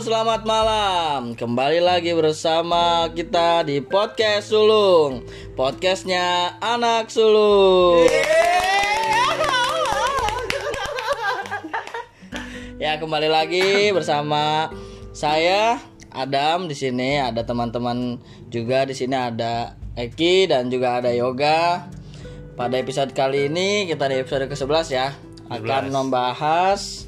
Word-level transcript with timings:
selamat 0.00 0.48
malam. 0.48 1.36
Kembali 1.36 1.76
lagi 1.84 2.16
bersama 2.16 3.12
kita 3.12 3.60
di 3.60 3.84
podcast 3.84 4.48
Sulung. 4.48 5.20
Podcastnya 5.52 6.56
anak 6.64 7.12
sulung. 7.12 8.08
Ya 12.80 12.96
kembali 12.96 13.28
lagi 13.28 13.92
bersama 13.92 14.72
saya 15.12 15.76
Adam 16.08 16.72
di 16.72 16.76
sini 16.78 17.20
ada 17.20 17.44
teman-teman 17.44 18.16
juga 18.48 18.88
di 18.88 18.96
sini 18.96 19.12
ada 19.12 19.76
Eki 19.92 20.48
dan 20.48 20.72
juga 20.72 21.04
ada 21.04 21.12
Yoga. 21.12 21.84
Pada 22.56 22.80
episode 22.80 23.12
kali 23.12 23.52
ini 23.52 23.84
kita 23.84 24.08
di 24.08 24.24
episode 24.24 24.48
ke-11 24.48 24.86
ya 24.88 25.12
akan 25.52 25.92
membahas 25.92 27.04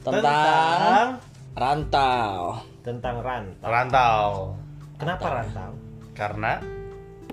tentang, 0.00 1.20
Tentang 1.20 1.31
rantau. 1.52 2.56
tentang 2.82 3.22
rantau. 3.22 3.68
Rantau. 3.70 4.30
Kenapa 4.98 5.26
rantau? 5.38 5.70
Karena 6.12 6.58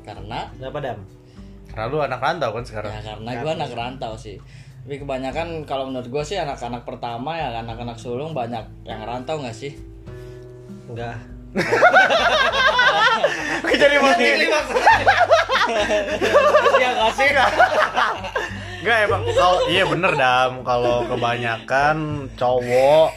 Karena 0.06 0.40
Kenapa 0.58 0.80
dam? 0.82 1.00
karena 1.70 1.86
lu 1.86 2.02
anak 2.02 2.18
rantau 2.18 2.50
kan 2.50 2.64
sekarang. 2.66 2.90
ya 2.90 3.02
karena 3.14 3.30
gue 3.40 3.52
anak 3.54 3.72
rantau 3.78 4.14
sih. 4.18 4.42
Tapi 4.82 5.06
kebanyakan 5.06 5.70
kalau 5.70 5.86
menurut 5.86 6.10
gue 6.10 6.24
sih 6.26 6.34
anak-anak 6.34 6.82
pertama 6.82 7.38
ya 7.38 7.54
anak-anak 7.62 8.02
sulung 8.02 8.34
banyak 8.34 8.66
yang 8.90 9.06
rantau 9.06 9.38
nggak 9.38 9.54
sih? 9.54 9.78
Enggak. 10.90 11.22
Jadi 13.70 13.96
mati. 14.02 14.24
Iya 16.82 16.90
nggak 16.90 17.14
sih? 17.14 17.30
Enggak 18.82 18.98
emang 19.06 19.22
kalau 19.30 19.60
iya 19.70 19.84
bener 19.86 20.12
dam 20.18 20.52
kalau 20.66 21.06
kebanyakan 21.06 21.98
cowok 22.34 23.14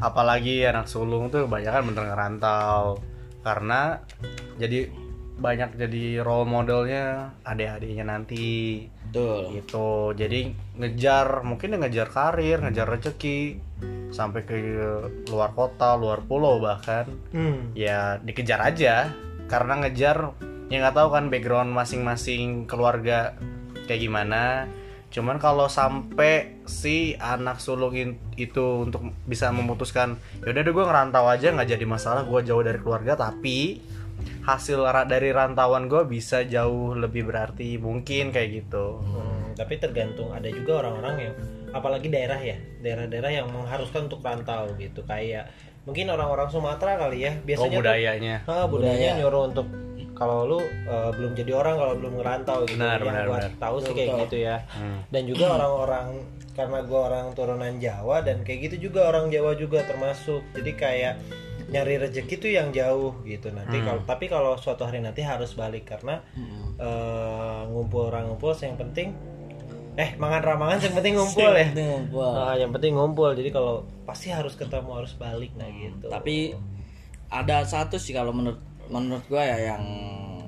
apalagi 0.00 0.64
anak 0.64 0.88
sulung 0.88 1.28
tuh 1.28 1.46
kebanyakan 1.46 1.92
bener 1.92 2.04
ngerantau. 2.10 3.00
Karena 3.40 4.00
jadi 4.60 4.88
banyak 5.40 5.80
jadi 5.80 6.20
role 6.20 6.48
modelnya 6.48 7.32
adik-adiknya 7.44 8.04
nanti. 8.04 8.84
Betul. 9.08 9.56
gitu. 9.56 10.12
Jadi 10.16 10.40
ngejar 10.76 11.44
mungkin 11.44 11.76
ya 11.76 11.78
ngejar 11.80 12.08
karir 12.12 12.58
ngejar 12.60 12.88
rezeki. 12.88 13.60
Sampai 14.10 14.42
ke 14.42 14.56
luar 15.30 15.54
kota 15.54 15.94
luar 15.94 16.24
pulau 16.26 16.58
bahkan. 16.58 17.06
Hmm. 17.32 17.72
ya 17.76 18.18
dikejar 18.20 18.60
aja. 18.60 19.12
Karena 19.46 19.80
ngejar 19.84 20.34
ya 20.70 20.76
nggak 20.78 20.96
tahu 20.96 21.08
kan 21.10 21.24
background 21.32 21.70
masing-masing 21.74 22.70
keluarga 22.70 23.34
kayak 23.90 24.06
gimana 24.06 24.70
cuman 25.10 25.36
kalau 25.36 25.66
sampai 25.66 26.62
si 26.64 27.12
anak 27.16 27.58
sulung 27.58 27.92
itu 28.34 28.64
untuk 28.80 29.10
bisa 29.24 29.50
memutuskan 29.50 30.14
yaudah 30.40 30.62
deh 30.62 30.70
gue 30.70 30.84
ngerantau 30.84 31.26
aja 31.26 31.50
nggak 31.50 31.66
jadi 31.68 31.84
masalah 31.84 32.22
gue 32.22 32.40
jauh 32.40 32.62
dari 32.62 32.78
keluarga 32.78 33.18
tapi 33.18 33.82
hasil 34.40 34.78
dari 35.04 35.30
rantauan 35.30 35.86
gue 35.86 36.06
bisa 36.06 36.44
jauh 36.44 36.94
lebih 36.94 37.26
berarti 37.26 37.74
mungkin 37.76 38.30
kayak 38.30 38.48
gitu 38.62 39.02
Hmm, 39.02 39.52
tapi 39.52 39.76
tergantung 39.76 40.30
ada 40.30 40.46
juga 40.46 40.78
orang-orang 40.80 41.14
yang 41.20 41.34
apalagi 41.70 42.06
daerah 42.06 42.38
ya 42.38 42.54
daerah-daerah 42.78 43.30
yang 43.32 43.46
mengharuskan 43.48 44.06
untuk 44.06 44.22
rantau 44.22 44.70
gitu 44.76 45.02
kayak 45.02 45.50
mungkin 45.82 46.06
orang-orang 46.06 46.46
Sumatera 46.46 46.94
kali 46.96 47.24
ya 47.24 47.32
oh 47.32 47.42
biasanya 47.42 47.66
tuh- 47.68 47.80
budayanya 47.82 48.34
Ah, 48.44 48.64
budayanya 48.64 49.10
Budaya. 49.10 49.18
nyuruh 49.18 49.42
untuk 49.44 49.66
kalau 50.20 50.44
lu 50.44 50.60
eh, 50.60 51.10
belum 51.10 51.32
jadi 51.32 51.52
orang 51.54 51.74
kalau 51.74 51.94
belum 51.96 52.12
ngerantau 52.14 52.58
gitu 52.62 52.76
Benar, 52.76 53.00
yang 53.00 53.08
benar, 53.08 53.24
gua 53.24 53.38
benar. 53.40 53.52
tahu 53.56 53.76
sih 53.80 53.92
kayak 53.92 54.08
Betul. 54.10 54.22
gitu 54.22 54.36
ya 54.38 54.56
Hmm. 54.70 54.98
dan 55.08 55.22
juga 55.24 55.44
orang-orang 55.50 56.06
karena 56.52 56.78
gua 56.82 57.00
orang 57.08 57.26
turunan 57.32 57.74
Jawa 57.76 58.16
dan 58.20 58.36
kayak 58.40 58.58
gitu 58.68 58.86
juga 58.86 59.08
orang 59.08 59.28
Jawa 59.28 59.56
juga 59.56 59.80
termasuk 59.82 60.44
jadi 60.52 60.72
kayak 60.74 61.14
nyari 61.70 61.94
rezeki 61.98 62.34
tuh 62.36 62.50
yang 62.50 62.68
jauh 62.70 63.14
gitu 63.24 63.48
nanti 63.48 63.78
Hmm. 63.78 63.86
kalau 63.86 64.00
tapi 64.04 64.24
kalau 64.26 64.52
suatu 64.54 64.84
hari 64.84 65.00
nanti 65.00 65.22
harus 65.22 65.54
balik 65.54 65.88
karena 65.88 66.20
eh, 66.76 67.62
ngumpul 67.66 68.06
orang 68.06 68.28
ngumpul 68.28 68.52
yang 68.54 68.76
penting 68.76 69.16
eh 69.94 70.14
mangan 70.16 70.40
ramangan 70.40 70.78
yang 70.80 70.94
penting 70.94 71.14
ngumpul 71.14 71.50
ya 71.50 71.66
ngumpul. 71.70 72.24
Ah, 72.24 72.54
yang 72.54 72.70
penting 72.70 72.92
ngumpul 72.92 73.32
jadi 73.32 73.50
kalau 73.50 73.74
pasti 74.02 74.28
harus 74.28 74.52
ketemu 74.52 74.90
harus 74.94 75.12
balik 75.14 75.52
nah 75.54 75.66
gitu 75.66 76.06
Tapi 76.06 76.54
ada 77.28 77.62
satu 77.62 77.94
sih 77.94 78.10
kalau 78.10 78.30
menurut 78.30 78.58
menurut 78.90 79.22
gue 79.24 79.38
ya 79.38 79.70
yang 79.70 79.82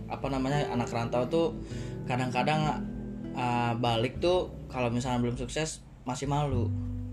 apa 0.04 0.26
namanya 0.26 0.66
anak 0.68 0.86
rantau 0.88 1.24
tuh 1.24 1.56
kadang-kadang 2.04 2.82
uh, 3.32 3.72
balik 3.74 4.18
tuh 4.18 4.50
kalau 4.66 4.88
misalnya 4.88 5.20
belum 5.20 5.36
sukses 5.36 5.80
masih 6.02 6.26
malu. 6.26 6.66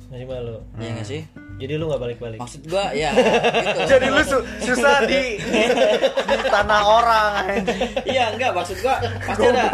masih 0.06 0.26
malu 0.26 0.58
Iya 0.76 0.90
nggak 0.92 1.06
sih? 1.08 1.22
jadi 1.56 1.76
lu 1.76 1.86
nggak 1.86 2.02
balik-balik 2.02 2.40
Maksud 2.40 2.66
gue 2.66 2.86
ya 2.94 3.12
gitu. 3.62 3.80
jadi 3.86 4.08
lu 4.08 4.22
su- 4.22 4.42
susah 4.64 5.04
di 5.04 5.38
di 5.38 6.36
tanah 6.42 6.82
orang 6.82 7.26
anjing. 7.46 7.78
Iya 8.06 8.34
enggak 8.34 8.52
maksud 8.52 8.80
gua 8.80 8.96
pasti 9.22 9.46
ada 9.46 9.68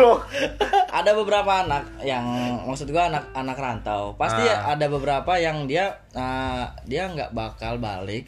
ada 0.92 1.12
beberapa 1.14 1.52
anak 1.62 1.84
yang 2.02 2.26
maksud 2.64 2.90
gua 2.90 3.08
anak 3.08 3.32
anak 3.32 3.56
rantau 3.56 4.12
pasti 4.16 4.44
Ah. 4.44 4.74
ada 4.74 4.86
beberapa 4.88 5.38
yang 5.38 5.66
dia 5.66 5.88
uh, 6.12 6.68
dia 6.84 7.06
nggak 7.06 7.32
bakal 7.32 7.78
balik 7.78 8.28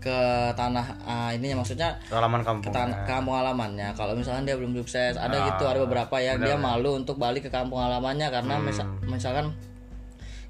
ke 0.00 0.18
tanah 0.52 0.86
uh, 1.02 1.30
ini 1.30 1.52
maksudnya 1.52 2.00
halaman 2.08 2.40
ke 2.40 2.46
kampung 2.48 2.72
tan- 2.72 3.04
kampung 3.04 3.36
halamannya. 3.36 3.92
Kalau 3.92 4.16
misalnya 4.16 4.48
dia 4.48 4.56
belum 4.56 4.72
sukses 4.74 5.14
ada 5.14 5.36
Ah, 5.36 5.46
gitu 5.46 5.64
ada 5.64 5.76
beberapa 5.78 6.16
yang 6.16 6.40
dia 6.40 6.56
malu 6.56 6.96
untuk 6.96 7.14
balik 7.14 7.44
ke 7.44 7.50
kampung 7.50 7.78
halamannya 7.78 8.26
karena 8.26 8.56
Hmm. 8.56 8.64
misa- 8.64 8.88
misalkan 9.02 9.52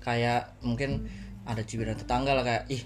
kayak 0.00 0.55
mungkin 0.60 1.10
ada 1.43 1.60
cibiran 1.60 1.93
tetangga 1.94 2.33
lah 2.33 2.41
kayak 2.41 2.65
ih 2.69 2.83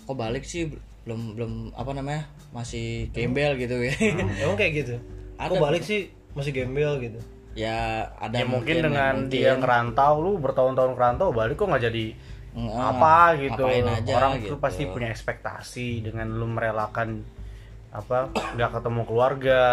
kok 0.00 0.14
balik 0.14 0.42
sih? 0.42 0.70
Belum 1.02 1.34
belum 1.34 1.52
apa 1.72 1.90
namanya 1.90 2.22
masih 2.48 3.10
gembel 3.10 3.56
gitu 3.56 3.76
ya. 3.78 3.92
Emang 4.42 4.54
kayak 4.54 4.72
gitu? 4.78 4.94
Ada. 5.36 5.50
kok 5.50 5.60
balik 5.60 5.82
sih? 5.82 6.08
Masih 6.32 6.54
gembel 6.54 7.02
gitu. 7.02 7.18
Ya 7.52 8.06
ada 8.14 8.38
ya 8.38 8.46
mungkin 8.46 8.78
yang 8.78 8.84
dengan 8.86 9.14
mungkin, 9.18 9.32
dia 9.32 9.52
ngerantau 9.52 10.22
lu 10.22 10.38
bertahun-tahun 10.38 10.94
ngerantau 10.94 11.34
balik 11.34 11.58
kok 11.58 11.66
nggak 11.66 11.84
jadi 11.84 12.14
mm, 12.58 12.74
apa 12.74 13.38
gitu. 13.38 13.62
Aja 13.62 14.12
orang 14.18 14.42
gitu. 14.42 14.54
tuh 14.54 14.58
pasti 14.58 14.82
punya 14.90 15.14
ekspektasi 15.14 16.02
dengan 16.02 16.34
lu 16.34 16.50
merelakan 16.50 17.22
apa 17.94 18.28
nggak 18.34 18.70
ketemu 18.74 19.02
keluarga 19.06 19.64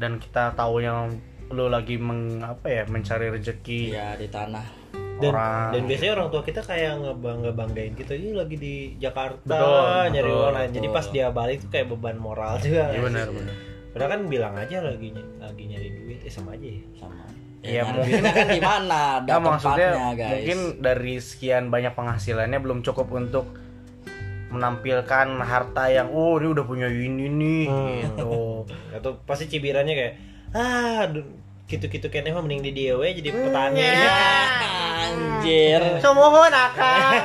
dan 0.00 0.16
kita 0.16 0.56
tahu 0.56 0.80
yang 0.80 1.20
lu 1.48 1.68
lagi 1.68 1.96
meng, 1.96 2.44
apa 2.44 2.66
ya 2.68 2.82
mencari 2.88 3.28
rezeki 3.28 3.82
ya 3.92 4.16
di 4.16 4.28
tanah. 4.32 4.66
Dan 5.18 5.34
orang 5.34 5.74
dan 5.74 5.82
biasanya 5.90 6.12
orang 6.14 6.28
tua 6.30 6.42
kita 6.46 6.60
kayak 6.62 6.92
ngebangga 7.02 7.50
banggain 7.50 7.94
kita 7.98 8.14
ini 8.14 8.38
lagi 8.38 8.54
di 8.54 8.74
Jakarta 9.02 9.50
Betul, 9.50 10.14
nyari 10.14 10.30
betul, 10.30 10.38
uang. 10.38 10.54
Lain 10.54 10.70
jadi 10.70 10.88
betul. 10.88 10.96
pas 10.96 11.06
dia 11.10 11.26
balik 11.34 11.56
tuh 11.66 11.70
kayak 11.74 11.86
beban 11.90 12.16
moral 12.22 12.54
juga. 12.62 12.94
Iya 12.94 13.02
benar 13.02 13.26
benar. 13.34 13.54
Padahal 13.90 14.10
kan 14.14 14.20
bilang 14.30 14.54
aja 14.54 14.76
lagi 14.78 15.08
lagi 15.42 15.62
nyari 15.66 15.88
duit. 15.90 16.20
Eh 16.22 16.30
sama 16.30 16.54
aja 16.54 16.66
ya? 16.70 16.82
Sama 17.02 17.18
Iya, 17.60 17.82
nyari 17.82 17.92
mungkin- 17.92 18.24
kan 18.24 18.46
di 18.48 18.60
mana? 18.60 19.00
Ada 19.18 19.28
Nah, 19.28 19.40
maksudnya 19.40 19.88
tempatnya 19.88 20.14
guys. 20.14 20.30
mungkin 20.30 20.58
dari 20.78 21.14
sekian 21.18 21.62
banyak 21.68 21.92
penghasilannya 21.92 22.58
belum 22.58 22.78
cukup 22.82 23.06
untuk 23.12 23.46
menampilkan 24.48 25.26
harta 25.38 25.88
yang 25.88 26.08
oh 26.08 26.36
ini 26.36 26.48
udah 26.48 26.64
punya 26.64 26.86
ini 26.86 27.26
nih 27.28 27.64
Hmm. 27.66 27.88
gitu. 28.00 28.36
Atau 28.96 29.10
pasti 29.22 29.46
cibirannya 29.46 29.92
kayak 29.92 30.14
ah 30.50 31.04
gitu-gitu 31.66 32.06
kayaknya 32.06 32.32
mah 32.32 32.40
mending 32.40 32.62
di 32.62 32.70
dia 32.72 32.94
we 32.94 33.12
jadi 33.12 33.28
petani. 33.28 33.80
Anjir. 34.98 35.80
Semohon 35.98 36.48
akan 36.48 37.12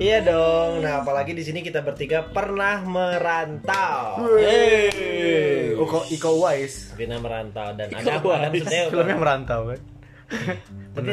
iya 0.00 0.18
dong. 0.22 0.80
Nah 0.80 1.02
apalagi 1.04 1.32
di 1.32 1.42
sini 1.42 1.60
kita 1.60 1.80
bertiga 1.82 2.26
pernah 2.28 2.80
merantau. 2.82 4.22
Yeay. 4.38 5.74
Iko 5.76 5.98
Iko 6.08 6.30
Uwais? 6.42 6.92
Pernah 6.96 7.20
merantau 7.20 7.68
dan 7.76 7.88
Iko 7.92 8.00
ada 8.00 8.12
apa? 8.18 8.26
Kan 8.26 8.50
Uwais. 8.50 8.62
sebenarnya 8.62 8.84
filmnya 8.90 9.16
merantau 9.16 9.60
kan 9.70 9.80
tapi 10.96 11.10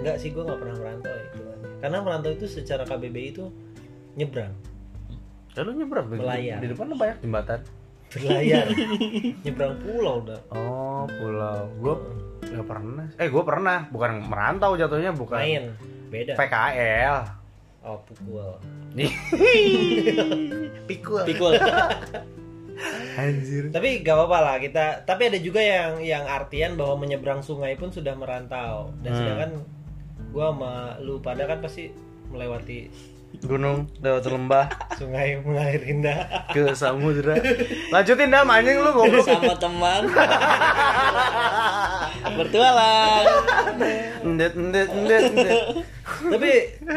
enggak 0.00 0.16
sih 0.16 0.32
gue 0.32 0.42
nggak 0.42 0.60
pernah 0.60 0.76
merantau 0.80 1.12
itu 1.12 1.40
karena 1.76 1.98
merantau 2.00 2.30
itu 2.32 2.46
secara 2.48 2.88
KBBI 2.88 3.36
itu 3.36 3.44
nyebrang. 4.16 4.52
Ya 5.52 5.60
lu 5.60 5.76
nyebrang? 5.76 6.08
Di- 6.08 6.20
Melayang. 6.20 6.60
di 6.64 6.68
depan 6.72 6.88
banyak 6.96 7.18
jembatan? 7.20 7.60
Berlayar. 8.06 8.64
Nyebrang 9.44 9.74
pulau 9.84 10.24
udah 10.24 10.40
oh 10.56 11.04
pulau. 11.04 11.68
Gue 11.84 11.94
nggak 12.48 12.64
pernah. 12.64 13.06
Eh 13.20 13.28
gue 13.28 13.42
pernah. 13.44 13.78
Bukan 13.92 14.24
merantau 14.24 14.72
jatuhnya 14.78 15.12
bukan. 15.12 15.36
Main. 15.36 15.64
Beda. 16.08 16.32
PKL 16.38 17.35
oh 17.86 17.98
pukul. 18.02 18.52
Pikul. 20.90 21.22
Pikul. 21.24 21.54
Anjir. 23.16 23.72
Tapi 23.72 24.04
gak 24.04 24.14
apa-apa 24.18 24.38
lah 24.44 24.56
kita 24.60 24.84
tapi 25.08 25.32
ada 25.32 25.38
juga 25.40 25.64
yang 25.64 26.02
yang 26.04 26.24
artian 26.28 26.76
bahwa 26.76 27.06
menyeberang 27.06 27.40
sungai 27.40 27.72
pun 27.78 27.88
sudah 27.88 28.12
merantau. 28.12 28.92
Dan 29.00 29.10
Hmm. 29.14 29.18
sedangkan 29.22 29.50
gua 30.34 30.46
sama 30.52 30.72
lu 31.00 31.16
pada 31.22 31.48
kan 31.48 31.64
pasti 31.64 31.88
melewati 32.28 32.90
gunung 33.44 33.90
lewat 34.00 34.26
lembah 34.32 34.66
sungai 34.96 35.38
mengalir 35.44 35.82
indah 35.84 36.48
ke 36.50 36.72
samudra 36.72 37.36
lanjutin 37.92 38.32
dah 38.32 38.48
anjing 38.48 38.80
lu 38.80 38.90
goblok 38.96 39.28
sama 39.28 39.54
teman 39.60 40.08
bertualang 42.36 43.26
ndet 44.24 44.54
ndet 44.56 44.90
ndet 44.90 45.24
ndet 45.36 45.60
Tapi 46.06 46.50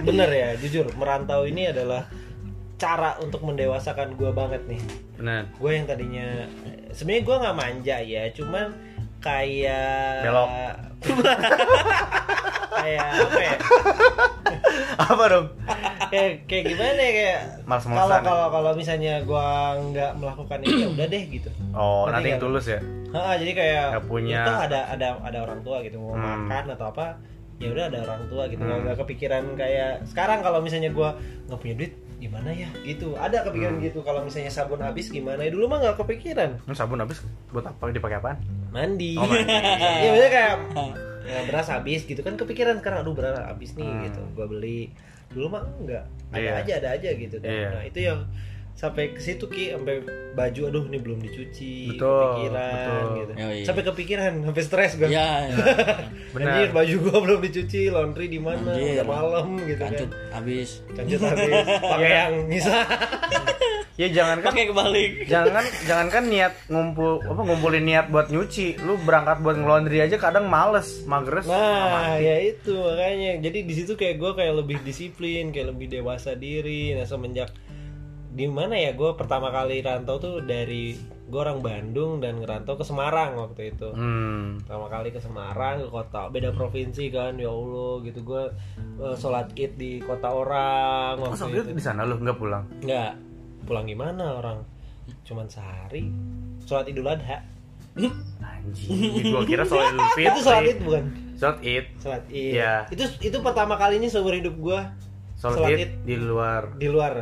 bener 0.05 0.29
ya, 0.29 0.49
jujur 0.57 0.85
merantau 0.95 1.43
ini 1.45 1.73
adalah 1.73 2.05
cara 2.79 3.17
untuk 3.19 3.43
mendewasakan 3.43 4.15
gue 4.15 4.31
banget 4.31 4.61
nih. 4.69 4.81
Benar. 5.19 5.43
Gue 5.57 5.71
yang 5.75 5.85
tadinya 5.89 6.47
sebenarnya 6.95 7.23
gue 7.25 7.35
nggak 7.41 7.57
manja 7.57 7.97
ya, 7.99 8.23
cuman 8.31 8.67
kayak 9.19 10.23
Belok. 10.23 10.49
kayak 12.79 13.07
apa 13.17 13.39
ya? 13.41 13.57
Apa 15.05 15.23
dong? 15.27 15.45
kayak 16.09 16.45
kayak 16.45 16.63
gimana 16.67 16.97
ya 16.97 17.11
kayak 17.11 17.39
Males-malesan 17.63 17.99
kalau 17.99 18.15
ya? 18.15 18.21
kalau 18.23 18.45
kalau 18.49 18.71
misalnya 18.73 19.13
gue 19.21 19.47
nggak 19.87 20.11
melakukan 20.15 20.57
ini 20.59 20.75
ya 20.75 20.87
udah 20.89 21.07
deh 21.07 21.23
gitu. 21.29 21.49
Oh, 21.71 22.03
nanti 22.05 22.27
yang 22.29 22.39
tulus 22.39 22.65
ya. 22.65 22.79
Ah, 23.09 23.33
jadi 23.33 23.51
kayak 23.53 23.85
punya- 24.05 24.41
itu 24.41 24.53
ada 24.63 24.79
ada 24.87 25.07
ada 25.19 25.37
orang 25.39 25.59
tua 25.59 25.81
gitu 25.81 25.97
mau 25.97 26.13
Hmm. 26.13 26.45
makan 26.45 26.63
atau 26.71 26.87
apa 26.89 27.17
ya 27.57 27.69
udah 27.69 27.85
ada 27.87 27.99
orang 28.01 28.21
tua 28.25 28.43
gitu 28.47 28.61
Hmm. 28.61 28.81
nggak 28.83 28.97
kepikiran 28.97 29.43
kayak 29.53 30.05
sekarang 30.05 30.39
kalau 30.39 30.59
misalnya 30.59 30.89
gua 30.89 31.17
nggak 31.45 31.57
punya 31.57 31.75
duit 31.75 31.91
gimana 32.15 32.51
ya 32.51 32.67
gitu 32.81 33.15
ada 33.15 33.41
kepikiran 33.41 33.75
Hmm. 33.75 33.83
gitu 33.83 33.99
kalau 33.99 34.21
misalnya 34.21 34.47
sabun 34.49 34.79
habis 34.79 35.07
gimana 35.07 35.39
ya 35.39 35.49
dulu 35.49 35.65
mah 35.65 35.79
nggak 35.79 35.97
kepikiran 35.97 36.59
Ini 36.61 36.73
sabun 36.73 36.99
habis 36.99 37.19
buat 37.49 37.63
apa? 37.63 37.89
Dipakai 37.89 38.17
apaan? 38.17 38.37
mandi 38.69 39.15
Oh, 39.15 39.23
mandi. 39.23 39.43
ya 40.03 40.07
maksudnya 40.07 40.29
kayak 40.29 40.53
ya, 41.21 41.39
beras 41.45 41.67
habis 41.67 42.03
gitu 42.03 42.19
kan 42.19 42.35
kepikiran 42.35 42.77
sekarang 42.77 43.01
aduh 43.01 43.13
beras 43.13 43.35
habis 43.41 43.73
nih 43.73 43.85
Hmm. 43.85 44.03
gitu 44.05 44.21
gua 44.33 44.45
beli 44.45 44.93
dulu 45.29 45.47
mah 45.51 45.63
enggak 45.77 46.03
ada 46.29 46.39
Iya. 46.39 46.51
aja 46.59 46.73
ada 46.77 46.89
aja 46.95 47.09
gitu 47.11 47.35
kan. 47.37 47.47
Iya. 47.47 47.67
nah 47.69 47.83
itu 47.83 47.99
yang 48.01 48.19
sampai 48.79 49.11
ke 49.11 49.19
situ 49.19 49.43
ki 49.45 49.75
sampai 49.75 49.99
baju 50.31 50.61
aduh 50.65 50.87
ini 50.87 50.97
belum 50.97 51.19
dicuci 51.19 51.91
Betul, 51.91 52.07
kepikiran 52.07 52.71
betul. 52.71 53.11
gitu 53.11 53.31
Yoi. 53.35 53.59
sampai 53.67 53.83
kepikiran 53.83 54.31
sampai 54.41 54.63
stres 54.63 54.91
gua 54.95 55.07
Ya, 55.11 55.27
ya. 55.45 55.55
Benar. 56.31 56.47
Anjir 56.47 56.69
baju 56.71 56.95
gua 57.01 57.17
belum 57.19 57.39
dicuci, 57.43 57.81
laundry 57.89 58.25
di 58.25 58.39
mana? 58.39 58.71
Udah 58.71 59.03
malam 59.03 59.47
gitu 59.61 59.75
Kancut 59.77 60.07
kan. 60.07 60.31
habis. 60.31 60.69
Kancut 60.89 61.19
habis. 61.21 61.51
Pakai 61.83 61.99
Iya. 62.01 62.19
yang 62.23 62.33
nyisa. 62.47 62.77
Ya 63.93 64.07
jangan 64.09 64.39
kan 64.39 64.55
Pakai 64.55 64.65
kebalik. 64.65 65.11
jangan 65.27 65.59
jangan 65.83 66.07
kan 66.07 66.23
niat 66.25 66.53
ngumpul 66.65 67.19
apa 67.19 67.41
ngumpulin 67.43 67.83
niat 67.83 68.07
buat 68.07 68.31
nyuci 68.31 68.79
lu 68.79 68.95
berangkat 68.97 69.43
buat 69.43 69.59
ngelondri 69.59 69.99
aja 69.99 70.15
kadang 70.15 70.47
males 70.47 71.03
mageres 71.03 71.43
Nah, 71.43 72.15
ya 72.15 72.39
itu 72.39 72.71
makanya. 72.71 73.43
Jadi 73.43 73.59
di 73.61 73.73
situ 73.75 73.99
kayak 73.99 74.15
gua 74.15 74.31
kayak 74.33 74.55
lebih 74.55 74.79
disiplin, 74.81 75.51
kayak 75.51 75.75
lebih 75.75 75.91
dewasa 75.91 76.31
diri. 76.33 76.95
Nah, 76.95 77.03
semenjak 77.03 77.51
di 78.29 78.45
mana 78.45 78.77
ya 78.77 78.93
gue 78.93 79.17
pertama 79.17 79.49
kali 79.49 79.81
rantau 79.81 80.21
tuh 80.21 80.45
dari 80.45 80.93
gue 81.29 81.39
orang 81.39 81.61
Bandung 81.61 82.21
dan 82.21 82.37
ngerantau 82.37 82.77
ke 82.77 82.85
Semarang 82.85 83.37
waktu 83.37 83.73
itu 83.73 83.89
hmm. 83.89 84.65
pertama 84.65 84.85
kali 84.89 85.09
ke 85.09 85.17
Semarang 85.17 85.81
ke 85.81 85.87
kota 85.89 86.29
beda 86.29 86.53
provinsi 86.53 87.09
kan 87.09 87.37
ya 87.37 87.49
Allah 87.49 88.01
gitu 88.05 88.21
gue 88.21 88.43
sholat 89.17 89.49
id 89.53 89.77
di 89.77 89.97
kota 90.01 90.29
orang 90.29 91.17
waktu 91.17 91.41
itu 91.53 91.69
lu 91.69 91.73
di 91.73 91.83
sana 91.83 92.05
lu 92.05 92.17
nggak 92.21 92.37
pulang 92.37 92.63
Nggak, 92.81 93.11
pulang 93.65 93.85
gimana 93.85 94.39
orang? 94.39 94.57
Cuman 95.25 95.49
sehari. 95.49 96.09
Sholat 96.65 96.85
Idul 96.89 97.09
Adha. 97.09 97.41
anjing 98.39 99.33
gua 99.33 99.43
kira 99.43 99.63
soal 99.65 99.91
Idul 99.91 100.07
Fitri 100.15 100.29
Itu 100.29 100.39
sholat 100.45 100.63
Id 100.63 100.79
bukan? 100.85 101.03
sholat 101.35 101.57
id 101.63 101.85
Sholat 101.99 102.23
Id. 102.29 102.51
Iya. 102.55 102.73
Itu 102.91 103.03
itu 103.19 103.37
pertama 103.39 103.73
kalinya 103.75 104.07
seumur 104.07 104.35
hidup 104.35 104.55
gua 104.55 104.93
sholat 105.35 105.55
Sholat 105.63 105.69
id 105.75 105.81
Id. 105.81 105.91
di 106.05 106.15
luar 106.19 106.63
di 106.75 106.87
luar. 106.87 107.13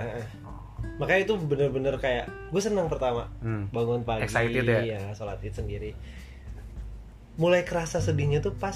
Makanya 0.97 1.21
itu 1.23 1.33
bener-bener 1.37 1.95
kayak 1.95 2.25
gue 2.49 2.59
seneng 2.59 2.85
pertama 2.85 3.29
Hmm. 3.39 3.69
bangun 3.69 4.01
pagi, 4.01 4.25
Excited 4.25 4.65
ya? 4.65 5.13
sholat 5.13 5.37
Id 5.39 5.53
sendiri. 5.55 5.91
Mulai 7.35 7.61
kerasa 7.61 7.99
sedihnya 7.99 8.39
tuh 8.39 8.53
pas 8.53 8.73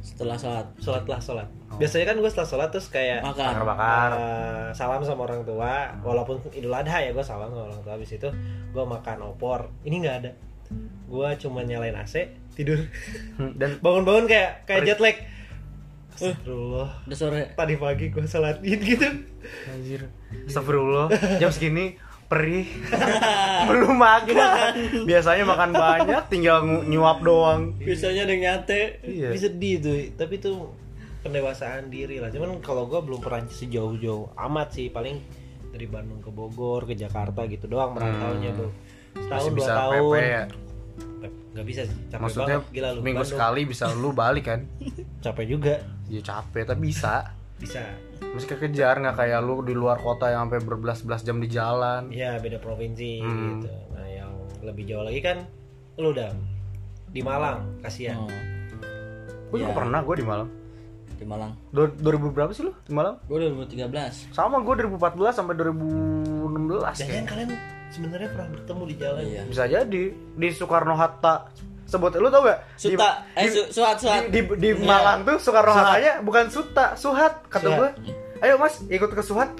Setelah 0.00 0.34
sholat 0.34 0.66
sholat 0.78 1.04
lah 1.04 1.20
sholat. 1.20 1.48
Oh. 1.68 1.76
Biasanya 1.76 2.06
kan 2.06 2.16
gue 2.16 2.26
setelah 2.26 2.48
sholat 2.48 2.68
terus 2.70 2.88
kayak 2.88 3.20
makan. 3.20 3.52
bakar-bakar 3.52 4.08
Eh, 4.10 4.68
salam 4.72 5.00
sama 5.00 5.22
orang 5.22 5.44
tua 5.44 5.92
walaupun 6.00 6.40
idul 6.50 6.72
adha 6.72 6.98
ya 6.98 7.10
gue 7.10 7.20
salam 7.20 7.48
sama 7.48 7.68
orang 7.68 7.80
tua 7.80 7.92
habis 7.94 8.08
itu 8.10 8.28
gue 8.66 8.84
makan 8.86 9.18
opor 9.26 9.68
ini 9.82 10.00
nggak 10.00 10.16
ada 10.18 10.32
gue 11.04 11.28
cuma 11.36 11.60
nyalain 11.60 11.92
AC 11.94 12.32
tidur 12.50 12.80
Hmm, 13.36 13.52
dan 13.54 13.76
bangun-bangun 13.84 14.24
kayak 14.24 14.64
kayak 14.64 14.88
jet 14.88 14.98
lag 14.98 15.16
Astagfirullah. 16.12 16.88
Udah 17.04 17.16
sore. 17.16 17.42
tadi 17.52 17.74
pagi 17.74 18.06
gue 18.08 18.22
sholat 18.24 18.58
id 18.60 18.80
gitu. 18.80 19.08
Anjir. 19.66 20.00
Astagfirullah. 20.44 21.06
Jam 21.40 21.48
segini 21.48 21.94
perih. 22.26 22.66
Belum 23.68 23.94
makan. 23.94 25.02
Biasanya 25.02 25.44
makan 25.44 25.70
banyak 25.72 26.22
tinggal 26.28 26.58
nyuap 26.84 27.20
doang. 27.20 27.74
Biasanya 27.76 28.24
ada 28.24 28.34
nyate. 28.34 29.02
iya. 29.02 29.28
Bisa 29.28 29.48
sedih 29.48 29.74
tuh. 29.78 29.96
Tapi 30.14 30.34
tuh 30.36 30.70
pendewasaan 31.20 31.88
diri 31.88 32.16
lah. 32.16 32.28
Cuman 32.28 32.60
kalau 32.60 32.86
gue 32.86 33.00
belum 33.00 33.18
pernah 33.18 33.44
sejauh-jauh 33.44 34.30
amat 34.38 34.68
sih. 34.72 34.88
Paling 34.88 35.18
dari 35.70 35.86
Bandung 35.86 36.18
ke 36.18 36.28
Bogor 36.28 36.84
ke 36.84 36.94
Jakarta 36.94 37.44
gitu 37.44 37.66
doang 37.66 37.92
merantaunya 37.92 38.50
Hmm. 38.50 38.60
tuh. 38.60 38.70
Setahun 39.16 39.30
masih 39.32 39.50
dua 39.50 39.58
bisa 39.58 39.72
tahun. 39.72 39.98
PP 40.12 40.14
ya? 40.22 40.44
Nggak 41.50 41.66
bisa 41.66 41.80
sih. 41.82 41.96
Capek 42.06 42.22
maksudnya 42.22 42.56
banget. 42.56 42.70
Gila 42.70 42.88
lu. 42.88 42.98
minggu 43.00 43.16
Bandung. 43.18 43.32
sekali 43.32 43.60
bisa 43.64 43.84
lu 43.92 44.10
balik 44.12 44.44
kan? 44.46 44.60
Capek 45.24 45.46
juga 45.48 45.74
ya 46.10 46.20
capek 46.20 46.66
tapi 46.66 46.80
bisa 46.84 47.30
bisa 47.56 47.78
masih 48.26 48.48
kekejar 48.48 48.98
nggak 48.98 49.16
kayak 49.16 49.38
lu 49.38 49.60
di 49.60 49.72
luar 49.72 49.96
kota 49.96 50.28
yang 50.28 50.44
sampai 50.44 50.60
berbelas-belas 50.60 51.20
jam 51.20 51.36
di 51.36 51.46
jalan 51.46 52.10
ya 52.10 52.36
beda 52.36 52.58
provinsi 52.58 53.20
Hmm. 53.20 53.62
gitu 53.62 53.68
nah 53.90 54.06
yang 54.06 54.30
lebih 54.60 54.84
jauh 54.84 55.02
lagi 55.02 55.20
kan 55.20 55.46
lu 55.94 56.10
udah 56.10 56.32
di 57.06 57.20
Malang 57.20 57.78
kasihan 57.78 58.16
Oh, 58.18 58.30
gue 59.50 59.58
juga 59.58 59.66
Iya. 59.66 59.78
pernah 59.78 60.00
gue 60.00 60.14
di 60.14 60.24
Malang 60.24 60.50
di 61.12 61.28
Malang. 61.28 61.52
Du- 61.68 61.92
2000 61.92 62.32
berapa 62.32 62.48
sih 62.50 62.62
lu 62.62 62.72
di 62.80 62.90
Malang 62.90 63.20
Gue 63.22 63.44
2013. 63.44 64.32
sama 64.32 64.56
gue 64.58 64.72
2014 64.80 65.34
sampai 65.34 65.52
2016 65.52 66.96
jangan 66.96 66.96
kayaknya. 66.96 67.28
kalian 67.28 67.50
sebenarnya 67.90 68.28
pernah 68.30 68.48
bertemu 68.50 68.82
di 68.82 68.94
jalan 68.96 69.22
Iya. 69.22 69.42
bisa 69.44 69.64
jadi 69.66 70.02
di 70.14 70.48
Soekarno 70.48 70.94
Hatta 70.94 71.34
sebut 71.90 72.14
lu 72.14 72.28
tau 72.28 72.42
gak? 72.42 72.58
Di- 72.72 72.94
Suta, 72.94 73.08
eh 73.32 73.44
di- 73.44 73.50
su, 73.50 73.62
suat 73.72 73.96
suat. 73.96 74.22
di, 74.26 74.40
di, 74.40 74.54
di 74.54 74.70
Iya. 74.72 74.86
Malang 74.86 75.18
tuh 75.22 75.36
Soekarno 75.36 75.68
Suhat. 75.68 75.84
Hattanya 75.90 76.12
bukan 76.20 76.44
Suta 76.46 76.86
Suhat 76.94 77.32
kata 77.44 77.66
Suhat. 77.66 77.76
gue 77.76 77.90
ayo 78.40 78.54
mas 78.56 78.78
ikut 78.86 79.10
ke 79.10 79.20
Suhat. 79.20 79.50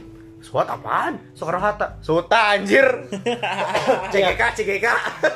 Suhat 0.41 0.67
apaan? 0.67 1.19
Soekarno 1.33 1.61
Hatta 1.61 1.99
Suta 1.99 2.55
anjir. 2.55 2.87
CGK 4.13 4.43
CGK 4.55 4.87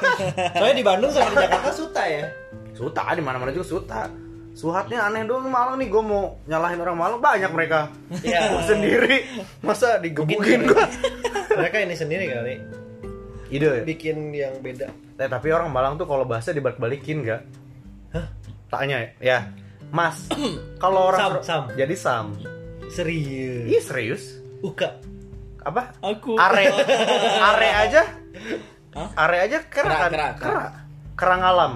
soalnya 0.57 0.75
di 0.75 0.83
Bandung 0.83 1.11
sama 1.11 1.29
di 1.29 1.37
Jakarta 1.37 1.71
suta 1.71 2.03
ya? 2.05 2.25
Suta 2.73 3.03
di 3.09 3.21
mana 3.21 3.37
mana 3.37 3.51
juga 3.51 3.67
Suta. 3.69 4.03
Suhatnya 4.51 5.03
aneh 5.03 5.23
doang 5.25 5.45
Malang 5.45 5.77
nih 5.77 5.87
gue 5.87 5.99
mau 5.99 6.39
nyalahin 6.47 6.79
orang 6.79 6.95
Malang. 6.95 7.19
Banyak 7.19 7.51
mereka. 7.51 7.91
Iya. 8.17 8.49
Gua 8.49 8.63
sendiri. 8.63 9.27
Masa 9.61 9.99
digebukin 9.99 10.63
gue 10.65 10.79
mereka 11.59 11.77
ini 11.81 11.95
sendiri 11.95 12.25
kali. 12.29 12.55
Ide. 13.51 13.67
Ya? 13.67 13.83
bikin 13.85 14.17
yang 14.31 14.55
beda 14.59 14.89
Eh, 15.15 15.29
tapi 15.29 15.49
orang 15.49 15.71
Malang 15.71 15.95
tuh 15.95 16.05
kalau 16.05 16.27
bahasa 16.27 16.51
dibalik-balikin 16.51 17.23
gak? 17.23 17.43
Hah? 18.11 18.27
Tanya 18.69 19.07
ya. 19.19 19.47
Mas, 19.89 20.27
kalau 20.83 21.09
orang 21.09 21.21
Sam, 21.21 21.33
Sam. 21.41 21.63
jadi 21.75 21.95
Sam. 21.95 22.27
serius 22.87 23.67
Ih 23.71 23.81
serius? 23.81 24.23
uka 24.61 24.99
Apa? 25.61 25.95
Aku. 25.99 26.37
Are, 26.37 26.61
are 27.41 27.69
aja? 27.81 28.03
Hah? 28.93 29.09
Are 29.17 29.37
aja 29.41 29.65
kera 29.65 29.87
Kera, 29.87 29.97
kan? 29.97 30.11
kera, 30.11 30.29
kera. 30.37 30.65
Kerang 31.15 31.43
alam. 31.43 31.73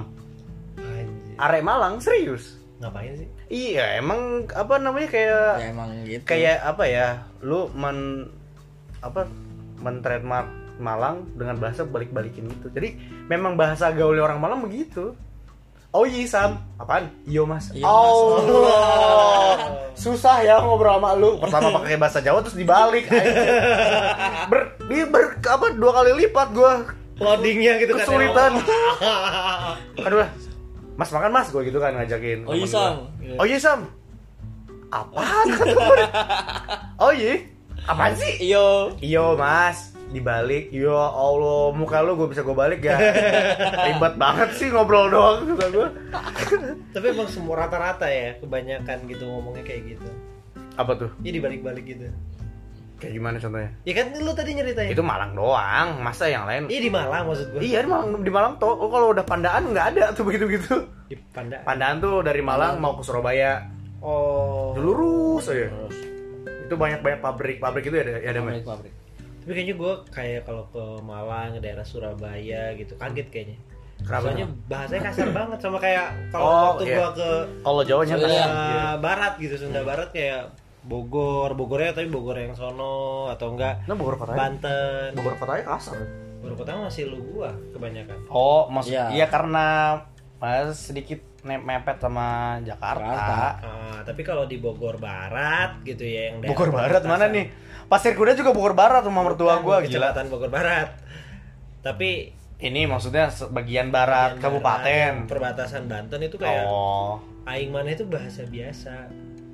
Anjir. 0.76 1.34
Are 1.36 1.58
Malang 1.60 1.96
serius? 1.98 2.58
ngapain 2.78 3.10
sih 3.16 3.26
Iya, 3.50 3.98
emang 3.98 4.46
apa 4.52 4.78
namanya 4.78 5.10
kayak 5.10 5.50
Ya 5.58 5.66
emang 5.66 5.90
gitu. 6.04 6.22
kayak 6.22 6.62
apa 6.62 6.84
ya? 6.84 7.08
Lu 7.40 7.66
men 7.72 8.28
apa 9.00 9.26
men 9.78 9.98
trademark 9.98 10.46
Malang 10.78 11.26
dengan 11.34 11.58
bahasa 11.58 11.82
balik-balikin 11.82 12.46
gitu. 12.48 12.70
Jadi 12.70 12.98
memang 13.26 13.58
bahasa 13.58 13.90
gaulnya 13.90 14.24
orang 14.26 14.38
Malang 14.38 14.60
begitu. 14.64 15.14
Oh 15.88 16.04
iya 16.04 16.28
Sam, 16.28 16.60
apaan? 16.76 17.08
Iyo 17.24 17.48
mas. 17.48 17.72
Iya, 17.72 17.80
Mas. 17.80 17.88
Allah, 17.88 19.56
susah 20.04 20.36
ya 20.44 20.60
ngobrol 20.60 21.00
sama 21.00 21.16
lu. 21.16 21.40
Pertama 21.40 21.80
pakai 21.80 21.96
bahasa 21.96 22.20
Jawa 22.20 22.44
terus 22.44 22.60
dibalik. 22.60 23.08
Ber, 24.52 24.76
dia 24.84 25.04
ber, 25.08 25.40
apa 25.40 25.72
dua 25.72 25.92
kali 25.96 26.12
lipat 26.24 26.48
gua 26.52 26.84
loadingnya 27.16 27.80
gitu 27.80 27.96
kan 27.96 28.04
kesulitan. 28.04 28.52
Aduh, 30.06 30.22
lah. 30.22 30.30
mas 31.00 31.08
makan 31.08 31.30
mas, 31.32 31.48
gua 31.48 31.64
gitu 31.64 31.80
kan 31.80 31.96
ngajakin. 31.96 32.44
Oh 32.44 32.52
iya 32.52 32.68
temen 32.68 32.68
gua. 32.68 32.84
Sam. 32.84 32.94
Oh 33.40 33.46
iya 33.48 33.58
Sam. 33.58 33.80
Apaan? 34.92 35.46
Oh 37.00 37.12
iya. 37.16 37.48
Apaan 37.88 38.12
sih? 38.12 38.32
Iyo. 38.44 38.92
Iyo 39.00 39.40
mas 39.40 39.97
dibalik. 40.12 40.72
Ya 40.72 40.94
Allah 40.94 41.72
muka 41.76 42.00
lu 42.00 42.16
gue 42.16 42.28
bisa 42.32 42.42
gue 42.42 42.56
balik 42.56 42.80
ya. 42.84 42.96
Ribet 43.88 44.14
banget 44.16 44.48
sih 44.56 44.68
ngobrol 44.72 45.12
doang 45.12 45.54
kata 45.54 45.66
gue 45.68 45.88
tapi 46.94 47.06
emang 47.12 47.28
semua 47.28 47.66
rata-rata 47.66 48.08
ya 48.08 48.36
kebanyakan 48.40 49.04
gitu 49.08 49.24
ngomongnya 49.28 49.64
kayak 49.64 49.96
gitu. 49.96 50.08
Apa 50.78 50.92
tuh? 50.96 51.10
Jadi 51.20 51.42
dibalik-balik 51.42 51.84
gitu. 51.84 52.08
Kayak 52.98 53.12
gimana 53.14 53.36
contohnya? 53.38 53.70
Ya 53.86 53.92
kan 53.94 54.06
lu 54.18 54.32
tadi 54.34 54.50
nyeritain. 54.58 54.90
Itu 54.90 55.02
Malang 55.06 55.32
doang 55.38 56.02
masa 56.02 56.26
yang 56.26 56.50
lain? 56.50 56.66
Iya 56.66 56.80
di 56.82 56.90
Malang 56.90 57.22
maksud 57.30 57.46
gue 57.54 57.60
iya 57.62 57.78
di 57.84 57.88
Malang 57.88 58.08
di 58.26 58.32
Malang 58.32 58.52
tuh. 58.58 58.74
Oh, 58.74 58.90
kalau 58.90 59.14
udah 59.14 59.22
Pandaan 59.22 59.70
nggak 59.70 59.86
ada 59.94 60.04
tuh 60.16 60.26
begitu 60.26 60.50
gitu 60.50 60.98
di 61.08 61.16
Panda 61.16 61.64
Pandaan 61.64 62.04
tuh 62.04 62.20
dari 62.20 62.44
Malang 62.44 62.76
mau 62.82 62.98
ke 62.98 63.02
Surabaya. 63.02 63.64
Oh. 64.04 64.76
Lurus 64.76 65.48
aja. 65.48 65.72
Itu 66.68 66.76
banyak 66.76 67.00
banyak 67.00 67.20
pabrik 67.24 67.58
pabrik 67.58 67.88
itu 67.88 67.96
ya 67.96 68.04
ada 68.04 68.12
ya? 68.12 68.30
Ada 68.30 68.40
pabrik 68.44 68.62
Mas? 68.62 68.68
pabrik. 68.68 68.92
Tapi 69.48 69.56
kayaknya 69.56 69.74
gue 69.74 69.92
kayak 70.12 70.44
kalau 70.44 70.68
ke 70.68 70.84
Malang 71.00 71.56
daerah 71.56 71.80
Surabaya 71.80 72.76
gitu 72.76 72.92
kaget 72.94 73.28
kayaknya 73.28 73.56
soalnya 73.98 74.44
bahasanya 74.68 75.08
kasar 75.08 75.32
banget 75.32 75.58
sama 75.58 75.80
kayak 75.80 76.12
kalau 76.28 76.44
Oh, 76.44 76.60
waktu 76.70 76.84
iya. 76.84 76.94
gua 76.94 77.08
ke 77.10 77.30
Kalau 77.58 77.82
Jawanya 77.82 78.14
Sunda. 78.14 78.28
Sunda 78.28 78.52
Barat 79.00 79.32
gitu 79.40 79.54
Sunda 79.56 79.80
Barat 79.82 80.08
kayak 80.12 80.40
Bogor 80.80 81.50
Bogornya 81.52 81.90
tapi 81.90 82.06
Bogor 82.06 82.36
yang 82.36 82.52
sono 82.52 82.94
atau 83.26 83.50
enggak 83.50 83.82
Nah 83.84 83.96
Bogor 83.96 84.14
kotanya. 84.14 84.36
Banten 84.38 85.08
Bogor 85.16 85.34
kotanya 85.34 85.64
kasar. 85.66 85.96
Bogor 86.38 86.54
kota 86.54 86.76
masih 86.78 87.08
lu 87.08 87.18
gua 87.26 87.50
kebanyakan 87.72 88.18
Oh, 88.28 88.68
maksud 88.68 88.92
Iya. 88.92 89.04
iya 89.10 89.26
karena 89.26 89.66
Mas 90.36 90.76
sedikit 90.84 91.24
mepet 91.40 91.96
sama 91.96 92.58
Jakarta. 92.60 93.02
Jakarta. 93.04 93.38
Ah, 93.60 93.98
tapi 94.02 94.20
kalau 94.20 94.44
di 94.44 94.58
Bogor 94.58 94.96
Barat 94.96 95.78
gitu 95.82 96.02
ya 96.02 96.30
yang 96.30 96.42
Bogor 96.42 96.70
Barat 96.70 97.02
mana 97.02 97.26
nih? 97.26 97.46
Pasir 97.86 98.12
Kuda 98.12 98.34
juga 98.34 98.50
Bogor 98.50 98.72
Barat 98.72 99.00
rumah 99.00 99.22
mertua 99.22 99.58
gua 99.58 99.78
gila. 99.80 100.10
kecamatan 100.10 100.26
Bogor 100.28 100.48
Barat 100.48 100.90
tapi 101.80 102.34
Ini 102.58 102.84
maksudnya 102.84 103.30
bagian 103.48 103.86
barat 103.88 104.34
bagian 104.34 104.42
kabupaten. 104.42 105.12
barat, 105.14 105.30
perbatasan 105.30 105.86
Banten 105.86 106.18
itu 106.20 106.34
kayak 106.34 106.66
Oh, 106.66 107.22
aing 107.46 107.70
mana 107.70 107.86
itu 107.88 108.02
bahasa 108.02 108.42
biasa 108.42 109.06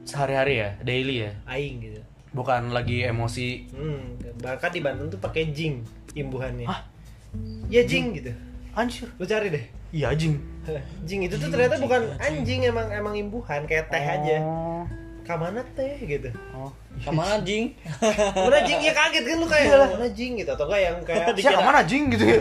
sehari-hari 0.03 0.57
ya, 0.59 0.71
daily 0.81 1.21
ya. 1.21 1.33
aing 1.45 1.85
gitu 1.85 2.01
Bukan 2.33 2.73
lagi 2.73 3.05
emosi. 3.05 3.69
hmm, 3.69 4.41
bahkan 4.41 4.73
di 4.73 4.81
Banten 4.81 5.07
tuh 5.07 5.21
pakai 5.21 5.53
jing 5.53 5.85
imbuhannya 6.15 6.65
ya 7.69 7.85
jing 7.85 8.17
gitu 8.17 8.33
Anjir. 8.73 9.05
lu 9.15 9.25
cari 9.25 9.53
deh 9.53 9.65
Iya, 9.95 10.11
jing. 10.13 10.35
jing 11.05 11.21
itu 11.23 11.37
tuh 11.37 11.47
ternyata 11.47 11.77
bukan 11.79 12.03
anjing 12.19 12.65
emang 12.65 12.89
emang 12.91 13.15
imbuhan 13.15 13.63
kayak 13.63 13.87
teh 13.87 14.01
aja 14.01 14.41
Oh. 14.41 14.83
kamana 15.21 15.61
teh 15.73 16.01
gitu 16.01 16.33
Oh. 16.51 16.73
Ke 16.97 17.11
mana 17.11 17.37
jing? 17.41 17.77
mana 18.35 18.59
jing 18.61 18.81
ya 18.83 18.93
kaget 18.93 19.25
kan 19.25 19.37
lu 19.37 19.47
kayak 19.47 19.77
mana 19.93 20.09
jing 20.09 20.33
gitu 20.35 20.49
atau 20.49 20.65
enggak 20.65 20.81
yang 20.83 20.97
kayak 21.05 21.37
Siapa 21.37 21.61
mana 21.61 21.81
jing 21.83 22.09
gitu 22.09 22.25
ya? 22.25 22.39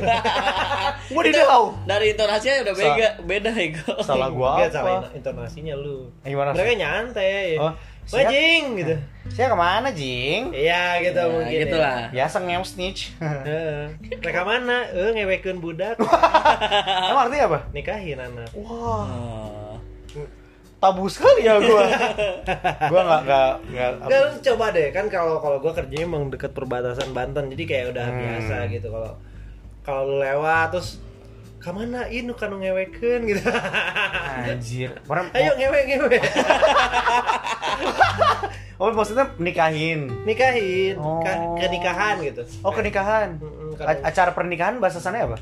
gua 1.12 1.22
di 1.22 1.32
tahu. 1.36 1.66
Dari 1.84 2.06
intonasinya 2.10 2.56
udah 2.64 2.74
beda 2.74 3.08
beda 3.22 3.50
ego. 3.56 3.92
Salah 4.00 4.30
gua 4.30 4.50
Nggak, 4.58 4.72
salah 4.72 4.94
apa? 5.00 5.08
intonasinya 5.14 5.74
lu 5.76 6.08
gimana? 6.24 6.50
mereka 6.52 6.74
nyantai 6.76 7.60
Oh, 7.60 7.74
Wah 8.06 8.24
jing 8.26 8.64
gitu 8.76 8.96
Saya 9.30 9.48
ke 9.48 9.56
mana 9.56 9.90
jing? 9.90 10.52
iya 10.52 11.00
gitu 11.00 11.16
Ya, 11.16 11.26
mungkin 11.26 11.56
gitu 11.58 11.74
ya. 11.74 11.82
lah. 11.82 12.00
Biasa 12.10 12.36
ngew 12.42 12.64
snitch. 12.64 13.02
Heeh. 13.18 13.96
mereka 14.18 14.42
mana 14.42 14.84
eh 14.86 15.12
ngewekeun 15.12 15.58
budak 15.58 15.96
Emang 17.10 17.28
artinya 17.28 17.46
apa? 17.48 17.60
nikahin 17.70 18.20
anak 18.20 18.50
Wah, 18.54 19.08
Oh. 19.08 19.76
tabu 20.78 21.08
sekali 21.08 21.42
ya 21.42 21.56
gua. 21.58 21.88
gua 22.92 23.02
nggak 23.02 23.22
nggak 23.24 23.50
nggak. 23.66 23.90
Enggak 24.02 24.20
lu 24.22 24.36
coba 24.44 24.66
deh 24.70 24.88
kan 24.90 25.06
kalau 25.08 25.40
kalau 25.40 25.58
gua 25.58 25.72
kerjanya 25.72 26.04
emang 26.04 26.28
deket 26.28 26.52
perbatasan 26.52 27.12
Banten 27.12 27.48
jadi 27.50 27.64
kayak 27.64 27.86
udah 27.90 28.06
Hmm. 28.06 28.20
biasa 28.20 28.56
gitu 28.68 28.88
kalau 28.90 29.12
kalau 29.82 30.02
lu 30.06 30.16
lewat 30.20 30.68
terus 30.70 31.00
kamana 31.64 32.06
ini 32.06 32.28
kan 32.36 32.52
ngewekeun 32.52 33.24
gitu 33.24 33.48
Anjir. 34.44 35.00
Orang, 35.08 35.32
ayo 35.32 35.56
ngewe 35.56 35.80
ngewe 35.88 36.18
Oh, 38.82 38.92
maksudnya 38.92 39.32
nikahin. 39.40 40.12
nikahin 40.28 41.00
Oh. 41.00 41.24
Ka- 41.24 41.56
kenikahan 41.58 42.20
gitu 42.20 42.44
Oh, 42.62 42.74
kenikahan. 42.74 43.40
Karena- 43.74 44.04
acara 44.04 44.32
pernikahan 44.34 44.76
bahasa 44.78 45.00
sana 45.00 45.24
apa? 45.24 45.40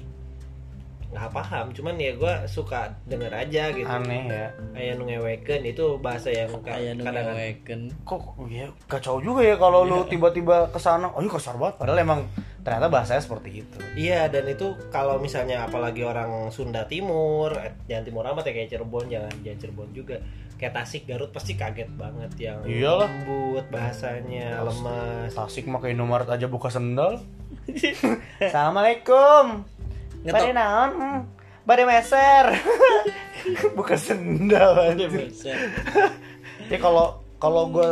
Nggak 1.12 1.27
paham 1.30 1.65
cuman 1.70 1.96
ya 1.96 2.15
gua 2.15 2.48
suka 2.48 2.88
denger 3.03 3.27
aja 3.30 3.68
gitu 3.70 3.84
Aneh 3.84 4.25
ya. 4.25 4.48
Aya 4.72 4.96
nu 4.96 5.03
ngewekeun 5.03 5.63
itu 5.63 6.00
bahasa 6.00 6.27
yang 6.27 6.48
ka- 6.58 6.72
Kayak 6.72 6.96
nu 6.96 7.03
kadang 7.03 7.25
ngeweken. 7.30 7.82
Kok 8.01 8.22
ya 8.48 8.72
kacau 8.88 9.20
juga 9.20 9.44
ya 9.44 9.56
kalau 9.56 9.84
lu 9.84 10.08
tiba-tiba 10.08 10.68
ke 10.68 10.80
sana. 10.80 11.12
Oh, 11.12 11.20
ini 11.20 11.27
kasar 11.27 11.56
banget 11.56 11.75
padahal 11.77 12.00
emang 12.00 12.20
ternyata 12.62 12.88
bahasanya 12.88 13.20
seperti 13.20 13.60
itu. 13.60 13.77
Iya 13.94 14.27
dan 14.27 14.48
itu 14.48 14.72
kalau 14.88 15.20
misalnya 15.20 15.63
apalagi 15.63 16.01
orang 16.01 16.48
Sunda 16.48 16.88
Timur, 16.88 17.51
eh, 17.53 17.75
jangan 17.86 18.03
Timur 18.03 18.24
amat 18.25 18.48
ya 18.48 18.53
kayak 18.53 18.70
Cirebon, 18.72 19.06
jangan 19.08 19.34
jangan 19.41 19.58
Cirebon 19.60 19.89
juga. 19.91 20.15
Kayak 20.56 20.77
Tasik, 20.77 21.10
Garut 21.10 21.34
pasti 21.34 21.58
kaget 21.58 21.89
banget 21.91 22.32
yang 22.39 22.62
Iyalah. 22.62 23.10
lembut 23.10 23.65
bahasanya, 23.68 24.62
lemas. 24.62 25.34
Tasik 25.34 25.65
mah 25.65 25.82
ke 25.82 25.89
Indomaret 25.89 26.30
aja 26.30 26.46
buka 26.46 26.70
sendal. 26.70 27.18
Assalamualaikum. 28.39 29.65
Ngetok. 30.22 30.36
Bade 30.38 30.51
naon? 30.54 30.90
Hmm, 30.94 31.20
Bade 31.62 31.84
meser. 31.84 32.46
buka 33.78 33.96
sendal 33.98 34.78
anjir. 34.90 35.10
Ya 36.72 36.80
kalau 36.80 37.20
kalau 37.36 37.68
gue 37.68 37.90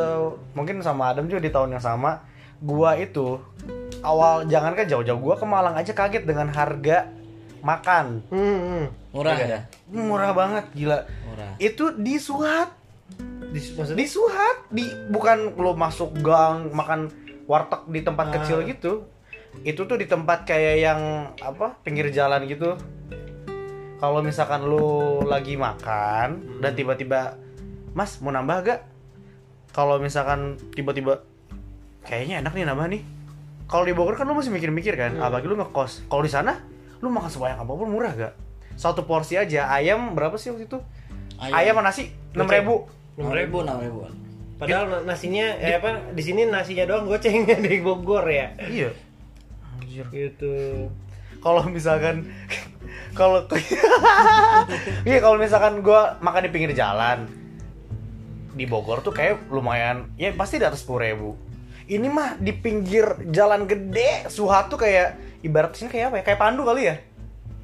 mungkin 0.55 0.79
sama 0.79 1.11
Adam 1.11 1.27
juga 1.27 1.43
di 1.43 1.51
tahun 1.51 1.75
yang 1.75 1.83
sama, 1.83 2.23
gua 2.63 2.95
itu 2.95 3.35
awal 3.99 4.47
jangan 4.47 4.71
kan 4.71 4.87
jauh-jauh 4.87 5.19
gua 5.19 5.35
ke 5.35 5.43
Malang 5.43 5.75
aja 5.75 5.91
kaget 5.91 6.23
dengan 6.23 6.47
harga 6.47 7.11
makan. 7.59 8.23
Hmm, 8.31 8.39
hmm. 8.63 8.85
Murah 9.11 9.35
ya? 9.35 9.59
Murah 9.91 10.31
banget 10.31 10.65
gila. 10.71 11.03
Murah. 11.27 11.59
Itu 11.59 11.91
di 11.91 12.15
Suhat, 12.15 12.71
Di, 13.51 13.59
maksudnya 13.75 13.99
di 13.99 14.07
Suhat, 14.07 14.57
di 14.71 14.87
bukan 15.11 15.59
lo 15.59 15.75
masuk 15.75 16.15
gang 16.23 16.71
makan 16.71 17.11
warteg 17.43 17.83
di 17.91 17.99
tempat 17.99 18.25
Ah. 18.31 18.33
kecil 18.39 18.63
gitu. 18.63 19.03
Itu 19.61 19.83
tuh 19.85 19.99
di 19.99 20.05
tempat 20.05 20.43
kayak 20.43 20.75
yang 20.79 20.99
apa 21.37 21.75
pinggir 21.81 22.09
jalan 22.09 22.45
gitu. 22.45 22.79
Kalau 23.99 24.23
misalkan 24.23 24.63
lu 24.63 25.19
lagi 25.27 25.59
makan 25.59 26.61
dan 26.63 26.71
tiba-tiba, 26.71 27.35
Mas 27.91 28.23
mau 28.23 28.31
nambah 28.31 28.57
gak? 28.63 28.79
Kalau 29.69 29.99
misalkan 29.99 30.55
tiba-tiba 30.71 31.19
kayaknya 32.01 32.39
enak 32.39 32.55
nih 32.55 32.63
nambah 32.63 32.87
nih. 32.87 33.03
Kalau 33.67 33.83
di 33.83 33.93
Bogor 33.93 34.15
kan 34.15 34.25
lu 34.25 34.33
masih 34.33 34.49
mikir-mikir 34.49 34.95
kan, 34.95 35.19
apalagi 35.19 35.45
lu 35.45 35.59
ngekos. 35.59 36.07
Kalau 36.07 36.23
di 36.23 36.31
sana 36.31 36.63
lu 37.03 37.11
makan 37.11 37.27
sebanyak 37.27 37.59
apa 37.59 37.69
pun 37.69 37.89
murah 37.91 38.13
gak? 38.15 38.33
Satu 38.79 39.03
porsi 39.03 39.35
aja 39.35 39.67
ayam 39.67 40.15
berapa 40.15 40.39
sih 40.39 40.55
waktu 40.55 40.71
itu? 40.71 40.79
Ayam, 41.35 41.75
sama 41.75 41.91
nasi 41.91 42.15
enam 42.31 42.47
ribu. 42.47 42.87
Enam 43.19 43.35
ribu, 43.35 43.57
enam 43.63 43.77
ribu. 43.79 43.99
padahal 44.59 44.91
na- 44.91 45.15
nasinya 45.15 45.55
eh 45.55 45.79
apa 45.79 46.11
di 46.11 46.19
sini 46.19 46.43
nasinya 46.43 46.83
doang 46.83 47.07
goceng 47.07 47.47
di 47.67 47.79
Bogor 47.79 48.27
ya. 48.27 48.55
Iya. 48.59 48.91
Anjir. 49.89 50.05
Gitu. 50.07 50.85
Kalau 51.41 51.65
misalkan 51.65 52.29
kalau 53.19 53.41
iya 55.09 55.17
kalau 55.17 55.41
misalkan 55.41 55.81
gua 55.81 56.21
makan 56.21 56.45
di 56.45 56.51
pinggir 56.51 56.73
jalan 56.73 57.25
di 58.53 58.65
Bogor 58.65 58.99
tuh 58.99 59.09
kayak 59.09 59.49
lumayan 59.49 60.11
ya 60.13 60.29
pasti 60.31 60.61
di 60.61 60.65
atas 60.67 60.85
sepuluh 60.85 61.01
ribu. 61.01 61.29
Ini 61.89 62.05
mah 62.05 62.37
di 62.37 62.53
pinggir 62.53 63.17
jalan 63.33 63.65
gede 63.65 64.29
Suhat 64.29 64.69
tuh 64.69 64.77
kayak 64.77 65.17
ibarat 65.41 65.73
sini 65.73 65.89
kayak 65.89 66.13
apa 66.13 66.15
ya? 66.21 66.23
Kayak 66.23 66.39
Pandu 66.39 66.61
kali 66.61 66.81
ya? 66.85 66.95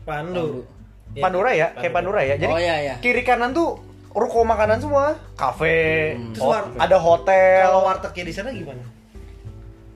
Pandu. 0.02 0.66
Ya, 1.14 1.22
Pandura 1.22 1.52
ya, 1.54 1.68
kayak 1.72 1.94
Pandura 1.94 2.22
ya. 2.26 2.36
Jadi 2.36 2.52
Oh, 2.52 2.60
iya, 2.60 2.76
iya. 2.82 2.96
kiri 3.00 3.22
kanan 3.22 3.54
tuh 3.54 3.80
ruko 4.12 4.44
makanan 4.44 4.82
semua, 4.82 5.16
kafe, 5.38 6.18
Terus 6.34 6.42
ho- 6.42 6.52
war- 6.52 6.74
ada 6.76 6.98
hotel. 6.98 7.70
Kalau 7.70 7.86
wartegnya 7.86 8.24
di 8.26 8.34
sana 8.34 8.50
gimana? 8.50 8.84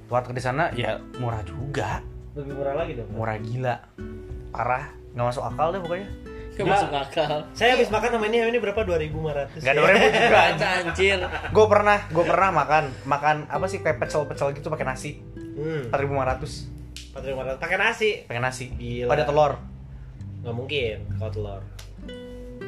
warteg 0.09 0.33
di 0.33 0.41
sana 0.41 0.73
ya 0.73 0.97
murah 1.21 1.45
juga, 1.45 2.01
Lebih 2.33 2.53
murah 2.53 2.75
lagi 2.75 2.91
dong. 2.93 3.09
murah 3.09 3.37
gila, 3.37 3.75
parah, 4.49 4.85
nggak 5.11 5.25
masuk 5.25 5.43
akal 5.43 5.67
deh 5.69 5.79
pokoknya. 5.79 6.07
Gak 6.51 6.67
masuk 6.67 6.91
akal. 6.91 7.39
Saya 7.53 7.71
habis 7.71 7.87
makan 7.87 8.19
sama 8.19 8.27
ini 8.27 8.43
ini 8.43 8.59
berapa? 8.59 8.83
2500. 8.83 9.63
Gak 9.63 9.71
ada 9.71 9.81
ribu 9.81 10.07
juga. 10.19 10.39
Anjir. 10.51 11.19
gue 11.49 11.65
pernah, 11.65 11.97
gue 12.05 12.25
pernah 12.25 12.49
makan, 12.53 12.83
makan 13.05 13.35
apa 13.47 13.65
sih 13.65 13.79
kayak 13.79 13.95
pecel-pecel 13.97 14.51
gitu 14.51 14.67
pakai 14.67 14.83
nasi, 14.85 15.23
Hmm. 15.55 15.87
4500 15.87 16.67
4500 17.15 17.59
pakai 17.59 17.77
nasi. 17.77 18.09
pakai 18.23 18.41
nasi, 18.41 18.65
Gila. 18.71 19.07
pada 19.07 19.23
telur, 19.23 19.55
Nggak 20.39 20.51
mungkin 20.53 20.95
kalau 21.15 21.31
telur. 21.31 21.61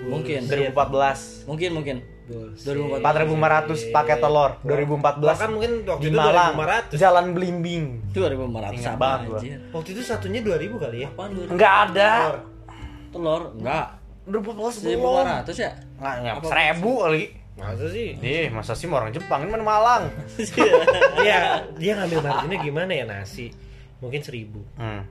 Mungkin. 0.02 0.40
2014 0.48 1.46
Mungkin 1.46 1.70
mungkin. 1.74 1.98
Bullshit. 2.26 2.66
4500 3.02 3.90
pakai 3.90 4.16
telur, 4.18 4.52
2014 4.62 5.22
Bahkan 5.22 5.50
mungkin 5.50 5.72
waktu 5.84 6.04
di 6.04 6.10
itu 6.10 6.18
Malang, 6.18 6.54
2500. 6.56 7.02
Jalan 7.02 7.26
Belimbing, 7.34 7.84
2500 8.12 8.72
Ingat 8.72 8.84
sama 8.84 8.98
banget 8.98 9.20
gua. 9.26 9.38
anjir. 9.40 9.60
Waktu 9.70 9.90
itu 9.92 10.02
satunya 10.02 10.42
2000 10.42 10.76
kali 10.78 10.98
ya. 11.02 11.10
Apaan 11.10 11.30
dulu? 11.32 11.48
nggak 11.52 11.74
ada, 11.90 12.12
Telur. 12.14 12.38
Telur? 13.12 13.42
Enggak. 13.58 13.88
2014 14.22 14.86
belum, 14.86 15.02
1500 15.44 15.58
ya? 15.58 15.72
nggak 15.98 16.16
nggak 16.22 16.36
Apa? 16.38 16.48
seribu 16.48 16.92
kali. 17.02 17.24
Masa 17.52 17.86
sih? 17.92 18.08
Ih, 18.18 18.48
masa 18.50 18.74
sih 18.74 18.86
mau 18.88 18.98
orang 18.98 19.12
Jepang 19.12 19.44
ini 19.44 19.52
mana 19.52 19.62
Malang? 19.62 20.04
Iya, 21.22 21.68
dia 21.76 21.92
ngambil 22.00 22.20
marginnya 22.24 22.58
gimana 22.58 22.92
ya 22.92 23.06
nasi? 23.06 23.52
Mungkin 24.00 24.22
1000. 24.24 24.80
Hmm. 24.80 25.04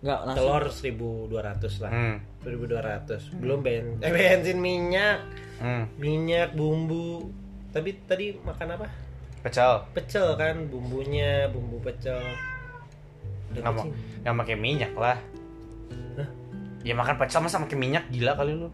Enggak, 0.00 0.20
langsung. 0.24 0.46
Telur 0.46 0.64
1200 1.28 1.82
lah. 1.84 1.90
Hmm. 1.90 2.16
1200. 2.42 3.38
Belum 3.38 3.58
ben 3.60 3.98
eh, 4.00 4.10
bensin 4.10 4.58
minyak, 4.58 5.18
Hmm. 5.62 5.84
minyak, 5.96 6.52
bumbu. 6.52 7.30
Tapi 7.70 7.94
tadi 8.04 8.34
makan 8.36 8.74
apa? 8.74 8.86
Pecel. 9.40 9.86
Pecel 9.94 10.34
kan 10.34 10.66
bumbunya, 10.66 11.46
bumbu 11.48 11.78
pecel. 11.78 12.18
Udah 13.52 13.60
Nggak 13.62 13.72
mau, 13.72 13.84
nggak 14.22 14.34
pakai 14.42 14.56
minyak 14.58 14.92
lah. 14.94 15.18
Hah? 16.18 16.28
Ya 16.82 16.94
makan 16.94 17.14
pecel 17.14 17.40
masa 17.40 17.62
pakai 17.62 17.78
minyak 17.78 18.10
gila 18.10 18.34
kali 18.34 18.58
lu. 18.58 18.68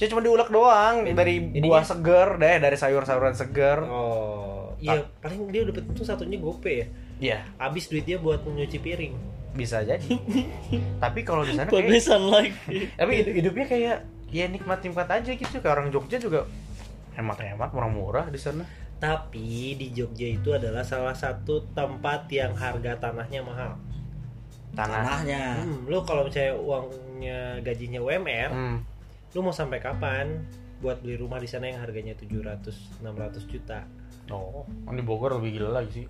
Cuma 0.00 0.08
cuma 0.08 0.20
diulek 0.24 0.48
doang 0.48 1.04
dari 1.12 1.36
buah 1.60 1.84
seger 1.84 2.40
deh, 2.40 2.56
dari 2.56 2.76
sayur-sayuran 2.80 3.36
seger. 3.36 3.84
Oh, 3.84 4.72
iya 4.80 5.04
paling 5.20 5.52
dia 5.52 5.68
dapat 5.68 5.84
itu 5.84 6.00
satunya 6.00 6.40
gope 6.40 6.72
ya. 6.72 6.86
Iya, 7.20 7.38
Habis 7.60 7.92
duit 7.92 8.08
dia 8.08 8.16
buat 8.16 8.40
nyuci 8.40 8.80
piring. 8.80 9.12
bisa 9.50 9.84
jadi. 9.84 10.00
Tapi 11.04 11.20
kalau 11.20 11.44
di 11.44 11.52
sana 11.52 11.68
kayak 11.68 12.06
lagi. 12.08 12.86
tapi 12.96 13.12
hidup- 13.20 13.34
hidupnya 13.36 13.66
kayak 13.66 13.98
ya 14.30 14.46
nikmat-nikmat 14.46 15.10
aja 15.10 15.30
gitu 15.30 15.58
kayak 15.58 15.74
orang 15.74 15.88
Jogja 15.90 16.16
juga 16.16 16.46
hemat-hemat 17.14 17.70
murah-murah 17.70 18.30
di 18.30 18.38
sana. 18.38 18.62
Tapi 19.00 19.74
di 19.74 19.90
Jogja 19.90 20.28
itu 20.28 20.52
adalah 20.52 20.84
salah 20.84 21.16
satu 21.16 21.64
tempat 21.72 22.28
yang 22.28 22.52
harga 22.52 23.00
tanahnya 23.00 23.40
mahal. 23.40 23.74
Tanah. 24.76 25.02
Tanahnya. 25.02 25.42
Hmm, 25.58 25.88
lu 25.88 25.98
kalau 26.04 26.28
misalnya 26.28 26.54
uangnya 26.54 27.40
gajinya 27.64 27.98
UMR, 27.98 28.50
Hmm. 28.52 28.78
lu 29.34 29.40
mau 29.40 29.50
sampai 29.50 29.82
kapan 29.82 30.44
buat 30.78 31.02
beli 31.02 31.18
rumah 31.18 31.42
di 31.42 31.48
sana 31.50 31.66
yang 31.68 31.80
harganya 31.82 32.14
700 32.14 33.02
600 33.02 33.44
juta? 33.50 33.82
Oh, 34.30 34.62
di 34.86 35.02
Bogor 35.02 35.34
lebih 35.42 35.58
gila 35.58 35.82
lagi 35.82 36.04
sih. 36.04 36.06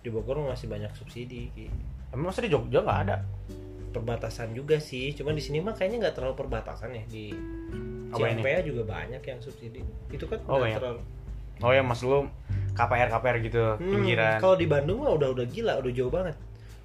Di 0.00 0.08
Bogor 0.08 0.40
masih 0.40 0.72
banyak 0.72 0.88
subsidi. 0.96 1.52
Ki. 1.52 1.68
Emang 2.14 2.32
masa 2.32 2.40
di 2.40 2.48
Jogja 2.48 2.80
nggak 2.80 3.00
ada? 3.04 3.16
Perbatasan 3.88 4.52
juga 4.52 4.76
sih, 4.76 5.12
cuman 5.12 5.32
di 5.32 5.42
sini 5.42 5.58
mah 5.58 5.72
kayaknya 5.72 6.08
nggak 6.08 6.14
terlalu 6.14 6.34
perbatasan 6.36 6.92
ya 6.92 7.04
di? 7.04 7.32
Ciampea 8.08 8.64
juga 8.64 8.82
banyak 8.84 9.20
yang 9.20 9.38
subsidi. 9.38 9.84
Itu 10.08 10.24
kan 10.24 10.40
Oh, 10.48 10.60
banyak. 10.60 10.80
terlalu. 10.80 11.00
Oh 11.58 11.72
ya 11.74 11.82
mas 11.82 12.00
lu 12.00 12.24
KPR 12.72 13.10
KPR 13.10 13.36
gitu 13.42 13.60
Hmm, 13.74 13.90
pinggiran. 13.90 14.38
Kalau 14.38 14.54
di 14.54 14.64
Bandung 14.64 15.02
mah 15.02 15.12
udah 15.12 15.28
udah 15.34 15.44
gila, 15.44 15.76
udah 15.76 15.92
jauh 15.92 16.08
banget. 16.08 16.36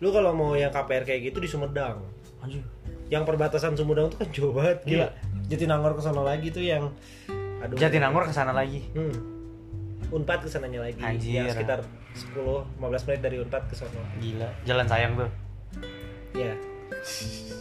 Lu 0.01 0.09
kalau 0.09 0.33
mau 0.33 0.51
yang 0.51 0.73
KPR 0.73 1.05
kayak 1.05 1.31
gitu 1.31 1.37
di 1.39 1.47
Sumedang. 1.47 2.01
Anjir. 2.41 2.59
Yang 3.07 3.23
perbatasan 3.23 3.77
Sumedang 3.77 4.09
tuh 4.09 4.19
kan 4.19 4.29
jauh 4.33 4.51
banget, 4.51 4.81
gila. 4.83 5.07
Jatinangor 5.47 5.93
ke 5.95 6.01
sana 6.01 6.21
lagi 6.25 6.47
tuh 6.49 6.63
yang 6.65 6.89
aduh. 7.61 7.77
Jatinangor 7.77 8.23
ke 8.25 8.33
sana 8.33 8.51
lagi. 8.51 8.81
Hmm. 8.91 9.13
Unpad 10.11 10.43
ke 10.43 10.49
sananya 10.49 10.83
lagi. 10.83 10.99
Anjir. 10.99 11.45
Yang 11.45 11.55
sekitar 11.55 11.79
10 12.13 12.35
15 12.77 13.07
menit 13.07 13.21
dari 13.21 13.37
Unpad 13.39 13.63
ke 13.65 13.75
sana. 13.77 14.01
Gila. 14.19 14.49
Jalan 14.65 14.85
sayang 14.89 15.13
tuh. 15.15 15.29
Iya. 16.33 16.53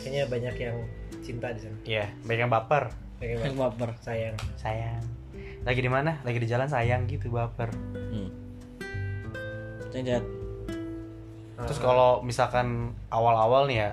Kayaknya 0.02 0.22
banyak 0.28 0.54
yang 0.58 0.76
cinta 1.22 1.46
di 1.54 1.60
sana. 1.62 1.76
Iya, 1.86 2.06
banyak 2.26 2.40
yang 2.46 2.52
baper. 2.52 2.84
Kayak 3.22 3.46
Yang 3.46 3.58
baper. 3.58 3.90
sayang. 4.02 4.36
Sayang. 4.58 5.02
Lagi 5.62 5.80
di 5.80 5.90
mana? 5.90 6.18
Lagi 6.26 6.38
di 6.42 6.48
jalan 6.50 6.66
sayang 6.66 7.06
gitu 7.06 7.30
baper. 7.30 7.70
Hmm. 7.94 8.28
Cengcat. 9.94 10.24
Terus 11.62 11.78
kalau 11.78 12.18
misalkan 12.26 12.90
awal-awal 13.06 13.70
nih 13.70 13.78
ya, 13.86 13.90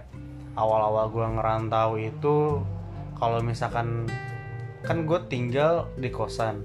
awal-awal 0.57 1.13
gua 1.13 1.29
ngerantau 1.29 2.01
itu 2.01 2.65
kalau 3.19 3.37
misalkan 3.45 4.09
kan 4.81 5.05
gue 5.05 5.19
tinggal 5.27 5.91
di 5.99 6.09
kosan. 6.09 6.63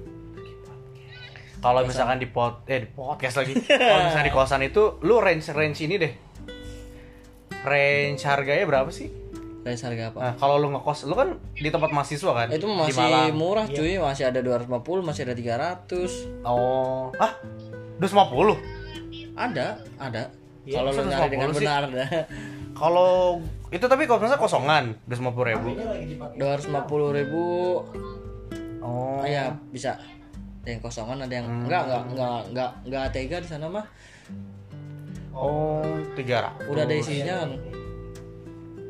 Kalau 1.59 1.81
misalkan 1.83 2.17
di 2.17 2.29
pot 2.29 2.63
eh 2.65 2.85
di 2.85 2.89
podcast 2.89 3.41
lagi. 3.41 3.57
Kalau 3.89 4.05
misalkan 4.05 4.27
di 4.29 4.35
kosan 4.37 4.61
itu 4.61 5.01
lu 5.01 5.17
range 5.17 5.49
range 5.49 5.81
ini 5.81 5.97
deh. 5.97 6.13
Range 7.65 8.21
harganya 8.21 8.65
berapa 8.69 8.89
sih? 8.93 9.09
Range 9.65 9.81
harga 9.81 10.03
apa? 10.13 10.19
Nah, 10.21 10.33
kalau 10.37 10.61
lu 10.61 10.69
ngekos, 10.77 11.09
lu 11.09 11.17
kan 11.17 11.41
di 11.57 11.69
tempat 11.73 11.89
mahasiswa 11.89 12.31
kan? 12.37 12.47
itu 12.53 12.69
di 12.69 12.77
masih 12.77 13.01
Malang. 13.01 13.33
murah 13.33 13.65
cuy, 13.65 13.97
masih 13.97 14.29
ada 14.29 14.39
250, 14.45 15.01
masih 15.01 15.21
ada 15.25 15.33
300. 15.33 16.45
Oh, 16.45 17.09
ah, 17.17 17.33
250. 17.97 18.55
Ada, 19.33 19.81
ada. 19.97 20.23
Iya, 20.65 20.81
Kalau 20.81 20.89
lu 20.93 21.01
nyari 21.09 21.29
dengan 21.33 21.49
250 21.49 21.57
sih? 21.57 21.65
benar 21.65 21.83
dah. 21.89 22.09
Kalau 22.75 23.41
itu 23.71 23.85
tapi 23.87 24.03
kalau 24.05 24.19
misalnya 24.21 24.41
kosongan, 24.41 24.83
250 25.09 25.51
ribu. 25.51 25.69
lagi 25.73 26.05
dipakai. 26.13 26.37
250 26.37 27.17
ribu 27.17 27.43
Oh, 28.85 29.17
oh, 29.17 29.25
ya 29.25 29.49
bisa 29.73 29.97
ada 30.61 30.69
yang 30.69 30.81
kosongan 30.81 31.17
ada 31.25 31.33
yang 31.33 31.47
enggak 31.65 31.89
enggak 31.89 32.03
enggak 32.13 32.39
enggak 32.49 32.71
enggak 32.85 33.05
tega 33.09 33.37
di 33.41 33.49
sana 33.49 33.65
mah 33.69 33.85
oh, 35.35 35.83
300. 36.15 36.65
udah 36.65 36.81
ada 36.81 36.95
isinya 36.95 37.43
kan 37.43 37.49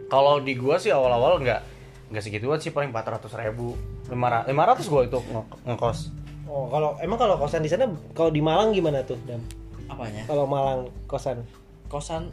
Kalau 0.06 0.38
di 0.38 0.54
gua 0.54 0.78
sih 0.78 0.90
awal-awal 0.90 1.42
nggak 1.42 1.62
nggak 2.08 2.24
segituan 2.24 2.62
sih 2.62 2.70
paling 2.70 2.94
400 2.94 3.26
ribu. 3.42 3.74
500, 4.06 4.46
500 4.48 4.86
gua 4.86 5.02
itu 5.04 5.18
nge- 5.18 5.50
ngekos. 5.66 6.00
Oh, 6.46 6.70
kalau 6.70 6.94
emang 7.02 7.18
kalau 7.18 7.36
kosan 7.36 7.60
di 7.60 7.68
sana 7.68 7.84
kalau 8.14 8.30
di 8.30 8.40
Malang 8.40 8.70
gimana 8.70 9.02
tuh, 9.02 9.18
Dam? 9.26 9.42
apanya 9.86 10.22
Kalau 10.24 10.46
Malang 10.46 10.88
kosan 11.06 11.42
kosan 11.86 12.30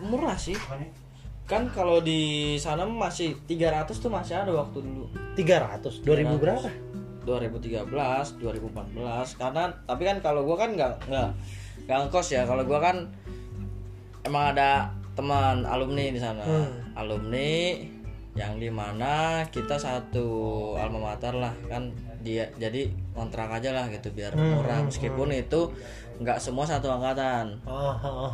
murah 0.00 0.34
sih 0.34 0.56
kan 1.44 1.68
kalau 1.70 2.00
di 2.00 2.56
sana 2.56 2.88
masih 2.88 3.36
300 3.44 3.92
tuh 3.94 4.08
masih 4.08 4.32
ada 4.34 4.48
waktu 4.50 4.80
dulu 4.80 5.04
300, 5.36 6.00
2000 6.00 6.40
berapa? 6.40 6.68
2013 7.24 7.88
2014 8.40 9.40
karena 9.40 9.64
tapi 9.84 10.02
kan 10.02 10.16
kalau 10.20 10.44
gua 10.44 10.56
kan 10.58 10.72
nggak 10.72 10.92
nggak 11.04 11.28
nggak 11.84 11.98
ngekos 12.04 12.28
ya 12.32 12.44
kalau 12.44 12.64
gua 12.64 12.80
kan 12.80 12.96
emang 14.24 14.56
ada 14.56 14.90
teman 15.14 15.62
alumni 15.68 16.10
di 16.10 16.20
sana. 16.20 16.42
Alumni 16.98 17.78
yang 18.34 18.58
di 18.58 18.66
mana 18.66 19.46
kita 19.46 19.78
satu 19.78 20.26
alma 20.74 21.12
mater 21.12 21.36
lah 21.36 21.54
kan. 21.70 21.94
Dia 22.24 22.48
jadi 22.56 22.88
kontrak 23.12 23.52
aja 23.60 23.76
lah 23.76 23.84
gitu 23.92 24.08
biar 24.08 24.32
murah. 24.32 24.80
meskipun 24.88 25.28
itu 25.36 25.70
nggak 26.18 26.40
semua 26.40 26.64
satu 26.64 26.88
angkatan. 26.88 27.60
Oh, 27.68 28.32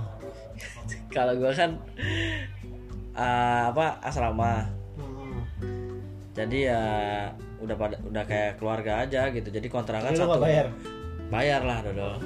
kalau 1.14 1.34
gua 1.36 1.52
kan 1.52 1.76
eh, 3.18 3.62
apa 3.68 3.98
asrama. 4.00 4.70
Hmm. 4.94 5.42
jadi 6.30 6.58
ya 6.70 6.82
udah 7.60 7.76
pada 7.76 7.96
udah 8.06 8.24
kayak 8.24 8.62
keluarga 8.62 9.02
aja 9.02 9.28
gitu. 9.34 9.50
Jadi 9.50 9.66
kontrakan 9.66 10.14
satu. 10.14 10.38
bayar? 10.38 10.70
bayar 11.30 11.62
lah 11.62 11.78
dodol 11.86 12.18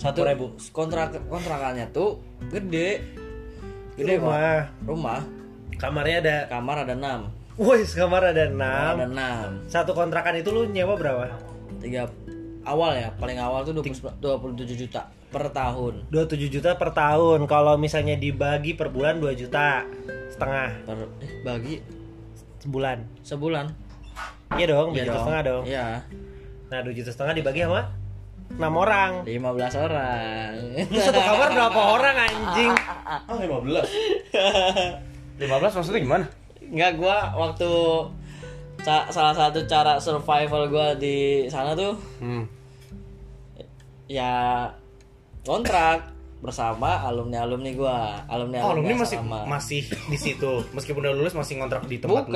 satu 0.00 0.24
ribu 0.24 0.56
kontrak 0.72 1.12
kontrakannya 1.28 1.92
tuh 1.92 2.24
gede 2.48 3.04
gede 4.00 4.16
Rumah. 4.16 4.32
Pak. 4.32 4.64
rumah 4.88 5.20
Kamarnya 5.76 6.16
ada 6.24 6.36
kamar 6.48 6.88
ada 6.88 6.96
enam 6.96 7.20
Wih, 7.60 7.84
kamar 7.84 8.32
ada 8.32 8.48
6. 8.48 8.56
ada 8.56 9.04
enam 9.04 9.48
Satu 9.68 9.92
kontrakan 9.92 10.40
itu 10.40 10.48
lu 10.48 10.64
nyewa 10.64 10.96
berapa? 10.96 11.28
tiga 11.80 12.08
awal 12.64 12.96
ya 12.96 13.12
paling 13.16 13.36
awal 13.36 13.60
tuh 13.64 13.76
20 13.76 14.20
27 14.20 14.80
juta 14.88 15.08
per 15.28 15.48
tahun 15.52 16.08
27 16.08 16.48
juta 16.50 16.76
per 16.76 16.90
tahun. 16.92 17.44
Kalau 17.44 17.76
misalnya 17.76 18.16
dibagi 18.16 18.72
per 18.76 18.88
bulan 18.88 19.20
2 19.20 19.32
juta 19.36 19.84
setengah 20.32 20.68
per 20.84 20.96
eh, 21.20 21.32
bagi 21.44 21.74
sebulan. 22.60 23.24
sebulan 23.24 23.66
Iya 24.56 24.66
dong, 24.68 24.92
2 24.92 24.96
Iya 24.96 25.04
juta 25.08 25.18
setengah 25.24 25.42
dong. 25.44 25.62
iya 25.64 25.86
Nah, 26.68 26.78
2 26.84 26.96
juta 26.96 27.10
setengah 27.12 27.34
dibagi 27.36 27.60
sama 27.64 27.82
6 28.50 28.58
orang. 28.58 29.10
15 29.22 29.46
orang 29.80 30.52
Terus 30.84 31.02
satu 31.02 31.18
kamar 31.18 31.48
berapa 31.50 31.80
orang 31.92 32.16
anjing? 32.18 32.72
Oh, 33.24 33.36
15. 33.36 33.86
15 35.38 35.48
maksudnya 35.72 36.00
gimana? 36.00 36.24
Enggak 36.60 36.92
gua 36.96 37.16
waktu 37.32 37.70
ca- 38.78 39.08
salah 39.08 39.32
satu 39.32 39.64
cara 39.64 39.96
survival 39.96 40.66
gua 40.66 40.92
di 40.94 41.46
sana 41.46 41.72
tuh 41.72 41.96
Hmm. 42.18 42.44
ya 44.06 44.66
kontrak 45.40 46.10
bersama 46.38 47.00
alumni 47.00 47.40
alumni 47.40 47.70
gua 47.72 47.96
alumni 48.26 48.60
Oh, 48.60 48.72
alumni 48.72 48.94
masih 48.96 49.18
asrama. 49.18 49.44
masih 49.46 49.80
di 49.86 50.18
situ. 50.18 50.52
Meskipun 50.70 51.00
udah 51.00 51.12
lulus 51.12 51.32
masih 51.32 51.56
ngontrak 51.56 51.84
di 51.84 51.96
tempat 51.96 52.24
lu. 52.26 52.34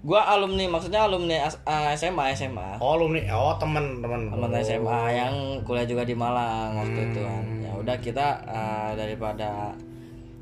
Gua 0.00 0.24
alumni 0.26 0.64
maksudnya 0.66 1.00
alumni 1.02 1.36
as- 1.42 1.60
ah, 1.62 1.92
SMA 1.92 2.32
SMA 2.32 2.78
Oh, 2.78 2.96
alumni. 2.96 3.20
Oh, 3.30 3.52
teman, 3.54 4.00
teman. 4.00 4.28
teman 4.28 4.48
Oh. 4.48 4.56
SMA 4.58 5.00
yang 5.10 5.34
kuliah 5.62 5.84
juga 5.84 6.02
di 6.02 6.14
Malang 6.14 6.72
waktu 6.74 7.00
itu 7.06 7.20
kan 7.20 7.44
Hmm. 7.44 7.60
ya 7.60 7.72
udah 7.74 7.96
kita 7.98 8.26
ah, 8.44 8.90
daripada 8.92 9.76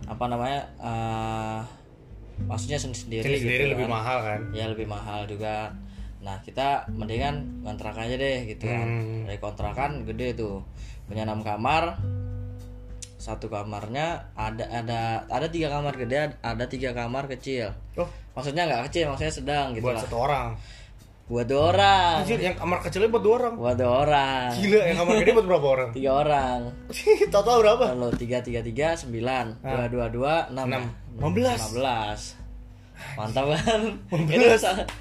apa 0.05 0.25
namanya 0.25 0.62
ah, 0.79 1.59
maksudnya 2.40 2.79
sendiri 2.79 3.27
gitu 3.27 3.42
sendiri 3.42 3.64
kan. 3.64 3.73
lebih 3.75 3.88
mahal 3.88 4.18
kan? 4.21 4.40
ya 4.53 4.64
lebih 4.66 4.87
mahal 4.87 5.27
juga 5.27 5.75
nah 6.18 6.38
kita 6.38 6.87
mendingan 6.88 7.62
kontrak 7.62 7.94
aja 7.94 8.14
deh 8.14 8.47
gitu 8.47 8.62
kan 8.64 8.87
Hmm. 8.87 9.27
dari 9.27 9.38
kontrakan 9.38 10.03
gede 10.05 10.35
tuh 10.35 10.62
punya 11.05 11.23
enam 11.23 11.42
kamar 11.42 11.99
satu 13.18 13.46
kamarnya 13.46 14.07
ada 14.33 14.62
ada 14.64 15.00
ada 15.26 15.46
tiga 15.46 15.68
kamar 15.68 15.92
gede 15.92 16.38
ada 16.38 16.64
tiga 16.64 16.90
kamar 16.92 17.26
kecil 17.28 17.74
Oh, 17.94 18.07
maksudnya 18.33 18.62
nggak 18.64 18.87
kecil 18.87 19.11
maksudnya 19.11 19.35
sedang 19.35 19.66
gitu 19.72 19.83
buat 19.83 19.94
lah 19.94 20.02
satu 20.02 20.16
orang. 20.20 20.48
buat 21.28 21.44
dua 21.44 21.62
orang 21.68 22.14
Anjir, 22.22 22.40
yang 22.40 22.54
kamar 22.54 22.78
kecilnya 22.81 23.11
buat 23.11 23.20
dua 23.20 23.35
orang. 23.37 23.54
buat 23.54 23.76
dua 23.76 23.92
orang 24.00 24.48
Gila, 24.54 24.81
yang 24.81 24.96
kamar 24.96 25.14
gede 25.18 25.31
buat 25.35 25.46
berapa 25.46 25.66
orang? 25.68 25.88
tiga 25.98 26.11
orang 26.16 26.59
Total 27.35 27.57
berapa? 27.59 27.85
kalau 27.90 28.11
tiga 28.14 28.38
tiga 28.40 28.61
tiga 28.62 28.88
sembilan 28.94 29.46
dua 29.61 29.85
dua 29.88 30.07
dua 30.09 30.35
enam 30.48 30.66
Enam. 30.66 30.85
Belas. 31.28 31.59
lima 31.59 31.70
belas 31.74 32.20
mantap 33.14 33.46
kan 33.52 33.81
itu 34.09 34.46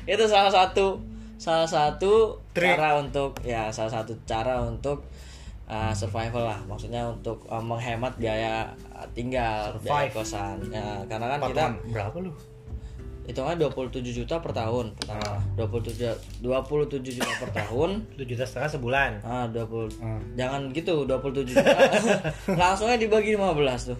itu 0.05 0.23
salah 0.25 0.49
satu 0.49 0.97
salah 1.37 1.65
satu 1.65 2.33
Trik. 2.51 2.73
cara 2.73 2.97
untuk 2.97 3.37
ya 3.41 3.69
salah 3.69 3.93
satu 3.95 4.17
cara 4.23 4.57
untuk 4.59 5.05
uh, 5.67 5.93
survival 5.93 6.43
lah 6.47 6.59
maksudnya 6.65 7.07
untuk 7.11 7.43
uh, 7.51 7.61
menghemat 7.61 8.15
biaya 8.15 8.71
uh, 8.95 9.05
tinggal 9.11 9.75
biaya 9.83 10.07
Survive. 10.07 10.13
kosan 10.15 10.55
ya, 10.71 11.03
karena 11.05 11.25
kan 11.35 11.39
kita 11.43 11.63
Patungan 11.63 11.73
berapa 11.93 12.17
lu? 12.23 12.31
Hitungannya 13.27 13.59
27 13.59 14.23
juta 14.23 14.39
per 14.39 14.55
tahun 14.55 14.95
pertama. 14.95 15.43
27 15.59 16.39
27 16.39 17.19
juta 17.19 17.31
per 17.43 17.51
tahun. 17.51 17.89
Itu 18.15 18.23
juta 18.23 18.47
setengah 18.47 18.69
sebulan. 18.79 19.11
Ah, 19.19 19.43
20. 19.51 19.99
Hmm. 19.99 20.23
Jangan 20.39 20.71
gitu, 20.71 21.03
27 21.03 21.51
juta. 21.51 21.67
Langsungnya 22.63 22.95
dibagi 22.95 23.35
15 23.35 23.91
tuh. 23.91 23.99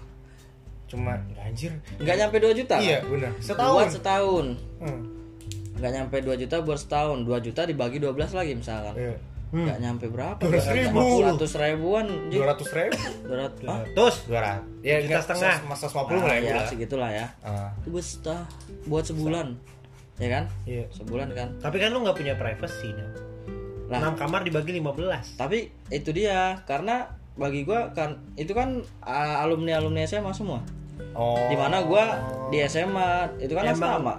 Cuma 0.88 1.20
anjir. 1.44 1.76
Nggak 2.00 2.16
nyampe 2.24 2.40
2 2.40 2.56
juta. 2.56 2.80
Iya, 2.80 3.04
kan? 3.04 3.12
benar. 3.12 3.32
Buat 3.36 3.44
Setahun. 3.44 3.86
setahun. 4.00 4.46
Hmm. 4.80 5.02
Nggak 5.76 5.92
nyampe 5.92 6.16
2 6.24 6.42
juta 6.48 6.56
buat 6.64 6.80
setahun. 6.80 7.18
2 7.28 7.46
juta 7.52 7.62
dibagi 7.68 7.98
12 8.00 8.32
lagi 8.32 8.54
misalkan. 8.56 8.96
Iya. 8.96 9.16
Nggak 9.48 9.78
nyampe 9.80 10.06
berapa? 10.12 10.40
200 10.44 10.76
ribu. 10.76 11.00
200 11.24 11.64
ribuan. 11.64 12.06
Ji. 12.28 12.36
200 12.36 12.78
ribu. 12.78 12.98
200. 13.32 13.64
Ah, 13.64 13.82
Terus 13.96 14.16
200. 14.28 14.84
Ya, 14.84 14.96
Juta 15.00 15.20
setengah. 15.24 15.56
Mas 15.72 15.82
ah, 15.84 15.90
150 15.92 16.20
lah 16.20 16.36
ya, 16.36 16.52
ya. 16.52 16.68
segitulah 16.68 17.10
ya. 17.12 17.28
Ah. 17.40 17.72
Itu 17.80 17.90
buat 17.96 18.04
setah, 18.04 18.44
buat 18.92 19.06
sebulan. 19.08 19.56
Ya 20.20 20.30
kan? 20.34 20.44
Iya. 20.68 20.84
Sebulan 20.92 21.32
kan. 21.32 21.48
Tapi 21.64 21.78
kan 21.80 21.90
lu 21.96 22.04
nggak 22.04 22.18
punya 22.18 22.34
privacy 22.36 22.92
dong. 22.92 23.14
Lah. 23.88 24.04
6 24.04 24.20
kamar 24.20 24.44
dibagi 24.44 24.76
15. 24.76 25.40
Tapi 25.40 25.72
itu 25.96 26.10
dia 26.12 26.60
karena 26.68 27.08
bagi 27.38 27.64
gua 27.64 27.94
kan 27.96 28.20
itu 28.36 28.52
kan 28.52 28.84
alumni 29.08 29.80
alumni 29.80 30.04
SMA 30.04 30.34
semua. 30.36 30.60
Oh. 31.16 31.40
Di 31.48 31.56
mana 31.56 31.86
gua 31.88 32.20
di 32.52 32.60
SMA 32.68 33.40
itu 33.40 33.54
kan 33.56 33.64
Emang- 33.72 34.02
sama. 34.04 34.16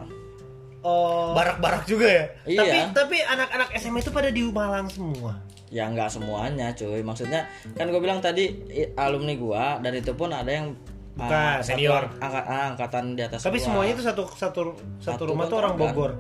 Oh. 0.89 1.31
barak-barak 1.33 1.85
juga 1.85 2.07
ya? 2.09 2.25
Iya. 2.45 2.59
Tapi 2.59 2.77
tapi 2.95 3.17
anak-anak 3.21 3.69
SMA 3.77 4.01
itu 4.01 4.09
pada 4.09 4.29
di 4.29 4.41
Malang 4.43 4.89
semua. 4.89 5.37
Ya 5.69 5.85
nggak 5.85 6.09
semuanya, 6.09 6.73
cuy. 6.73 7.01
Maksudnya 7.01 7.45
kan 7.77 7.87
gue 7.87 7.99
bilang 7.99 8.19
tadi 8.19 8.57
alumni 8.97 9.37
gua 9.37 9.65
dan 9.79 9.93
itu 9.93 10.13
pun 10.13 10.33
ada 10.33 10.49
yang 10.49 10.73
Bukan, 11.13 11.29
ah, 11.29 11.59
satu 11.59 11.75
senior. 11.75 12.05
angka- 12.17 12.47
ah, 12.47 12.65
angkatan 12.71 13.05
di 13.13 13.23
atas. 13.23 13.43
Tapi 13.43 13.59
gua. 13.59 13.65
semuanya 13.67 13.93
itu 13.93 14.03
satu 14.03 14.23
satu 14.31 14.61
satu, 14.97 15.13
Satu 15.19 15.23
rumah 15.27 15.45
tuh 15.45 15.59
orang 15.59 15.75
kan? 15.75 15.81
Bogor. 15.85 16.13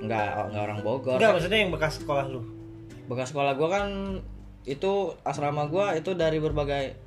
nggak 0.00 0.28
oh, 0.34 0.46
nggak 0.50 0.62
orang 0.62 0.78
Bogor. 0.82 1.16
Enggak, 1.16 1.30
maksudnya 1.32 1.58
yang 1.58 1.70
bekas 1.70 1.92
sekolah 1.96 2.24
lu. 2.26 2.40
Bekas 3.06 3.30
sekolah 3.30 3.52
gua 3.54 3.68
kan 3.70 3.86
itu 4.62 4.92
asrama 5.22 5.64
gua 5.64 5.94
itu 5.94 6.12
dari 6.12 6.36
berbagai 6.36 6.98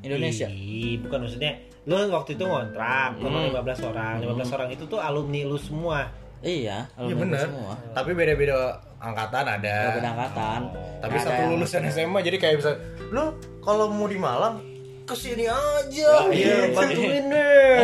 Indonesia. 0.00 0.48
Ih, 0.48 0.98
bukan 0.98 1.22
maksudnya 1.22 1.52
lu 1.82 1.94
waktu 2.08 2.34
itu 2.34 2.44
ngontrak 2.44 3.18
Hmm. 3.18 3.52
15 3.52 3.78
orang. 3.84 4.14
15 4.18 4.50
orang 4.50 4.68
itu 4.70 4.84
tuh 4.86 4.98
alumni 4.98 5.42
lu 5.42 5.54
semua. 5.56 6.08
Iya, 6.42 6.90
Iya 6.92 7.14
bener. 7.14 7.46
semua. 7.46 7.74
Tapi 7.92 8.10
beda-beda 8.12 8.54
angkatan 8.98 9.44
ada. 9.48 9.76
Beda 9.92 10.08
angkatan. 10.10 10.60
Tapi 10.98 11.14
Ada 11.14 11.24
satu 11.24 11.40
yang- 11.40 11.50
lulusan 11.52 11.82
SMA 11.86 12.18
jadi 12.20 12.36
kayak 12.36 12.56
bisa 12.58 12.70
lu 13.08 13.30
kalau 13.58 13.86
mau 13.86 14.04
di 14.04 14.16
Malang 14.16 14.58
ke 15.02 15.14
sini 15.14 15.46
aja. 15.46 16.10
Iya, 16.26 16.54
Gitu. 16.66 16.74
bantuin 16.74 17.24
deh. 17.26 17.78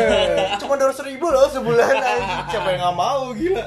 Cuma 0.57 0.75
dua 0.75 0.91
ribu 0.91 1.27
loh 1.29 1.47
sebulan 1.47 1.87
anjing. 2.05 2.41
Siapa 2.49 2.69
yang 2.69 2.81
nggak 2.81 2.97
mau 2.97 3.23
gila? 3.33 3.65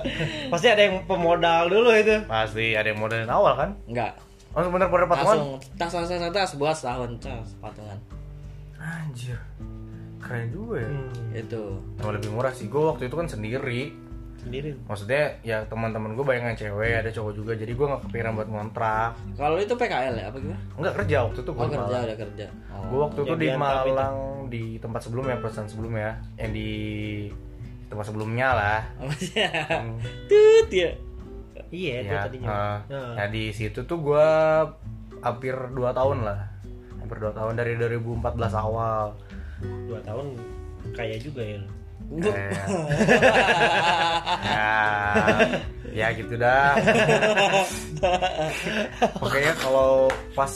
Pasti 0.49 0.67
ada 0.67 0.82
yang 0.82 0.95
pemodal 1.04 1.63
dulu 1.67 1.89
itu. 1.93 2.15
Pasti 2.25 2.73
ada 2.73 2.86
yang 2.86 2.99
modalin 2.99 3.27
awal 3.27 3.54
kan? 3.56 3.69
Enggak. 3.86 4.15
Oh 4.51 4.60
bener-bener 4.62 5.08
patungan? 5.08 5.38
Langsung 5.39 5.51
tas 5.77 5.88
tas 5.89 6.08
tas 6.10 6.27
tas 6.30 6.51
buat 6.54 6.75
setahun 6.75 7.15
tas 7.17 7.47
patungan. 7.58 7.95
Anjir. 8.77 9.39
Keren 10.19 10.47
juga 10.49 10.75
ya. 10.77 10.88
Hmm, 10.88 11.12
Itu. 11.34 11.63
Emang 11.97 12.13
lebih 12.13 12.30
murah 12.30 12.51
sih. 12.51 12.67
Gue 12.67 12.84
waktu 12.86 13.08
itu 13.08 13.15
kan 13.15 13.25
sendiri. 13.25 13.95
Sendiri. 14.41 14.73
Maksudnya 14.89 15.38
ya 15.45 15.62
teman-teman 15.69 16.17
gue 16.17 16.25
banyak 16.25 16.43
yang 16.54 16.58
cewek, 16.58 16.93
ada 17.06 17.10
cowok 17.13 17.34
juga. 17.38 17.54
Jadi 17.54 17.71
gue 17.77 17.86
nggak 17.86 18.01
kepikiran 18.10 18.32
buat 18.34 18.49
ngontrak. 18.49 19.12
Kalau 19.38 19.58
itu 19.62 19.73
PKL 19.77 20.15
ya 20.17 20.25
apa 20.34 20.38
gimana? 20.41 20.62
Enggak 20.75 20.93
kerja 20.97 21.15
waktu 21.30 21.39
itu 21.45 21.51
gue 21.54 21.62
Oh 21.62 21.69
kerja 21.69 21.97
udah 22.01 22.17
kerja. 22.17 22.45
Oh. 22.73 22.84
Gue 22.89 22.99
waktu 23.06 23.19
itu 23.21 23.34
di 23.38 23.47
itu. 23.47 23.60
Malang 23.62 24.17
di 24.49 24.63
tempat 24.82 25.01
sebelumnya, 25.06 25.36
perusahaan 25.39 25.69
sebelumnya, 25.69 26.10
yang 26.36 26.51
di 26.51 26.69
tempat 27.88 28.06
sebelumnya 28.10 28.47
lah. 28.51 28.80
Apa 28.99 29.13
sih? 29.15 29.32
Tut 30.27 30.69
ya. 30.73 30.91
Iya, 31.71 31.95
itu 32.04 32.12
ya, 32.12 32.21
tadinya. 32.27 32.47
eh, 32.51 32.80
Nah. 32.91 33.13
nah 33.15 33.27
di 33.32 33.47
situ 33.56 33.88
tuh 33.88 33.97
gue 34.04 34.27
hampir 35.23 35.56
2 35.56 35.95
tahun 35.95 36.27
lah, 36.27 36.51
hampir 36.99 37.15
2 37.23 37.32
tahun 37.32 37.56
dari 37.56 37.80
2014 37.80 38.51
awal. 38.51 39.15
Dua 39.88 40.04
tahun 40.04 40.36
kaya 40.91 41.15
juga 41.15 41.39
ya. 41.39 41.63
Eh, 42.12 42.52
ya, 44.52 44.76
ya 45.95 46.08
gitu 46.12 46.36
dah. 46.36 46.76
Pokoknya 49.15 49.54
kalau 49.56 50.12
pas 50.36 50.52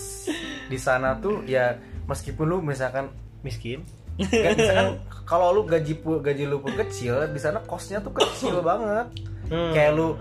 di 0.67 0.75
sana 0.75 1.15
tuh 1.23 1.47
ya 1.47 1.79
meskipun 2.11 2.45
lu 2.45 2.57
misalkan 2.59 3.07
Miskin. 3.39 3.87
Gak 4.19 4.57
misalkan 4.57 4.99
kalau 5.23 5.55
lu 5.55 5.61
gaji 5.63 5.95
gaji 6.01 6.43
lu 6.43 6.59
pun 6.59 6.75
kecil, 6.75 7.29
di 7.31 7.39
sana 7.39 7.63
kosnya 7.63 8.03
tuh 8.03 8.11
kecil 8.11 8.59
banget. 8.59 9.07
Hmm. 9.47 9.71
Kayak 9.71 9.91
lu 9.95 10.19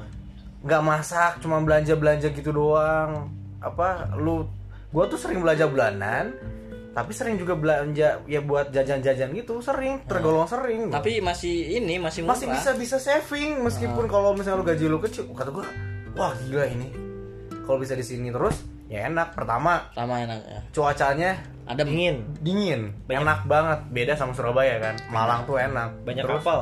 nggak 0.64 0.83
masak, 0.85 1.33
cuma 1.42 1.61
belanja 1.61 1.99
belanja 1.99 2.29
gitu 2.31 2.55
doang. 2.55 3.29
Apa 3.59 4.12
lu? 4.16 4.47
Gua 4.94 5.11
tuh 5.11 5.18
sering 5.18 5.42
belanja 5.42 5.66
bulanan, 5.66 6.31
tapi 6.94 7.11
sering 7.11 7.35
juga 7.35 7.52
belanja 7.52 8.22
ya 8.24 8.40
buat 8.40 8.70
jajan-jajan 8.70 9.35
gitu, 9.35 9.59
sering 9.59 10.07
tergolong 10.07 10.46
sering. 10.46 10.88
gua. 10.88 11.02
Tapi 11.02 11.18
masih 11.18 11.76
ini 11.76 11.98
masih 11.98 12.22
murah. 12.22 12.38
masih 12.38 12.46
bisa 12.48 12.70
bisa 12.72 12.96
saving 12.96 13.59
meskipun 13.61 14.07
kalau 14.07 14.30
misalnya 14.33 14.62
lu 14.62 14.66
gaji 14.66 14.85
lu 14.87 14.98
kecil. 14.98 15.26
Kata 15.28 15.50
gua, 15.50 15.66
wah 16.14 16.30
gila 16.40 16.64
ini. 16.64 16.87
Kalau 17.66 17.76
bisa 17.76 17.92
di 17.92 18.07
sini 18.07 18.30
terus, 18.30 18.62
ya 18.87 19.04
enak. 19.04 19.35
Pertama 19.35 19.90
Sama 19.90 20.22
enak 20.22 20.38
ya. 20.40 20.61
cuacanya 20.70 21.33
Ada 21.64 21.80
Dingin. 21.80 22.20
dingin 22.38 22.92
enak 23.09 23.48
banget 23.48 23.88
beda 23.88 24.12
sama 24.14 24.37
Surabaya 24.37 24.76
kan 24.76 25.00
Malang 25.09 25.48
tuh 25.48 25.57
enak 25.57 25.96
Banyak 26.04 26.22
Terus- 26.22 26.44
kapal. 26.44 26.61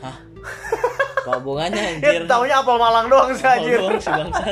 Hah? 0.00 0.16
Hubungannya 1.28 2.00
ya 2.04 2.20
taunya 2.24 2.60
apel 2.60 2.76
Malang 2.76 3.06
doang 3.08 3.32
sih 3.32 3.44
anjir. 3.44 3.80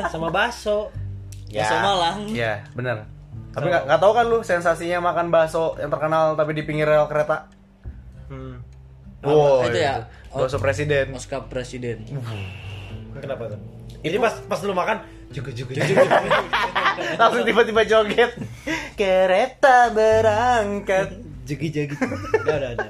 Sama 0.08 0.28
bakso. 0.28 0.92
Bakso 1.48 1.76
Malang. 1.76 2.28
ya 2.32 2.64
bener 2.72 3.04
tapi 3.52 3.68
nggak 3.68 3.84
nggak 3.84 4.00
tahu 4.00 4.12
kan 4.12 4.24
lu 4.24 4.38
sensasinya 4.40 4.98
makan 5.02 5.28
bakso 5.28 5.76
yang 5.76 5.88
terkenal 5.88 6.32
tapi 6.32 6.52
di 6.52 6.62
pinggir 6.62 6.84
rel 6.84 7.04
kereta 7.04 7.48
Hmm. 8.26 8.64
wow 9.20 9.60
itu 9.62 9.76
ya? 9.76 10.08
bakso 10.32 10.56
presiden 10.56 11.12
Oscar 11.12 11.44
Presiden. 11.44 12.00
Kenapa 13.12 13.44
tuh? 13.46 13.60
Jadi 14.00 14.16
pas 14.16 14.34
pas 14.42 14.56
lu 14.64 14.72
makan 14.72 15.04
juga 15.28 15.52
juga 15.52 15.76
juga. 15.76 16.00
langsung 17.20 17.44
tiba-tiba 17.44 17.84
joget 17.84 18.32
kereta 18.96 19.92
berangkat. 19.92 21.12
Udah, 22.40 22.56
udah, 22.56 22.70
udah. 22.72 22.88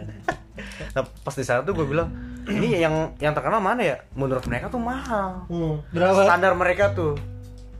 nah 0.92 1.02
pas 1.02 1.34
di 1.34 1.42
sana 1.42 1.64
tuh 1.64 1.72
gue 1.72 1.86
bilang 1.86 2.06
ini 2.44 2.76
yang 2.76 3.16
yang 3.16 3.32
terkenal 3.32 3.58
mana 3.58 3.82
ya 3.82 3.96
menurut 4.12 4.44
mereka 4.46 4.68
tuh 4.68 4.78
mahal 4.78 5.42
Hmm. 5.48 5.82
Berapa? 5.90 6.22
standar 6.22 6.52
mereka 6.54 6.92
tuh 6.92 7.18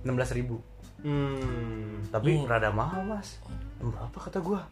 16.000 0.03 0.35
ribu 0.35 0.59
Hmm. 1.03 1.99
tapi 2.15 2.47
rada 2.47 2.71
mahal 2.71 3.03
mas 3.03 3.43
berapa 3.83 4.15
kata 4.15 4.38
gua 4.38 4.62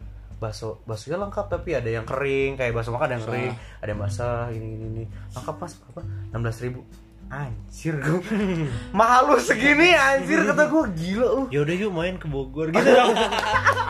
bakso 0.41 0.81
baksonya 0.89 1.21
lengkap 1.21 1.53
tapi 1.53 1.77
ada 1.77 1.85
yang 1.85 2.01
kering 2.01 2.57
kayak 2.57 2.73
bakso 2.73 2.89
makan 2.89 3.05
ada 3.11 3.15
yang 3.19 3.25
kering 3.29 3.51
ada 3.77 3.89
yang 3.93 4.01
basah 4.01 4.49
ini 4.49 4.67
ini 4.73 4.85
ini 4.89 5.03
lengkap 5.37 5.55
mas 5.61 5.73
apa 5.85 6.01
enam 6.33 6.41
ribu 6.49 6.81
anjir 7.31 7.93
gua 8.01 8.19
mahal 8.99 9.21
lu 9.31 9.37
segini 9.37 9.93
anjir 9.93 10.41
kata 10.43 10.65
gua 10.67 10.83
gila 10.91 11.27
lu 11.37 11.43
Yaudah 11.53 11.75
yuk 11.77 11.91
main 11.93 12.15
ke 12.17 12.27
Bogor 12.27 12.67
gitu 12.73 12.83
dong. 12.83 13.15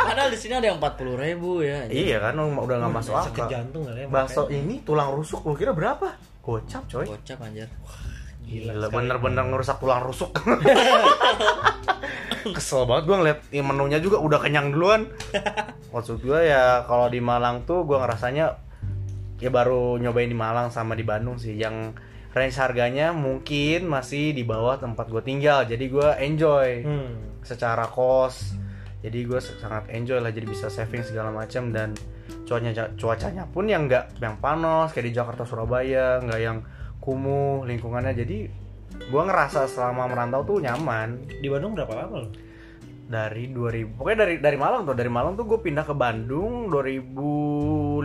Padahal 0.01 0.29
di 0.29 0.37
sini 0.37 0.53
ada 0.59 0.67
yang 0.69 0.77
40 0.77 1.17
ribu 1.17 1.63
ya. 1.65 1.87
anjir. 1.87 1.95
iya 2.11 2.17
kan 2.21 2.35
udah 2.37 2.75
nggak 2.83 2.93
masuk 2.99 3.13
Sakit 3.17 3.41
akal 3.41 3.49
jantung 3.49 3.83
kali 3.87 3.99
ya. 4.03 4.07
bakso 4.11 4.41
ini 4.51 4.83
tulang 4.85 5.09
rusuk 5.15 5.41
lu 5.47 5.55
kira 5.57 5.71
berapa 5.73 6.13
gocap 6.43 6.83
coy 6.85 7.05
Kocak 7.07 7.37
anjir. 7.41 7.69
Gila, 8.51 8.91
bener-bener 8.91 9.47
ngerusak 9.47 9.79
tulang 9.79 10.03
rusuk. 10.03 10.35
Kesel 12.51 12.83
banget 12.83 13.03
gue 13.05 13.15
ngeliat 13.15 13.39
ya, 13.47 13.63
menunya 13.63 13.99
juga 14.01 14.17
udah 14.17 14.39
kenyang 14.41 14.73
duluan. 14.73 15.07
Maksud 15.93 16.19
gue 16.19 16.39
ya 16.43 16.83
kalau 16.83 17.07
di 17.07 17.21
Malang 17.21 17.63
tuh 17.63 17.85
gue 17.85 17.95
ngerasanya 17.95 18.57
ya 19.37 19.49
baru 19.49 19.95
nyobain 19.95 20.27
di 20.27 20.35
Malang 20.35 20.67
sama 20.67 20.93
di 20.93 21.05
Bandung 21.05 21.37
sih 21.37 21.53
yang 21.53 21.93
range 22.31 22.57
harganya 22.57 23.11
mungkin 23.11 23.87
masih 23.87 24.33
di 24.33 24.41
bawah 24.41 24.75
tempat 24.75 25.07
gue 25.07 25.21
tinggal. 25.21 25.63
Jadi 25.63 25.85
gue 25.87 26.07
enjoy 26.19 26.67
Hmm. 26.83 27.39
secara 27.41 27.87
kos. 27.87 28.57
Jadi 29.01 29.25
gue 29.25 29.39
sangat 29.39 29.89
enjoy 29.89 30.19
lah 30.19 30.29
jadi 30.29 30.45
bisa 30.45 30.69
saving 30.69 31.01
segala 31.01 31.33
macam 31.33 31.73
dan 31.73 31.93
cuacanya 32.45 32.93
cuacanya 32.93 33.43
pun 33.49 33.65
yang 33.65 33.89
nggak 33.89 34.17
yang 34.19 34.37
panas 34.37 34.93
kayak 34.93 35.09
di 35.09 35.13
Jakarta 35.13 35.41
Surabaya 35.41 36.21
nggak 36.21 36.41
yang 36.41 36.61
kumuh 37.01 37.65
lingkungannya 37.65 38.13
jadi 38.15 38.37
gue 38.91 39.21
ngerasa 39.21 39.65
selama 39.65 40.05
merantau 40.05 40.45
tuh 40.45 40.57
nyaman 40.59 41.17
Di 41.33 41.47
Bandung 41.47 41.73
berapa 41.73 41.89
lama 41.91 42.15
lo? 42.19 42.29
dari 43.03 43.49
2000 43.49 43.97
pokoknya 43.97 44.17
dari 44.19 44.35
dari 44.37 44.55
Malang 44.55 44.85
tuh 44.85 44.93
dari 44.93 45.09
Malang 45.09 45.35
tuh 45.35 45.43
gue 45.43 45.59
pindah 45.59 45.83
ke 45.83 45.91
Bandung 45.91 46.71
2015 46.71 47.99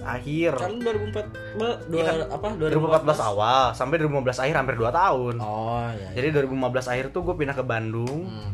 akhir 0.00 0.50
Kan 0.56 0.72
2004 0.78 1.12
be- 1.52 1.80
dua, 1.84 2.00
Iya 2.00 2.04
kan? 2.06 2.16
apa 2.32 2.48
2014 2.56 3.20
awal 3.22 3.62
sampai 3.72 4.00
2015 4.00 4.40
akhir 4.40 4.54
hampir 4.56 4.76
2 4.76 4.88
tahun 4.90 5.34
Oh 5.36 5.84
iya. 5.90 6.08
jadi 6.14 6.32
2015 6.38 6.48
akhir 6.88 7.06
tuh 7.10 7.22
gue 7.22 7.34
pindah 7.34 7.52
ke 7.52 7.62
Bandung 7.62 8.24
Hmm. 8.24 8.52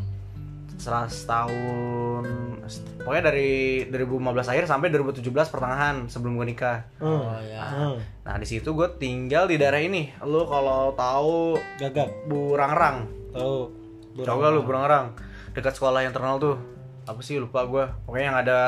Setelah 0.79 1.05
setahun 1.05 2.23
pokoknya 2.97 3.23
dari 3.25 3.51
2015 3.85 4.15
akhir 4.47 4.63
sampai 4.65 4.87
2017 4.89 5.27
pertengahan 5.27 5.95
sebelum 6.05 6.35
gue 6.35 6.47
nikah 6.47 6.87
Oh 6.97 7.35
ya. 7.41 7.65
Hmm. 7.65 7.97
nah 8.23 8.35
di 8.35 8.45
situ 8.45 8.71
gue 8.71 8.87
tinggal 8.95 9.45
di 9.45 9.55
daerah 9.55 9.77
ini 9.77 10.15
lu 10.21 10.45
kalau 10.45 10.93
tahu 10.93 11.59
Gagak. 11.75 12.07
Burangrang 12.25 13.11
Tahu. 13.29 13.57
coba 14.17 14.45
lu 14.49 14.61
Burangrang 14.61 15.11
dekat 15.51 15.73
sekolah 15.73 15.99
yang 15.99 16.11
terkenal 16.11 16.37
tuh 16.37 16.55
apa 17.03 17.19
sih 17.19 17.35
lupa 17.35 17.65
gue 17.65 17.83
pokoknya 18.05 18.25
yang 18.25 18.37
ada 18.39 18.59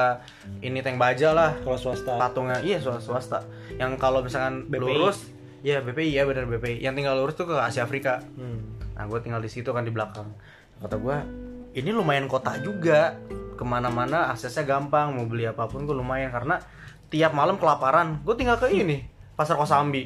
ini 0.59 0.81
tank 0.81 0.97
baja 0.97 1.29
lah 1.29 1.55
Kalau 1.57 1.77
swasta. 1.77 2.17
patungnya 2.17 2.59
iya 2.59 2.77
swasta, 2.77 2.99
swasta. 2.99 3.39
yang 3.73 3.95
kalau 3.95 4.19
misalkan 4.19 4.65
BPI. 4.65 4.81
lurus 4.81 5.29
ya 5.61 5.79
BPI 5.79 6.11
ya 6.11 6.25
benar 6.25 6.43
BPI 6.45 6.81
yang 6.81 6.91
tinggal 6.91 7.15
lurus 7.15 7.33
tuh 7.33 7.45
ke 7.45 7.55
Asia 7.55 7.81
Afrika 7.81 8.19
Hmm. 8.33 8.75
nah 8.91 9.05
gue 9.05 9.19
tinggal 9.19 9.39
di 9.39 9.47
situ 9.47 9.69
kan 9.69 9.81
di 9.81 9.89
belakang 9.89 10.25
kata 10.77 10.97
gue 10.97 11.17
ini 11.73 11.89
lumayan 11.91 12.25
kota 12.25 12.57
juga. 12.59 13.15
Ke 13.55 13.63
mana-mana 13.67 14.33
aksesnya 14.33 14.65
gampang 14.65 15.13
mau 15.13 15.29
beli 15.29 15.45
apa 15.45 15.69
pun 15.69 15.85
gue 15.85 15.93
lumayan. 15.93 16.33
Karena 16.33 16.57
tiap 17.07 17.31
malam 17.31 17.61
kelaparan. 17.61 18.21
Gue 18.25 18.33
tinggal 18.33 18.57
ke 18.57 18.71
ini 18.71 19.05
pasar 19.31 19.57
Kosambi 19.57 20.05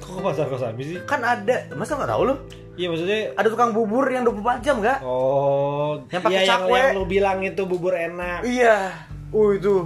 Kok 0.00 0.20
pasar 0.24 0.48
kosambi 0.48 0.82
sih? 0.84 0.96
kan 1.06 1.20
ada. 1.22 1.70
Masa 1.72 1.96
nggak 1.96 2.10
tahu 2.10 2.22
lu? 2.28 2.34
Iya 2.76 2.86
maksudnya 2.88 3.20
ada 3.36 3.48
tukang 3.48 3.70
bubur 3.72 4.08
yang 4.08 4.24
24 4.24 4.64
jam 4.64 4.76
nggak? 4.80 4.98
Oh, 5.04 6.00
Yang 6.08 6.22
pakai 6.24 6.36
iya, 6.36 6.44
yang, 6.44 6.50
cakwe. 6.64 6.80
yang 6.80 6.96
lu 6.96 7.04
bilang 7.04 7.38
itu 7.44 7.62
bubur 7.64 7.92
enak. 7.92 8.40
Iya, 8.44 8.76
uh 9.30 9.50
itu. 9.52 9.76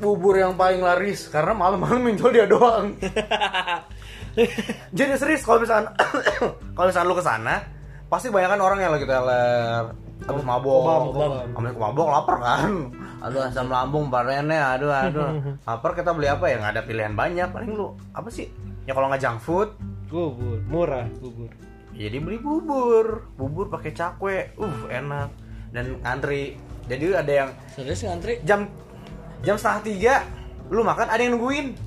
Bubur 0.00 0.40
yang 0.40 0.56
paling 0.56 0.80
laris. 0.80 1.28
Karena 1.28 1.52
malam-malam 1.52 2.00
yang 2.08 2.16
jual 2.16 2.32
dia 2.32 2.46
doang. 2.48 2.96
Jadi 4.96 5.10
serius 5.20 5.44
kalau 5.44 5.60
misalkan 5.60 5.92
kalau 6.76 6.86
misalkan 6.88 7.08
lu 7.08 7.16
ke 7.18 7.24
sana, 7.24 7.54
pasti 8.10 8.28
banyak 8.28 8.50
kan 8.50 8.60
orang 8.60 8.78
yang 8.80 8.90
lagi 8.90 9.06
teler, 9.06 9.94
habis 10.20 10.42
mabok, 10.42 11.14
habis 11.48 11.76
mabok 11.78 12.08
lapar 12.10 12.36
kan. 12.38 12.70
Aduh 13.20 13.40
asam 13.42 13.68
lambung 13.68 14.08
parene, 14.08 14.56
aduh 14.56 14.88
aduh. 14.88 15.28
Lapar 15.68 15.92
kita 15.92 16.10
beli 16.10 16.26
apa 16.26 16.48
ya? 16.48 16.56
Nggak 16.56 16.72
ada 16.72 16.82
pilihan 16.82 17.12
banyak. 17.12 17.48
Paling 17.48 17.70
lu 17.70 17.92
apa 18.10 18.26
sih? 18.28 18.48
Ya 18.84 18.92
kalau 18.92 19.06
nggak 19.06 19.20
junk 19.20 19.38
food, 19.38 19.68
Bubur, 20.08 20.58
murah 20.66 21.06
bubur. 21.16 21.46
jadi 21.92 22.18
beli 22.18 22.40
bubur, 22.40 23.28
bubur 23.36 23.68
pakai 23.68 23.92
cakwe, 23.92 24.50
uh 24.56 24.78
enak 24.88 25.30
dan 25.70 26.00
antri. 26.02 26.56
Jadi 26.84 27.14
ada 27.14 27.30
yang 27.30 27.50
Serius 27.70 28.02
ngantri? 28.02 28.42
jam 28.42 28.66
jam 29.40 29.54
setengah 29.54 29.80
tiga 29.84 30.14
lu 30.66 30.82
makan 30.82 31.06
ada 31.06 31.20
yang 31.20 31.38
nungguin 31.38 31.78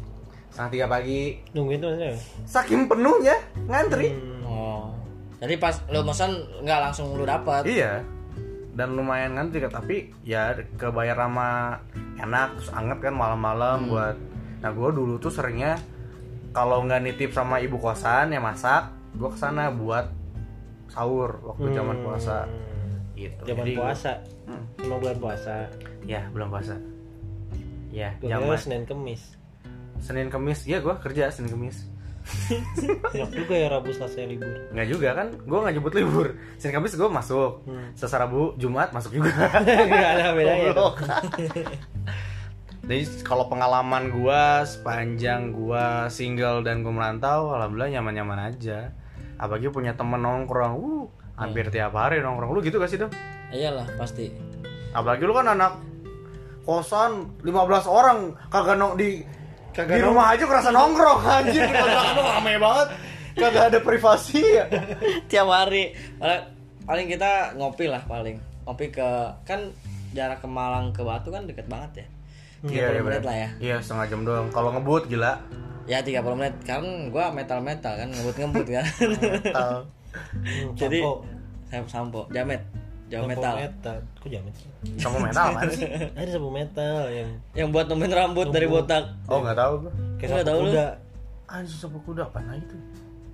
setengah 0.48 0.70
tiga 0.70 0.86
pagi 0.88 1.44
Nungguin 1.52 1.78
tuh 1.78 1.90
maksudnya. 1.92 2.16
saking 2.46 2.82
penuhnya 2.86 3.36
ngantri 3.66 4.16
Hmm. 4.16 4.46
Oh. 4.46 4.93
Jadi 5.44 5.60
pas 5.60 5.76
lu 5.92 6.00
pesan 6.08 6.32
nggak 6.64 6.80
langsung 6.80 7.12
lu 7.20 7.28
dapat. 7.28 7.68
iya 7.68 8.00
dan 8.74 8.98
lumayan 8.98 9.38
kan 9.38 9.54
tapi 9.54 10.10
ya 10.26 10.58
kebayar 10.82 11.14
sama 11.14 11.78
enak 12.18 12.58
terus 12.58 12.72
anget 12.74 12.98
kan 13.06 13.14
malam-malam 13.14 13.86
buat 13.86 14.18
nah 14.66 14.74
gue 14.74 14.90
dulu 14.90 15.22
tuh 15.22 15.30
seringnya 15.30 15.78
kalau 16.58 16.82
nggak 16.82 17.06
nitip 17.06 17.30
sama 17.38 17.62
ibu 17.62 17.78
kosan 17.78 18.34
yang 18.34 18.42
masak 18.42 18.90
gue 19.14 19.30
ke 19.30 19.38
sana 19.38 19.70
buat 19.70 20.10
sahur 20.90 21.38
waktu 21.46 21.70
zaman 21.74 22.02
puasa 22.02 22.50
gitu 23.14 23.42
Zaman 23.46 23.66
Jadi 23.66 23.78
puasa. 23.78 24.12
Hmm. 24.50 24.66
Bulan 24.90 25.18
puasa. 25.22 25.56
ya 26.04 26.22
belum 26.34 26.50
puasa 26.50 26.76
ya 27.94 28.10
Gue 28.18 28.58
Senin 28.58 28.84
Kemis. 28.90 29.38
Senin 30.02 30.28
Kemis 30.34 30.66
ya 30.66 30.82
gue 30.82 30.96
kerja 30.98 31.30
Senin 31.30 31.54
Kemis 31.54 31.86
Enak 33.14 33.32
juga 33.36 33.54
ya 33.54 33.68
Rabu 33.68 33.92
Selasa 33.92 34.24
libur. 34.24 34.48
Nggak 34.72 34.88
juga 34.88 35.10
kan, 35.14 35.28
gue 35.36 35.58
nggak 35.60 35.74
nyebut 35.76 35.94
libur 35.94 36.28
Senin 36.56 36.80
Kamis 36.80 36.96
gue 36.96 37.10
masuk 37.10 37.52
Hmm. 37.68 37.92
Selasa 37.94 38.24
Rabu, 38.24 38.56
Jumat 38.56 38.92
masuk 38.92 39.16
juga 39.16 39.32
Gak 39.92 40.10
ada 40.16 40.32
bedanya. 40.32 40.72
Jadi 42.84 43.24
kalau 43.24 43.48
pengalaman 43.48 44.12
gue 44.12 44.44
sepanjang 44.68 45.56
gue 45.56 45.86
single 46.12 46.68
dan 46.68 46.84
gue 46.84 46.92
merantau 46.92 47.56
Alhamdulillah 47.56 47.96
nyaman-nyaman 47.96 48.52
aja 48.52 48.92
Apalagi 49.40 49.72
punya 49.72 49.96
temen 49.96 50.20
nongkrong 50.20 50.76
uh, 50.76 51.08
Hampir 51.40 51.72
tiap 51.72 51.96
hari 51.96 52.20
nongkrong 52.20 52.52
Lu 52.52 52.60
gitu 52.60 52.84
gak 52.84 52.92
sih 52.92 53.00
dong? 53.00 53.08
Iyalah 53.56 53.88
pasti. 53.96 54.36
Apalagi 54.92 55.24
lu 55.24 55.32
kan 55.32 55.48
anak 55.48 55.80
kosan 56.68 57.32
15 57.40 57.56
orang 57.88 58.36
Kagak 58.52 58.76
nong 58.76 59.00
di 59.00 59.24
Kagak 59.74 59.98
di 59.98 60.02
rumah 60.06 60.26
aja 60.32 60.44
kerasa 60.46 60.70
nongkrong 60.70 61.20
anjir 61.26 61.66
di 61.70 61.74
kontrakan 61.74 62.16
rame 62.22 62.54
banget 62.62 62.88
kagak 63.34 63.66
ada 63.74 63.80
privasi 63.82 64.38
ya 64.40 64.66
Tiap 65.34 65.48
hari. 65.50 65.98
Paling, 66.84 67.08
kita 67.10 67.58
ngopi 67.58 67.90
lah 67.90 68.06
paling. 68.06 68.38
Ngopi 68.64 68.94
ke 68.94 69.10
kan 69.44 69.74
jarak 70.14 70.40
ke 70.40 70.48
Malang 70.48 70.94
ke 70.94 71.02
Batu 71.02 71.34
kan 71.34 71.50
deket 71.50 71.66
banget 71.66 72.06
ya. 72.06 72.08
30 72.64 72.70
menit 72.70 73.04
bener. 73.04 73.24
lah 73.26 73.36
ya. 73.36 73.50
Iya 73.58 73.76
setengah 73.82 74.06
jam 74.08 74.22
doang. 74.24 74.48
Kalau 74.54 74.70
ngebut 74.72 75.10
gila. 75.10 75.42
Ya 75.84 76.00
30 76.00 76.22
menit 76.38 76.56
kan 76.64 76.84
gua 77.10 77.34
metal-metal 77.34 77.94
kan 77.98 78.10
ngebut-ngebut 78.14 78.66
kan. 78.70 78.86
Hmm, 80.14 80.78
Jadi 80.78 81.02
sampo. 81.02 81.90
sampo, 81.90 82.22
jamet. 82.30 82.62
Sampo 83.22 83.30
metal. 83.30 83.54
metal. 83.62 83.98
Kok 84.18 84.30
jamet 84.30 84.54
sih? 84.58 84.70
Sama 84.98 85.18
metal 85.22 85.46
apa 85.54 85.62
sih? 85.70 85.86
Ada 86.18 86.30
sampo 86.34 86.50
metal 86.50 86.98
yang 87.14 87.30
Yang 87.54 87.68
buat 87.70 87.86
nemuin 87.86 88.14
rambut 88.14 88.48
dari 88.50 88.66
botak. 88.66 89.04
Oh 89.30 89.38
nggak 89.40 89.58
tahu 89.58 89.74
gua. 89.86 89.92
kayak 90.18 90.30
Nggak 90.34 90.42
sampo 90.42 90.50
tahu 90.50 90.60
lu. 90.60 90.70
kuda. 90.72 90.88
Anjir 91.44 91.78
sapu 91.78 92.00
kuda 92.02 92.22
apa 92.26 92.40
nah 92.42 92.56
itu? 92.58 92.78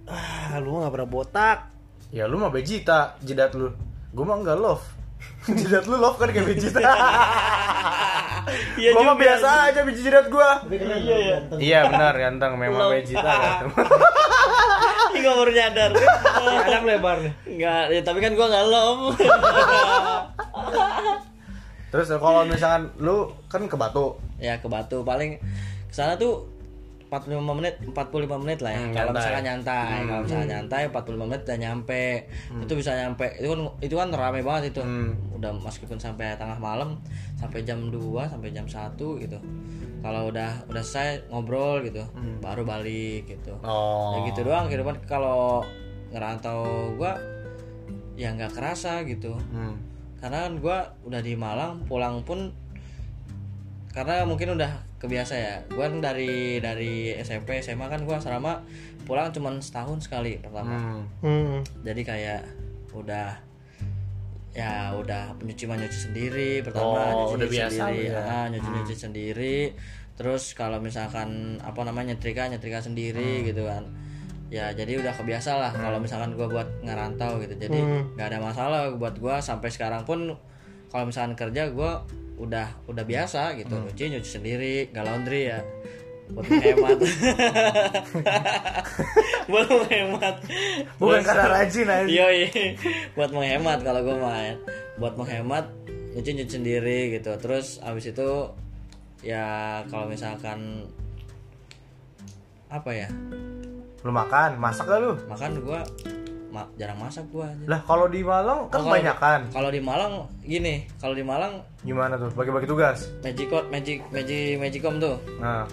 Ah, 0.06 0.60
lu 0.60 0.82
nggak 0.82 0.92
pernah 0.92 1.10
botak. 1.10 1.58
Ya 2.10 2.26
lu 2.26 2.36
mah 2.36 2.52
Vegeta 2.52 3.16
jidat 3.22 3.56
lu. 3.56 3.72
Gua 4.12 4.26
mah 4.26 4.38
enggak 4.42 4.58
love. 4.60 4.86
Jidat 5.50 5.86
lu 5.90 5.98
love 5.98 6.18
kan 6.18 6.30
kayak 6.30 6.46
Vegeta. 6.46 6.82
Iya 8.80 8.96
gua 8.96 9.14
juga. 9.14 9.22
biasa 9.22 9.48
aja 9.70 9.80
biji 9.86 10.02
jidat 10.10 10.26
gua. 10.32 10.64
Iya 10.72 11.18
ya. 11.22 11.38
Iya 11.60 11.80
benar 11.92 12.14
ganteng 12.18 12.58
memang 12.58 12.90
Vegeta 12.98 13.30
ganteng. 13.30 13.70
Enggak 15.20 15.34
baru 15.36 15.52
nyadar. 15.52 15.92
Adam 16.64 16.84
lebar 16.88 17.18
nih. 17.20 17.34
Enggak, 17.46 17.84
ya, 17.92 18.02
tapi 18.02 18.20
kan 18.24 18.32
gua 18.34 18.48
enggak 18.48 18.66
lom. 18.72 19.00
Terus 21.90 22.08
kalau 22.22 22.42
misalkan 22.46 22.94
lu 23.02 23.34
kan 23.50 23.66
ke 23.66 23.76
Batu. 23.76 24.18
ya 24.40 24.56
ke 24.62 24.68
Batu 24.72 25.04
paling 25.04 25.42
ke 25.90 25.94
sana 25.94 26.16
tuh 26.16 26.48
45 27.10 27.42
menit 27.58 27.76
45 27.90 28.42
menit 28.46 28.60
lah 28.62 28.72
ya. 28.78 28.82
Hmm, 28.86 28.94
kalau 28.94 29.10
nyantai. 29.10 29.18
misalkan 29.18 29.44
nyantai 29.50 29.98
kalau 30.06 30.22
misalkan 30.22 30.50
nyantai 30.54 30.82
45 30.94 31.26
menit 31.26 31.42
udah 31.42 31.58
nyampe. 31.58 32.06
Itu 32.62 32.74
bisa 32.78 32.92
nyampe. 32.94 33.26
Itu 33.42 33.48
kan 33.50 33.60
itu 33.82 33.96
kan 33.98 34.10
rame 34.14 34.40
banget 34.46 34.64
itu. 34.78 34.82
Hmm. 34.86 35.18
udah 35.40 35.56
meskipun 35.56 35.96
sampai 35.96 36.36
tengah 36.36 36.60
malam 36.60 37.00
sampai 37.40 37.64
jam 37.66 37.90
2 37.90 37.98
sampai 38.30 38.54
jam 38.54 38.70
1 38.70 38.94
gitu. 38.96 39.38
Kalau 40.00 40.22
udah 40.30 40.64
udah 40.70 40.84
selesai 40.86 41.34
ngobrol 41.34 41.82
gitu 41.82 42.06
baru 42.40 42.62
balik 42.62 43.26
gitu. 43.26 43.58
Oh. 43.66 44.14
ya 44.14 44.30
gitu 44.30 44.46
doang 44.46 44.70
kehidupan. 44.70 45.02
Kalau 45.10 45.66
ngerantau 46.14 46.94
gua 46.94 47.18
ya 48.14 48.30
nggak 48.38 48.54
kerasa 48.54 49.02
gitu. 49.10 49.34
Hmm. 49.50 49.82
karena 50.20 50.52
kan 50.52 50.54
gua 50.60 50.78
udah 51.08 51.24
di 51.24 51.32
Malang 51.40 51.88
pulang 51.88 52.28
pun 52.28 52.52
karena 53.90 54.22
mungkin 54.22 54.54
udah 54.54 54.70
kebiasa 54.96 55.34
ya 55.34 55.54
gua 55.68 55.86
kan 55.86 55.98
dari 56.00 56.58
dari 56.58 56.94
SMP 57.16 57.58
SMA 57.58 57.86
kan 57.86 58.04
gua 58.04 58.18
selama 58.18 58.62
pulang 59.04 59.30
cuman 59.30 59.58
setahun 59.58 59.98
sekali 60.02 60.38
pertama 60.38 60.78
Hmm. 60.78 61.02
Hmm. 61.20 61.60
jadi 61.82 62.02
kayak 62.04 62.42
udah 62.92 63.34
ya 64.52 64.92
udah 64.92 65.34
nyuci 65.40 65.66
nyuci 65.66 66.00
sendiri 66.04 66.52
pertama 66.62 67.14
Oh, 67.14 67.32
nyuci 67.32 67.34
udah 67.36 67.48
nyuci 67.48 67.56
biasa 67.56 67.80
sendiri 67.80 68.06
ya. 68.08 68.22
ah, 68.22 68.46
nyuci 68.48 68.70
nyuci 68.72 68.96
sendiri 68.96 69.58
terus 70.14 70.44
kalau 70.52 70.78
misalkan 70.80 71.30
apa 71.60 71.80
namanya 71.82 72.12
nyetrika 72.12 72.46
nyetrika 72.46 72.78
Hmm. 72.78 72.88
sendiri 72.92 73.46
gitu 73.46 73.64
kan 73.64 73.86
ya 74.50 74.74
jadi 74.74 74.98
udah 75.00 75.14
kebiasa 75.14 75.52
lah 75.56 75.72
kalau 75.72 75.98
misalkan 75.98 76.34
gua 76.34 76.46
buat 76.48 76.66
ngerantau 76.82 77.38
gitu 77.40 77.54
jadi 77.56 77.78
Hmm. 77.78 78.04
nggak 78.14 78.28
ada 78.28 78.40
masalah 78.40 78.80
buat 78.92 79.16
gua 79.16 79.38
sampai 79.40 79.70
sekarang 79.70 80.02
pun 80.04 80.34
kalau 80.90 81.06
misalkan 81.06 81.34
kerja 81.34 81.70
gua 81.70 82.02
udah 82.40 82.68
udah 82.88 83.04
biasa 83.04 83.54
gitu 83.56 83.70
Hmm. 83.70 83.86
nyuci 83.86 84.04
nyuci 84.10 84.30
sendiri 84.32 84.76
nggak 84.90 85.04
laundry 85.04 85.42
ya 85.48 85.60
buat 86.30 86.46
menghemat 86.46 86.98
buat 89.50 89.68
menghemat 89.68 90.36
Bukan 90.96 91.22
karena 91.26 91.46
rajin 91.50 91.88
aja. 91.90 92.06
Iya 92.06 92.28
buat 93.14 93.30
menghemat 93.30 93.80
kalau 93.82 94.02
gue 94.04 94.16
main, 94.16 94.56
buat 94.98 95.14
menghemat 95.16 95.66
nyuci 96.14 96.30
nyuci 96.36 96.54
sendiri 96.54 97.00
gitu. 97.18 97.32
Terus 97.36 97.82
abis 97.82 98.14
itu 98.14 98.30
ya 99.20 99.82
kalau 99.90 100.06
misalkan 100.06 100.86
apa 102.70 102.90
ya 102.94 103.10
Lu 104.00 104.14
makan, 104.14 104.56
masak 104.56 104.86
gak 104.86 105.02
lu? 105.02 105.12
makan 105.28 105.60
gue 105.60 105.82
ma- 106.50 106.70
jarang 106.76 106.98
masak 106.98 107.26
gue 107.28 107.42
aja. 107.42 107.66
Lah 107.66 107.82
kalau 107.82 108.06
di 108.06 108.20
Malang 108.20 108.68
kan 108.68 108.80
Oh, 108.80 108.86
kebanyakan. 108.88 109.40
Kalau 109.50 109.70
di 109.70 109.80
Malang 109.80 110.14
gini, 110.42 110.90
kalau 110.96 111.14
di 111.14 111.22
Malang 111.22 111.62
Gimana 111.80 112.16
tuh? 112.16 112.30
Bagi-bagi 112.32 112.66
tugas. 112.66 113.08
Magicom 113.20 113.64
Magic 113.68 114.02
Magic 114.10 114.58
Magicom 114.58 114.98
tuh 114.98 115.16
Nah, 115.38 115.64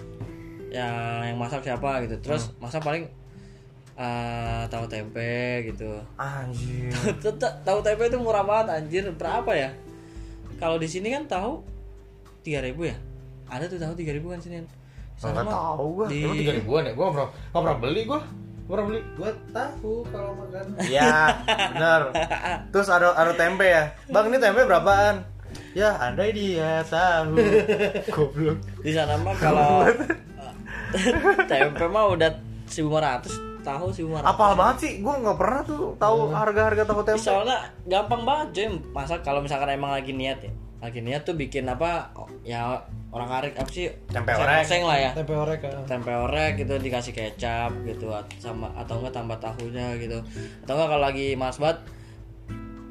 yang 0.67 0.93
yang 1.25 1.35
masak 1.35 1.61
siapa 1.61 2.01
gitu. 2.01 2.15
Terus 2.19 2.49
Hmm. 2.49 2.63
masak 2.63 2.81
paling 2.81 3.05
eh, 3.95 4.63
tahu 4.67 4.85
tempe 4.85 5.33
gitu 5.65 5.89
Anjir. 6.15 6.93
Tahu 7.65 7.79
tempe 7.81 8.03
itu 8.05 8.17
murah 8.17 8.41
banget 8.41 8.67
anjir 8.75 9.03
berapa 9.11 9.49
ya 9.49 9.73
kalau 10.55 10.77
di 10.77 10.85
sini 10.85 11.09
kan 11.09 11.25
tahu 11.25 11.65
3000 12.43 12.77
ya 12.83 12.97
ada 13.47 13.65
tuh 13.65 13.75
tahu 13.75 13.93
3000 13.93 14.21
kan 14.23 14.39
sini 14.39 14.57
Sana 15.15 15.41
Enggak 15.41 15.43
mah 15.43 15.53
tahu 15.73 15.85
gua. 15.95 16.05
di- 16.07 16.21
Emang 16.21 16.37
3000 16.37 16.57
ribuan 16.61 16.81
ya? 16.83 16.93
Gua 16.93 17.05
pernah 17.09 17.27
nggak 17.27 17.57
pernah 17.59 17.77
beli 17.79 18.01
gua. 18.05 18.21
Pernah 18.67 18.83
beli. 18.83 19.01
Gua 19.15 19.31
tahu 19.55 20.03
kalau 20.11 20.31
makan. 20.35 20.65
Iya, 20.83 21.31
benar. 21.71 22.01
Terus 22.69 22.87
ada 22.91 23.15
ada 23.15 23.31
tempe 23.31 23.63
ya. 23.63 23.95
Bang, 24.11 24.27
ini 24.27 24.37
tempe 24.37 24.67
berapaan? 24.67 25.23
Ya, 25.71 25.95
andai 25.97 26.35
dia 26.35 26.83
tahu. 26.83 27.39
Goblok. 28.11 28.59
di 28.83 28.91
sana 28.91 29.15
mah 29.23 29.35
kalau 29.39 29.87
tempe 31.51 31.85
mah 31.87 32.05
udah 32.11 32.31
1500 32.67 33.63
tahu 33.63 33.87
1500 33.91 34.23
Apal 34.23 34.51
banget 34.55 34.77
sih, 34.83 34.91
gua 35.03 35.19
nggak 35.19 35.37
pernah 35.39 35.61
tuh 35.63 35.95
tahu 35.99 36.31
harga-harga 36.31 36.83
tahu 36.87 37.01
tempe. 37.03 37.19
soalnya 37.19 37.67
gampang 37.83 38.23
banget 38.23 38.47
cuy 38.55 38.67
masa 38.95 39.19
kalau 39.19 39.43
misalkan 39.43 39.71
emang 39.75 39.91
lagi 39.91 40.11
niat 40.15 40.39
ya 40.39 40.51
lagi 40.77 41.01
niat 41.01 41.25
tuh 41.25 41.33
bikin 41.33 41.65
apa 41.65 42.13
ya 42.45 42.85
orang 43.09 43.29
karik 43.29 43.53
apa 43.57 43.69
sih 43.73 43.89
Tempe 44.13 44.29
orek. 44.37 44.61
oseng 44.61 44.85
lah 44.85 44.97
ya 45.01 45.11
Tempe 45.17 45.33
orek 45.33 45.65
ah. 45.65 45.81
tempe 45.89 46.13
orek 46.13 46.61
gitu 46.61 46.77
dikasih 46.77 47.17
kecap 47.17 47.73
gitu 47.81 48.13
sama 48.37 48.69
atau 48.77 49.01
enggak 49.01 49.17
tambah 49.17 49.37
tahunya 49.41 49.97
gitu 49.97 50.21
atau 50.65 50.73
enggak 50.77 50.89
kalau 50.93 51.03
lagi 51.03 51.33
mas 51.33 51.57
banget 51.57 51.81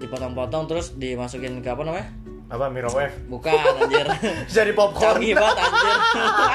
dipotong-potong 0.03 0.67
terus 0.67 0.99
dimasukin 0.99 1.63
ke 1.63 1.69
apa 1.71 1.83
namanya 1.87 2.11
Apa 2.47 2.67
microwave? 2.67 3.11
bukan 3.27 3.51
anjir 3.53 4.07
Jadi 4.55 4.71
popcorn. 4.71 5.19
canggih 5.19 5.35
banget 5.35 5.57
anjir 5.59 5.97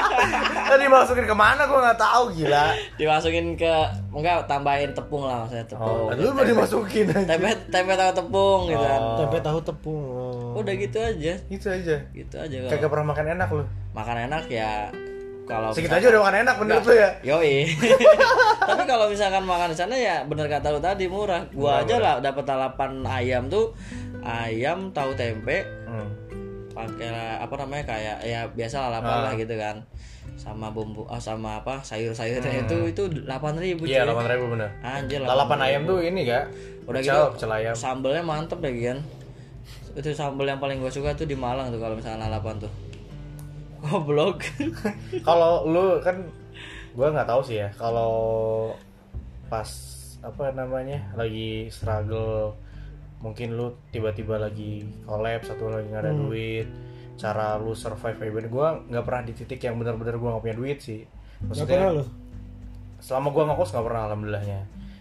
Tadi 0.71 0.85
masukin 0.87 1.25
ke 1.25 1.35
mana 1.35 1.61
gua 1.63 1.79
nggak 1.83 1.99
tahu 1.99 2.23
gila. 2.33 2.65
dimasukin 2.95 3.45
ke 3.53 3.73
enggak 4.09 4.39
tambahin 4.45 4.91
tepung 4.91 5.23
lah 5.23 5.43
maksudnya 5.43 5.65
tepung 5.65 6.07
Oh, 6.07 6.13
lu 6.13 6.31
mau 6.31 6.41
dimasukin 6.41 7.05
aja. 7.05 7.27
tempe 7.27 7.51
tempe 7.67 7.91
tahu 7.93 8.11
tepung 8.13 8.59
gitu 8.65 8.79
kan 8.81 9.01
Oh. 9.01 9.17
Tempe 9.19 9.37
tahu 9.39 9.59
tepung. 9.61 10.01
Oh. 10.55 10.55
udah 10.57 10.73
gitu 10.73 10.97
aja 10.97 11.33
Itu 11.45 11.67
aja. 11.67 11.95
gitu 12.09 12.35
aja 12.35 12.55
kalau 12.57 12.71
Kagak 12.71 12.87
pernah 12.87 13.07
makan 13.07 13.25
enak 13.29 13.49
lu. 13.49 13.63
makan 13.91 14.17
enak 14.25 14.43
ya 14.47 14.71
kalau 15.43 15.67
Segitu 15.69 15.91
aja 15.91 16.07
udah 16.07 16.21
makan 16.21 16.37
enak 16.41 16.55
menurut 16.55 16.83
lu 16.85 16.93
ya. 16.93 17.09
Yoi. 17.21 17.67
Tapi 18.61 18.83
kalau 18.85 19.05
misalkan 19.05 19.43
makan 19.43 19.67
di 19.67 19.77
sana 19.77 19.91
ya 19.93 20.23
bener 20.23 20.47
kata 20.47 20.71
lu 20.71 20.79
tadi 20.79 21.05
murah. 21.05 21.43
Gua 21.51 21.83
aja 21.83 21.99
lah 21.99 22.15
dapat 22.17 22.47
lalapan 22.47 23.03
ayam 23.03 23.43
tuh 23.45 23.75
ayam 24.23 24.89
tahu 24.89 25.13
tempe 25.13 25.65
Hmm. 25.83 26.07
pakai 26.71 27.09
apa 27.37 27.53
namanya 27.57 27.83
kayak 27.85 28.17
ya 28.21 28.41
biasa 28.47 28.87
lalapan 28.87 29.11
Ah. 29.13 29.23
lah 29.25 29.33
gitu 29.35 29.53
kan 29.53 29.83
sama 30.33 30.69
bumbu 30.69 31.03
oh, 31.03 31.19
sama 31.19 31.59
apa 31.59 31.81
sayur-sayurnya 31.81 32.63
itu 32.63 32.77
itu 32.87 33.03
delapan 33.11 33.53
ribu 33.55 33.83
Hmm. 33.83 33.91
Iya, 33.91 34.01
8000 34.05 34.47
bener. 34.47 34.69
anjir 34.79 35.19
Lalapan 35.19 35.59
ayam 35.61 35.81
tuh 35.83 35.99
ini 35.99 36.23
gak? 36.23 36.45
udah 36.83 36.97
Pecel, 36.97 37.13
gitu 37.13 37.25
pecel 37.35 37.51
ayam. 37.51 37.75
sambelnya 37.75 38.21
mantep 38.21 38.57
deh 38.57 38.71
Gian 38.71 38.99
itu 39.91 40.09
sambel 40.11 40.47
yang 40.47 40.57
paling 40.57 40.79
gue 40.79 40.89
suka 40.89 41.11
tuh 41.11 41.25
di 41.25 41.35
Malang 41.35 41.69
tuh 41.69 41.77
kalau 41.77 41.93
misalnya 41.93 42.25
lalapan 42.25 42.55
tuh 42.57 42.71
goblok 43.83 44.39
Kalau 45.27 45.65
lu 45.65 45.99
kan 45.99 46.23
gua 46.91 47.09
nggak 47.09 47.25
tahu 47.25 47.41
sih 47.41 47.57
ya. 47.57 47.69
Kalau 47.73 48.13
pas 49.47 49.67
apa 50.21 50.51
namanya 50.51 51.01
lagi 51.13 51.65
struggle 51.67 52.53
mungkin 53.21 53.53
lu 53.53 53.77
tiba-tiba 53.93 54.41
lagi 54.41 54.85
collapse 55.05 55.53
atau 55.53 55.69
lagi 55.69 55.87
nggak 55.93 56.03
ada 56.03 56.13
duit 56.13 56.67
cara 57.21 57.61
lu 57.61 57.77
survive 57.77 58.17
event 58.17 58.49
gua 58.49 58.67
nggak 58.81 59.05
pernah 59.05 59.21
di 59.29 59.33
titik 59.37 59.61
yang 59.61 59.77
benar-benar 59.77 60.17
gua 60.17 60.29
nggak 60.37 60.43
punya 60.43 60.57
duit 60.57 60.79
sih. 60.81 61.05
Gak 61.53 61.69
pernah 61.69 62.01
lu? 62.01 62.05
selama 63.01 63.33
gua 63.33 63.43
ngekos 63.49 63.69
nggak 63.73 63.85
pernah 63.85 64.01
alhamdulillahnya. 64.09 64.59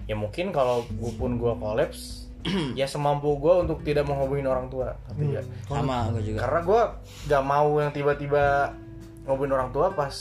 Ya 0.08 0.16
mungkin 0.16 0.52
kalau 0.52 0.84
gua 0.96 1.12
pun 1.16 1.36
gua 1.36 1.52
collapse 1.56 2.28
ya 2.80 2.88
semampu 2.88 3.36
gua 3.36 3.60
untuk 3.64 3.84
tidak 3.84 4.08
menghubungin 4.08 4.48
orang 4.48 4.72
tua 4.72 4.96
tapi 5.08 5.36
ya 5.36 5.42
sama 5.68 6.08
gue 6.16 6.24
juga. 6.32 6.48
Karena 6.48 6.60
gua 6.64 6.80
nggak 7.28 7.44
mau 7.44 7.70
yang 7.80 7.92
tiba-tiba 7.92 8.72
ngobin 9.28 9.52
orang 9.52 9.70
tua 9.70 9.92
pas 9.92 10.12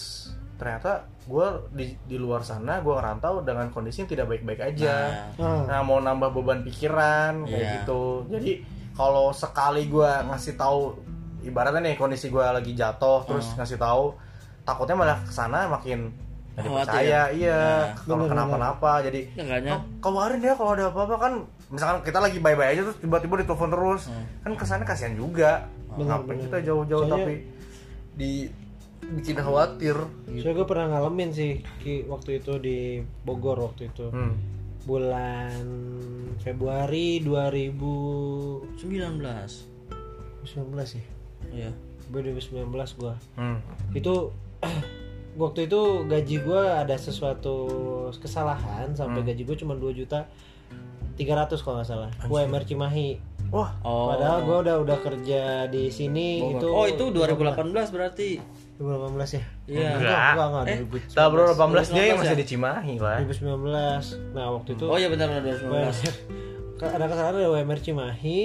ternyata 0.60 1.08
gua 1.30 1.48
di 1.70 1.94
di 2.04 2.18
luar 2.18 2.42
sana 2.42 2.82
gua 2.82 2.98
ngerantau 2.98 3.46
dengan 3.46 3.70
kondisi 3.70 4.02
yang 4.02 4.10
tidak 4.10 4.26
baik-baik 4.28 4.62
aja. 4.68 5.30
Ah. 5.38 5.62
nah 5.64 5.80
mau 5.80 5.98
nambah 5.98 6.34
beban 6.34 6.66
pikiran 6.66 7.46
kayak 7.46 7.54
Iya. 7.56 7.72
gitu. 7.78 8.26
Jadi 8.28 8.52
kalau 8.92 9.30
sekali 9.30 9.86
gua 9.86 10.26
ngasih 10.26 10.58
tahu 10.58 10.98
ibaratnya 11.42 11.80
nih 11.84 11.96
kondisi 11.96 12.28
gua 12.28 12.50
lagi 12.52 12.74
jatuh 12.74 13.24
terus 13.24 13.54
ngasih 13.54 13.78
tahu 13.78 14.18
takutnya 14.62 14.96
malah 14.96 15.18
ke 15.20 15.30
sana 15.30 15.70
makin 15.70 16.10
Khawatir. 16.52 16.66
dipercaya. 16.92 17.22
iya 17.32 17.60
kalau 17.96 18.26
Bener-bener. 18.26 18.30
kenapa-napa. 18.36 18.92
Jadi 19.02 19.22
"Oh, 19.72 19.82
kabarin 20.00 20.42
ya 20.42 20.54
kalau 20.54 20.72
ada 20.74 20.90
apa-apa. 20.90 21.16
Kan 21.16 21.34
misalkan 21.70 22.02
kita 22.02 22.20
lagi 22.20 22.38
bye-bye 22.38 22.70
aja 22.70 22.82
terus 22.84 22.98
tiba-tiba 22.98 23.40
ditelepon 23.40 23.70
terus. 23.70 24.02
Kan 24.42 24.52
ke 24.54 24.66
sana 24.66 24.84
kasihan 24.84 25.14
juga. 25.14 25.70
Bener, 25.90 26.10
ngapain 26.12 26.36
bener. 26.36 26.44
kita 26.44 26.58
jauh-jauh 26.66 27.06
Soalnya- 27.06 27.22
tapi 27.22 27.36
di 28.12 28.32
bikin 29.00 29.36
khawatir. 29.40 29.96
Gitu. 30.28 30.44
Soalnya 30.44 30.58
gue 30.62 30.68
pernah 30.68 30.88
ngalamin 30.96 31.30
sih 31.32 31.64
Ki, 31.82 32.06
waktu 32.08 32.44
itu 32.44 32.60
di 32.60 33.04
Bogor 33.24 33.60
waktu 33.60 33.90
itu. 33.92 34.08
Hmm. 34.12 34.36
bulan 34.80 35.68
Februari 36.40 37.20
2019 37.22 38.80
19 38.80 40.72
sih 40.88 41.04
iya. 41.54 41.70
2019 42.10 42.74
gua. 42.98 43.14
Hmm. 43.38 43.62
itu 43.94 44.34
waktu 45.44 45.70
itu 45.70 45.82
gaji 46.10 46.36
gua 46.42 46.82
ada 46.82 46.98
sesuatu 46.98 47.70
kesalahan 48.18 48.98
sampai 48.98 49.22
gaji 49.22 49.46
gua 49.46 49.58
cuma 49.58 49.74
2 49.78 49.94
juta 49.94 50.26
300 51.20 51.62
kalau 51.62 51.76
nggak 51.84 51.90
salah. 51.90 52.10
UMR 52.32 52.64
Cimahi. 52.66 53.20
Wah, 53.50 53.76
oh 53.82 54.14
padahal 54.14 54.46
gua 54.46 54.58
udah 54.62 54.76
udah 54.86 54.98
kerja 55.02 55.66
di 55.70 55.90
sini 55.90 56.42
Bogor. 56.42 56.54
gitu 56.54 56.68
oh 56.70 56.86
itu 56.86 57.06
2018 57.14 57.94
berarti 57.94 58.30
2018 58.80 59.36
ya 59.36 59.44
iya 59.68 59.90
Enggak. 59.94 60.32
enggak 60.32 60.48
enggak 60.48 60.64
Eh, 60.64 60.78
2019. 60.82 61.12
tahun 61.12 61.32
2018 61.36 61.60
dia 61.90 62.04
yang 62.06 62.18
2019 62.18 62.18
masih 62.18 62.30
ya? 62.30 62.34
di 62.34 62.46
Cimahi 62.46 62.94
lah 62.98 63.18
2019 63.22 64.34
nah 64.34 64.46
waktu 64.50 64.70
itu 64.72 64.86
oh 64.86 64.98
iya 64.98 65.08
benar 65.08 65.26
benar 65.30 65.42
2019 65.44 65.68
UMR 65.68 65.96
ada 66.90 67.06
kesalahan 67.06 67.36
ada 67.36 67.48
UMR 67.50 67.80
Cimahi 67.80 68.40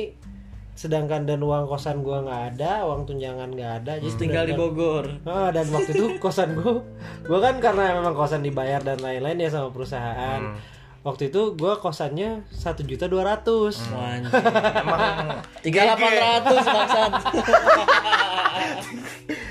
sedangkan 0.75 1.23
dan 1.23 1.39
uang 1.39 1.65
kosan 1.65 2.03
gua 2.03 2.19
nggak 2.21 2.43
ada 2.53 2.83
uang 2.83 3.07
tunjangan 3.07 3.47
nggak 3.49 3.73
ada 3.79 3.93
jadi 3.97 4.11
tinggal 4.19 4.43
di 4.43 4.55
Bogor 4.55 5.07
Ah, 5.23 5.49
dan 5.49 5.71
waktu 5.71 5.95
itu 5.95 6.07
kosan 6.25 6.59
gua 6.59 6.83
gua 7.23 7.39
kan 7.41 7.63
karena 7.63 7.95
memang 7.95 8.11
kosan 8.13 8.43
dibayar 8.43 8.83
dan 8.83 8.99
lain-lain 8.99 9.39
ya 9.39 9.49
sama 9.49 9.71
perusahaan 9.71 10.43
Hmm. 10.45 10.74
Waktu 11.05 11.29
itu 11.29 11.53
gua 11.53 11.77
kosannya 11.77 12.43
satu 12.49 12.81
juta 12.83 13.05
dua 13.05 13.23
ratus. 13.29 13.77
Emang 13.85 15.45
tiga 15.61 15.81
delapan 15.87 16.13
ratus 16.17 16.63
maksud 16.65 17.11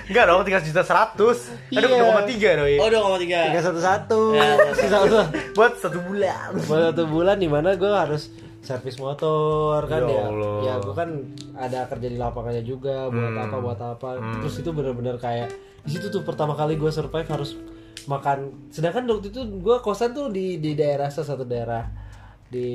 enggak 0.04 0.26
dong 0.26 0.44
3 0.44 0.68
juta 0.68 0.82
100 0.84 1.16
ada 1.72 1.88
Iya. 1.88 2.14
2,3 2.28 2.60
doi. 2.60 2.76
Oh 2.78 2.88
dua 2.88 3.02
koma 3.02 3.18
tiga. 3.18 3.40
Tiga 3.50 3.62
satu 3.64 3.80
satu. 3.80 4.20
Ya, 4.36 4.46
sisa 4.74 4.98
satu. 5.00 5.18
Buat 5.54 5.74
satu 5.80 6.00
bulan. 6.02 6.48
Buat 6.62 6.82
satu 6.92 7.04
bulan 7.08 7.36
di 7.38 7.48
mana 7.48 7.74
gua 7.74 8.04
harus 8.04 8.30
servis 8.60 8.96
motor 8.96 9.84
kan 9.88 10.04
Ya 10.04 10.12
ya? 10.14 10.24
Allah. 10.26 10.56
ya 10.62 10.74
gua 10.80 10.94
kan 10.96 11.10
ada 11.54 11.80
kerja 11.86 12.08
di 12.08 12.18
lapangannya 12.18 12.64
juga 12.64 13.08
buat 13.08 13.32
Hmm. 13.32 13.44
apa 13.44 13.58
buat 13.60 13.80
apa. 13.82 14.10
Terus 14.40 14.56
itu 14.60 14.70
bener-bener 14.70 15.16
kayak 15.18 15.50
di 15.82 15.90
situ 15.90 16.08
tuh 16.10 16.22
pertama 16.22 16.54
kali 16.54 16.76
gua 16.76 16.88
survive 16.90 17.26
harus 17.26 17.56
makan. 18.06 18.68
Sedangkan 18.70 19.06
waktu 19.06 19.30
itu 19.30 19.42
gua 19.58 19.80
kosan 19.80 20.12
tuh 20.12 20.28
di 20.28 20.58
di 20.58 20.74
daerah 20.74 21.08
salah 21.08 21.30
satu 21.30 21.44
daerah 21.44 21.86
di 22.48 22.70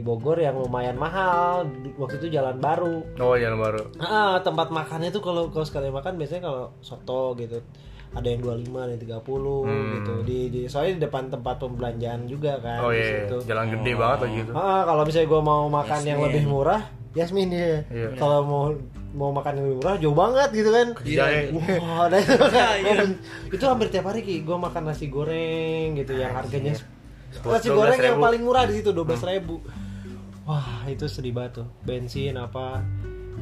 Bogor 0.00 0.36
yang 0.36 0.56
lumayan 0.56 0.94
mahal. 0.94 1.64
Waktu 1.94 2.18
itu 2.18 2.28
jalan 2.30 2.58
baru. 2.58 3.00
Oh 3.16 3.34
jalan 3.34 3.56
baru. 3.56 3.82
Ah, 3.96 4.36
tempat 4.38 4.68
makannya 4.68 5.08
tuh 5.08 5.20
kalau 5.20 5.48
kalau 5.48 5.64
sekali 5.64 5.88
makan 5.88 6.14
biasanya 6.14 6.42
kalau 6.42 6.64
soto 6.80 7.32
gitu. 7.34 7.58
Ada 8.14 8.30
yang 8.30 8.46
25 8.46 8.78
ada 8.78 8.92
yang 8.92 9.02
30 9.02 9.26
gitu. 9.90 10.14
Di, 10.22 10.38
di 10.46 10.60
soalnya 10.64 10.92
di 10.92 11.02
depan 11.02 11.28
tempat 11.28 11.58
pembelanjaan 11.58 12.24
juga 12.24 12.62
kan 12.62 12.78
oh 12.80 12.94
di 12.94 13.02
iya 13.02 13.26
situ. 13.26 13.36
jalan 13.42 13.66
gede 13.72 13.92
banget 13.92 14.18
lagi 14.22 14.38
itu. 14.40 14.52
Ah, 14.54 14.82
kalau 14.84 15.02
misalnya 15.02 15.28
gue 15.28 15.42
mau 15.42 15.62
makan 15.66 16.00
yang 16.00 16.18
Yasmin. 16.18 16.26
lebih 16.30 16.44
murah 16.46 16.82
Yasmin 17.10 17.48
ya 17.50 17.66
Iya. 17.90 18.08
kalau 18.14 18.40
mau 18.44 18.64
mau 19.14 19.30
makan 19.30 19.52
yang 19.54 19.64
lebih 19.64 19.78
murah 19.78 19.94
jauh 19.96 20.12
banget 20.12 20.48
gitu 20.52 20.70
kan. 20.70 20.88
Jahe. 21.00 21.40
Wah, 21.54 22.04
ada 22.04 22.16
itu, 22.18 22.34
Iya. 22.82 23.04
itu 23.48 23.64
hampir 23.64 23.88
tiap 23.88 24.04
hari 24.04 24.20
ki. 24.20 24.42
Gue 24.42 24.58
makan 24.58 24.82
nasi 24.84 25.06
goreng 25.06 25.94
gitu 25.94 26.12
yang 26.12 26.34
harganya 26.34 26.74
nasi 27.40 27.68
goreng 27.68 27.94
yang 27.96 28.18
12.000. 28.18 28.26
paling 28.26 28.42
murah 28.42 28.64
di 28.64 28.74
situ 28.76 28.90
dua 28.90 29.06
ribu. 29.08 29.62
Wah 30.44 30.84
itu 30.84 31.06
sedih 31.06 31.30
banget 31.30 31.62
tuh. 31.62 31.66
Bensin 31.80 32.34
apa. 32.34 32.82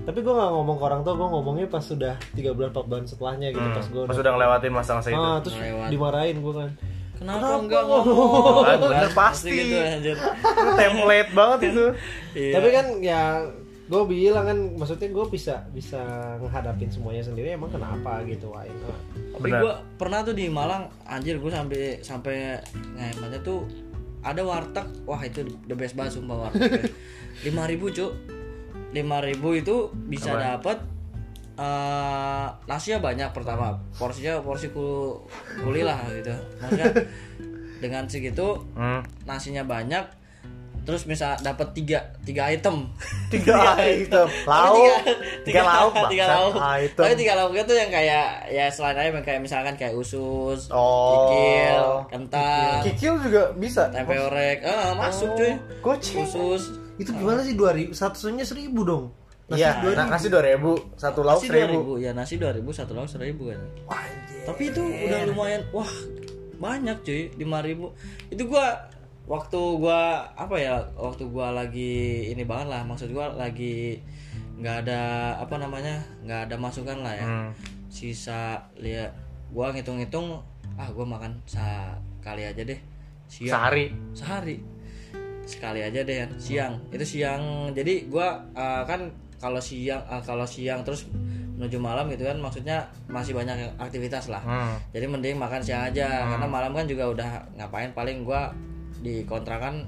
Tapi 0.03 0.19
gue 0.19 0.31
nggak 0.31 0.51
ngomong 0.51 0.77
ke 0.77 0.85
orang 0.85 1.01
tua 1.01 1.15
gue 1.15 1.29
ngomongnya 1.31 1.67
pas 1.67 1.81
sudah 1.81 2.15
tiga 2.33 2.53
bulan 2.53 2.71
empat 2.71 2.85
bulan 2.87 3.05
setelahnya 3.05 3.49
gitu 3.51 3.69
pas 3.71 3.87
gue 3.87 3.97
Hmm. 3.99 4.09
pas 4.09 4.19
udah 4.19 4.33
ngelewatin 4.33 4.73
masa-masa 4.73 5.09
itu 5.09 5.19
ah 5.19 5.37
terus 5.39 5.57
Lewat. 5.57 5.89
dimarahin 5.89 6.37
gue 6.39 6.55
kan. 6.55 6.71
Kenapa 7.15 7.47
enggak 7.55 7.83
ngomong? 7.85 8.67
Ah, 8.67 8.77
bener 8.79 9.11
pasti. 9.13 9.51
Gitu 9.53 10.17
template 10.75 11.31
banget 11.33 11.59
itu. 11.71 11.85
Iya. 12.33 12.53
tapi 12.57 12.69
kan 12.73 12.87
ya 12.99 13.23
gue 13.93 14.03
bilang 14.09 14.49
kan 14.49 14.59
maksudnya 14.73 15.13
gue 15.13 15.27
bisa 15.29 15.69
bisa 15.69 16.01
ngehadapin 16.41 16.89
semuanya 16.89 17.21
sendiri 17.21 17.53
emang 17.53 17.69
kenapa 17.69 18.25
gitu 18.25 18.49
wah 18.49 18.65
tapi 19.37 19.53
Benar. 19.53 19.61
gue 19.61 19.73
pernah 20.01 20.25
tuh 20.25 20.33
di 20.33 20.49
Malang 20.49 20.89
anjir 21.05 21.37
gue 21.37 21.53
sampai 21.53 22.01
sampai 22.01 22.57
ngehematnya 22.97 23.45
tuh 23.45 23.69
ada 24.23 24.39
warteg. 24.47 24.87
Wah 25.03 25.19
itu 25.27 25.43
the 25.67 25.75
best 25.75 25.99
banget 25.99 26.17
sumpah 26.23 26.47
warteg 26.49 26.89
lima 27.47 27.67
ribu 27.67 27.91
cuk 27.91 28.13
lima 28.95 29.19
ribu 29.19 29.59
itu 29.59 29.91
bisa 30.09 30.37
dapat 30.39 30.79
eh 31.59 32.47
nasinya 32.65 33.03
banyak 33.03 33.29
pertama. 33.35 33.77
Porsinya 33.99 34.41
porsi 34.41 34.71
kul 34.71 35.27
kuli 35.61 35.83
lah 35.85 36.01
gitu. 36.09 36.33
Maksudnya 36.63 36.89
dengan 37.83 38.07
segitu 38.07 38.63
Hmm. 38.79 39.03
nasinya 39.27 39.67
banyak 39.67 40.22
terus 40.83 41.03
bisa 41.03 41.39
dapat 41.39 41.71
tiga 41.73 41.99
tiga 42.21 42.49
item 42.49 42.91
Tiga 43.29 43.55
item. 43.81 44.27
Lauk. 44.45 44.75
tiga, 44.77 44.95
Tiga 45.43 45.63
lauk, 45.63 45.93
tiga 46.07 46.25
lauk 46.29 46.55
Item. 46.59 47.01
tapi 47.01 47.15
tiga 47.17 47.33
lauknya 47.35 47.63
tuh 47.63 47.77
yang 47.77 47.89
kayak 47.89 48.27
ya 48.49 48.67
selain 48.67 48.97
ayam 48.97 49.19
kayak 49.19 49.39
misalkan 49.39 49.75
kayak 49.75 49.95
usus 49.95 50.67
Oh. 50.69 51.31
kikil 51.31 51.85
kentang 52.11 52.83
Kikil 52.85 53.15
juga 53.21 53.43
bisa. 53.53 53.89
tempe 53.89 54.15
orek 54.15 54.63
ah 54.63 54.93
masuk 54.93 55.33
cuy 55.35 55.55
Goceng. 55.81 56.23
usus 56.23 56.63
Itu 56.95 57.11
gimana 57.11 57.41
sih 57.41 57.55
2000? 57.55 57.91
Satunya 57.93 58.43
1000 58.43 58.69
dong. 58.83 59.11
Nasi 59.45 59.59
Iya, 59.59 59.81
2000. 59.81 59.95
nah, 59.95 60.07
nasi 60.09 60.27
dua 60.29 60.43
ribu, 60.43 60.73
satu 60.95 61.21
lauk 61.21 61.41
seribu. 61.41 61.99
2000 61.99 62.05
ya 62.05 62.11
nasi 62.13 62.35
2000 62.37 62.63
satu 62.73 62.93
lauk 62.93 63.07
1000 63.07 63.33
kan 63.45 63.61
Wah, 63.85 64.03
tapi 64.45 64.63
itu 64.69 64.81
udah 64.81 65.21
lumayan 65.27 65.63
wah 65.71 65.89
banyak 66.55 66.97
cuy 67.01 67.23
5000 67.35 67.91
itu 68.31 68.43
gua 68.45 68.67
waktu 69.27 69.61
gua 69.79 70.27
apa 70.35 70.57
ya 70.59 70.83
waktu 70.99 71.31
gua 71.31 71.55
lagi 71.55 72.27
ini 72.35 72.43
banget 72.43 72.75
lah 72.75 72.83
maksud 72.83 73.15
gua 73.15 73.31
lagi 73.39 74.03
nggak 74.59 74.87
ada 74.87 75.35
apa 75.39 75.59
namanya 75.59 76.03
nggak 76.27 76.51
ada 76.51 76.57
masukan 76.59 77.03
lah 77.03 77.15
ya. 77.15 77.27
Hmm. 77.27 77.51
sisa 77.93 78.57
lihat 78.81 79.13
gua 79.53 79.71
ngitung-ngitung 79.71 80.41
ah 80.75 80.89
gua 80.91 81.07
makan 81.07 81.39
sekali 81.47 82.43
aja 82.43 82.63
deh 82.65 82.81
siang. 83.29 83.53
Sehari. 83.53 83.85
sehari. 84.13 84.57
Sekali 85.43 85.81
aja 85.83 86.01
deh 86.03 86.17
kan 86.25 86.31
siang. 86.41 86.75
Itu 86.91 87.05
siang 87.05 87.71
jadi 87.77 88.09
gua 88.11 88.43
uh, 88.57 88.83
kan 88.83 89.13
kalau 89.39 89.59
siang 89.63 90.03
uh, 90.09 90.23
kalau 90.23 90.47
siang 90.47 90.83
terus 90.83 91.07
menuju 91.53 91.79
malam 91.79 92.11
gitu 92.11 92.27
kan 92.27 92.35
maksudnya 92.43 92.83
masih 93.07 93.39
banyak 93.39 93.55
aktivitas 93.79 94.33
lah. 94.33 94.43
Hmm. 94.43 94.75
jadi 94.91 95.07
mending 95.07 95.39
makan 95.39 95.63
siang 95.63 95.87
aja 95.87 96.27
karena 96.27 96.47
malam 96.49 96.75
kan 96.75 96.91
juga 96.91 97.07
udah 97.07 97.31
ngapain 97.55 97.95
paling 97.95 98.27
gua 98.27 98.51
di 99.03 99.27
kontrakan 99.27 99.85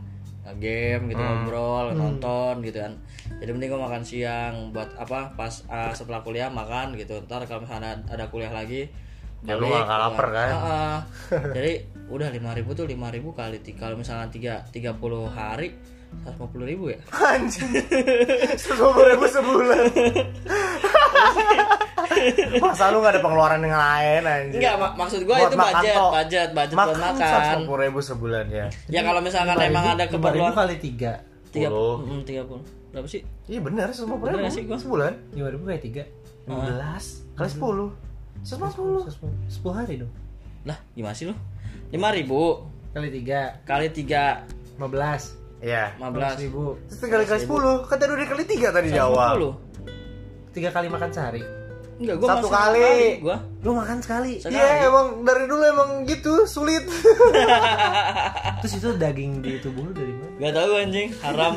game 0.60 1.08
gitu 1.08 1.22
ngobrol 1.24 1.96
nonton 1.96 2.60
gitu 2.60 2.84
kan. 2.84 2.92
Jadi 3.40 3.50
mending 3.54 3.70
gua 3.72 3.88
makan 3.88 4.02
siang 4.04 4.76
buat 4.76 4.92
apa 5.00 5.32
pas 5.32 5.64
uh, 5.72 5.94
setelah 5.96 6.20
kuliah 6.20 6.52
makan 6.52 6.92
gitu. 7.00 7.16
Ntar 7.24 7.48
kalau 7.48 7.64
misalnya 7.64 7.96
ada, 8.04 8.20
ada 8.20 8.24
kuliah 8.28 8.52
lagi 8.52 8.92
Ya, 9.44 9.60
lu 9.60 9.68
nggak 9.68 9.84
lapar 9.84 10.26
kan? 10.32 10.48
Ah, 10.48 10.64
ah. 10.64 10.96
jadi 11.56 11.84
udah 12.08 12.32
5000 12.32 12.64
tuh 12.72 12.88
5000 12.88 13.28
kali 13.36 13.56
ti- 13.60 13.76
kalau 13.76 13.96
misalnya 14.00 14.32
tiga 14.32 14.64
30 14.72 15.28
hari 15.28 15.76
150 16.24 16.64
ribu 16.64 16.84
ya 16.88 16.98
Anjing. 17.30 17.70
Sepuluh 18.54 19.04
ribu 19.04 19.26
sebulan. 19.26 19.84
Masa 22.56 22.88
lu 22.88 23.00
gak 23.00 23.12
ada 23.12 23.20
pengeluaran 23.20 23.60
yang 23.60 23.74
lain 23.74 24.22
anjing? 24.24 24.60
enggak 24.60 24.74
mak- 24.76 24.96
maksud 24.96 25.20
gua 25.22 25.36
Buat 25.36 25.46
itu 25.46 25.56
budget 25.58 25.94
tok. 25.94 26.10
budget 26.12 26.48
budget 26.50 26.74
buat 26.74 26.88
Makan 26.88 27.00
makan 27.12 27.54
sepuluh 27.56 27.80
ribu 27.80 27.98
sebulan 28.00 28.44
ya. 28.48 28.66
ya 28.86 29.00
kalau 29.02 29.20
misalkan 29.20 29.56
emang 29.58 29.84
ada 29.90 30.04
5000 30.04 30.12
keperluan 30.12 30.52
kali 30.52 30.76
3. 30.76 30.84
tiga 31.50 31.68
Puluh. 31.68 31.96
tiga 32.24 32.42
puluh 32.42 32.64
berapa 32.90 33.06
sih 33.06 33.22
Iya 33.44 33.60
benar, 33.60 33.90
sepuluh 33.90 34.18
Bener 34.20 34.38
ribu 34.40 34.50
sih 34.50 34.62
gua? 34.64 34.76
sebulan. 34.76 35.12
5000 35.32 35.64
kali 35.64 35.80
3. 35.80 36.46
Lima 36.46 36.58
belas 36.62 37.04
kali 37.34 37.48
sepuluh. 37.48 37.90
Sepuluh. 38.40 39.02
10 39.48 39.48
hari 39.72 39.94
dong. 39.98 40.12
lah 40.62 40.76
gimana 40.92 41.12
sih 41.12 41.24
lu 41.24 41.34
lima 41.90 42.08
ribu 42.08 42.64
Kali 42.90 43.10
3 43.12 43.64
kali 43.64 43.86
tiga 43.90 44.46
15. 44.76 45.43
Iya. 45.64 45.96
lima 45.96 46.12
belas 46.12 46.36
ribu. 46.36 46.76
Terus 46.86 47.00
kali 47.00 47.24
kali 47.24 47.40
sepuluh, 47.40 47.88
kan 47.88 47.96
tadi 47.96 48.12
udah 48.12 48.28
kali 48.28 48.44
tiga 48.44 48.68
tadi 48.68 48.92
di 48.92 49.00
awal. 49.00 49.56
Tiga 50.52 50.68
kali 50.68 50.86
makan 50.86 51.08
sehari. 51.08 51.40
enggak 51.94 52.18
gua 52.18 52.28
Satu 52.36 52.48
kali. 52.50 53.22
gua 53.22 53.38
Lu 53.62 53.70
makan 53.72 53.98
sekali. 53.98 54.42
Iya 54.42 54.84
emang 54.84 55.22
dari 55.22 55.46
dulu 55.46 55.62
emang 55.62 55.90
gitu 56.04 56.42
sulit. 56.44 56.82
Terus 58.60 58.72
itu 58.76 58.88
daging 58.94 59.40
di 59.40 59.62
tubuh 59.62 59.86
lu 59.86 59.92
dari 59.94 60.10
mana? 60.10 60.30
Gak 60.34 60.52
tahu 60.52 60.70
anjing 60.74 61.08
haram 61.22 61.54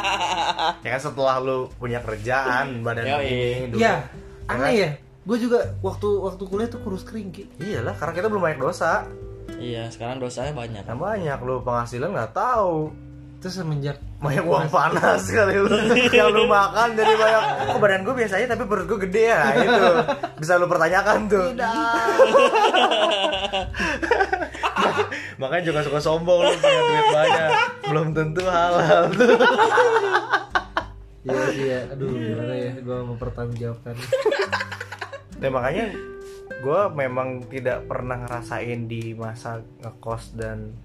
ya 0.84 0.88
kan 0.88 1.00
setelah 1.00 1.36
lu 1.38 1.68
punya 1.76 2.00
kerjaan 2.00 2.80
badan 2.80 3.04
Yoi. 3.04 3.28
ini. 3.28 3.76
Iya. 3.76 4.08
Aneh 4.48 4.72
ya. 4.72 4.90
Gue 5.22 5.36
juga 5.36 5.76
waktu 5.84 6.08
waktu 6.18 6.42
kuliah 6.48 6.66
tuh 6.66 6.80
kurus 6.80 7.04
kering 7.04 7.30
Ki. 7.30 7.44
Iyalah 7.60 7.94
karena 7.94 8.12
kita 8.16 8.26
belum 8.26 8.42
banyak 8.42 8.58
dosa. 8.58 9.04
iya 9.60 9.86
sekarang 9.86 10.18
dosanya 10.18 10.50
banyak 10.56 10.82
Yang 10.82 10.98
banyak 10.98 11.38
lu 11.44 11.62
penghasilan 11.62 12.10
nggak 12.10 12.32
tahu. 12.34 12.90
Terus 13.42 13.58
semenjak 13.58 13.98
Banyak 14.22 14.46
uang 14.46 14.70
panas 14.70 15.26
kali 15.26 15.58
lu. 15.58 15.66
Yang 16.14 16.30
lu 16.30 16.46
makan 16.46 16.94
jadi 16.94 17.10
banyak. 17.18 17.42
Oh 17.74 17.78
badan 17.82 18.06
gue 18.06 18.14
biasa 18.14 18.38
aja 18.38 18.54
tapi 18.54 18.70
perut 18.70 18.86
gue 18.86 19.02
gede 19.10 19.34
ya. 19.34 19.42
Nah, 19.42 19.54
Itu 19.58 19.82
Bisa 20.38 20.62
lu 20.62 20.70
pertanyakan 20.70 21.26
tuh. 21.26 21.50
Makanya 25.42 25.64
juga 25.66 25.82
suka 25.82 25.98
sombong 25.98 26.38
lu 26.46 26.54
punya 26.54 26.80
duit 26.86 27.06
banyak. 27.10 27.50
Belum 27.90 28.14
tentu 28.14 28.46
halal 28.46 29.10
tuh. 29.10 29.34
Iya 31.26 31.42
sih 31.50 31.66
ya. 31.66 31.80
Aduh 31.98 32.14
gimana 32.14 32.54
ya? 32.54 32.72
Gue 32.78 32.98
mempertanggungjawabkan. 33.10 33.98
Nah 35.42 35.50
makanya 35.50 35.90
gue 36.62 36.80
memang 36.94 37.42
tidak 37.50 37.90
pernah 37.90 38.22
ngerasain 38.22 38.86
di 38.86 39.18
masa 39.18 39.66
ngekos 39.82 40.38
dan 40.38 40.78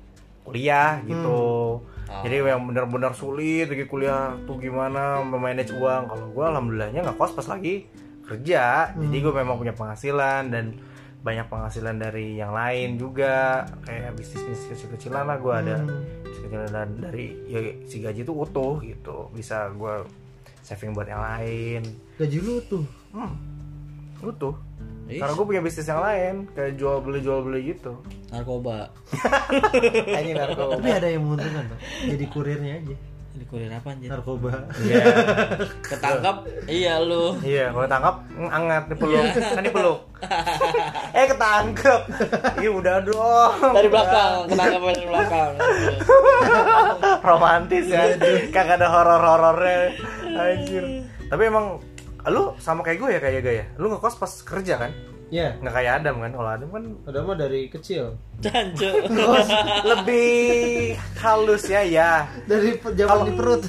kuliah 0.48 1.04
gitu. 1.04 1.84
Jadi 2.08 2.40
yang 2.40 2.64
benar-benar 2.72 3.12
sulit 3.12 3.68
lagi 3.68 3.84
kuliah 3.84 4.32
tuh 4.48 4.56
gimana 4.56 5.20
memanage 5.20 5.76
uang. 5.76 6.08
Kalau 6.08 6.26
gue 6.32 6.46
alhamdulillahnya 6.48 7.04
ngekos 7.04 7.36
pas 7.36 7.48
lagi 7.52 7.84
kerja. 8.24 8.96
Jadi 8.96 9.18
gue 9.20 9.34
memang 9.36 9.60
punya 9.60 9.76
penghasilan 9.76 10.48
dan 10.48 10.80
banyak 11.20 11.52
penghasilan 11.52 12.00
dari 12.00 12.40
yang 12.40 12.56
lain 12.56 12.96
juga. 12.96 13.68
Kayak 13.84 14.16
bisnis 14.16 14.40
bisnis 14.48 14.72
kecil-kecilan 14.72 15.28
lah 15.28 15.38
gue 15.38 15.54
ada. 15.54 15.78
Kecil-kecilan 16.24 16.72
dan 16.72 16.90
dari 16.96 17.36
ya 17.52 17.60
si 17.84 18.00
gaji 18.00 18.24
itu 18.24 18.32
utuh 18.32 18.80
gitu. 18.80 19.28
Bisa 19.36 19.68
gue 19.76 20.08
saving 20.64 20.96
buat 20.96 21.12
yang 21.12 21.20
lain. 21.20 21.84
Gaji 22.16 22.38
lu 22.40 22.64
tuh. 22.72 22.88
hmm, 23.12 23.34
utuh 24.24 24.67
Ih, 25.08 25.18
karena 25.18 25.34
gue 25.34 25.46
punya 25.46 25.62
bisnis 25.62 25.88
yang 25.88 26.04
lain 26.04 26.36
kayak 26.52 26.76
jual 26.76 27.00
beli 27.00 27.20
jual 27.20 27.40
beli 27.42 27.72
gitu 27.72 27.96
narkoba 28.28 28.92
Anjing 30.18 30.36
narkoba 30.36 30.76
Tapi 30.76 30.90
ada 30.92 31.08
yang 31.08 31.24
menguntungkan 31.24 31.64
Pak. 31.66 31.80
Jadi 32.06 32.26
kurirnya 32.28 32.74
aja. 32.78 32.98
di 33.38 33.46
kuliah 33.46 33.70
apa 33.70 33.94
anjir 33.94 34.10
Narkoba. 34.10 34.66
Iya 34.82 35.04
ketangkap 35.94 36.38
iya 36.66 36.98
lu 36.98 37.38
Iya, 37.40 37.70
kalau 37.70 37.86
tangkap 37.86 38.16
anget 38.50 38.84
dipeluk, 38.90 39.26
kan 39.30 39.62
dipeluk. 39.62 40.00
eh 41.14 41.26
ketangkep. 41.30 42.02
Iya 42.66 42.70
udah 42.74 42.96
dong. 43.06 43.54
dari 43.78 43.88
belakang 43.88 44.34
ketangkap 44.50 44.82
dari 44.90 45.06
belakang 45.06 45.52
Romantis 47.22 47.86
ya. 47.86 48.18
Kagak 48.50 48.82
ada 48.82 48.88
horor-horornya. 48.90 49.94
Anjir. 50.34 50.84
Tapi 51.30 51.42
emang 51.46 51.78
lu 52.30 52.54
sama 52.60 52.82
kayak 52.84 52.98
gue 53.00 53.10
ya 53.16 53.20
kayak 53.20 53.42
gaya. 53.44 53.66
Lu 53.80 53.92
ngekos 53.92 54.16
pas 54.20 54.32
kerja 54.44 54.76
kan? 54.78 54.92
Ya. 55.28 55.60
Nggak 55.60 55.74
kayak 55.76 55.92
Adam 56.00 56.16
kan? 56.24 56.32
Kalau 56.32 56.50
Adam 56.56 56.70
kan 56.72 56.84
Udah 57.04 57.22
mah 57.28 57.36
dari 57.36 57.62
kecil. 57.68 58.16
Jancu 58.40 58.88
ngekos 59.12 59.50
lebih 59.84 60.96
halus 61.20 61.64
ya 61.68 61.82
ya. 61.84 62.12
Dari 62.48 62.80
zaman 62.80 63.28
di 63.28 63.34
perut. 63.36 63.62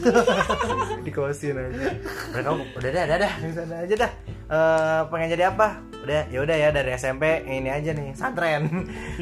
dikosin 1.08 1.56
aja 1.56 1.88
mereka 2.36 2.50
udah 2.52 2.90
dah 2.92 3.02
udah 3.08 3.18
dah 3.18 3.32
di 3.40 3.52
sana 3.56 3.74
aja 3.80 3.94
dah 3.96 4.12
Eh, 4.48 5.00
pengen 5.12 5.28
jadi 5.36 5.52
apa 5.52 5.76
udah 6.00 6.24
ya 6.32 6.40
udah 6.40 6.56
ya 6.56 6.68
dari 6.72 6.96
SMP 6.96 7.44
ini 7.44 7.68
aja 7.68 7.92
nih 7.92 8.16
santren 8.16 8.64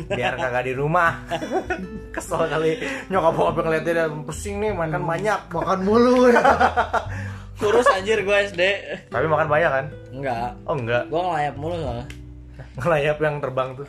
biar 0.07 0.39
kagak 0.39 0.71
di 0.71 0.73
rumah 0.79 1.27
kesel 2.15 2.47
kali 2.47 2.79
nyokap 3.11 3.35
bokap 3.35 3.59
ngeliatnya 3.67 4.07
udah 4.07 4.07
pusing 4.23 4.63
nih 4.63 4.71
makan 4.71 5.03
banyak 5.03 5.41
Makan 5.51 5.81
mulu 5.83 6.31
ya. 6.31 6.39
kurus 7.57 7.89
anjir 7.89 8.21
gue 8.21 8.37
SD 8.53 8.63
tapi 9.09 9.27
makan 9.27 9.49
banyak 9.49 9.71
kan? 9.71 9.87
Enggak. 10.13 10.51
Oh 10.69 10.77
enggak. 10.77 11.09
Gue 11.09 11.21
ngelayap 11.21 11.55
mulu 11.57 11.77
soalnya. 11.81 12.07
Ngelayap 12.77 13.17
yang 13.21 13.37
terbang 13.41 13.69
tuh. 13.73 13.87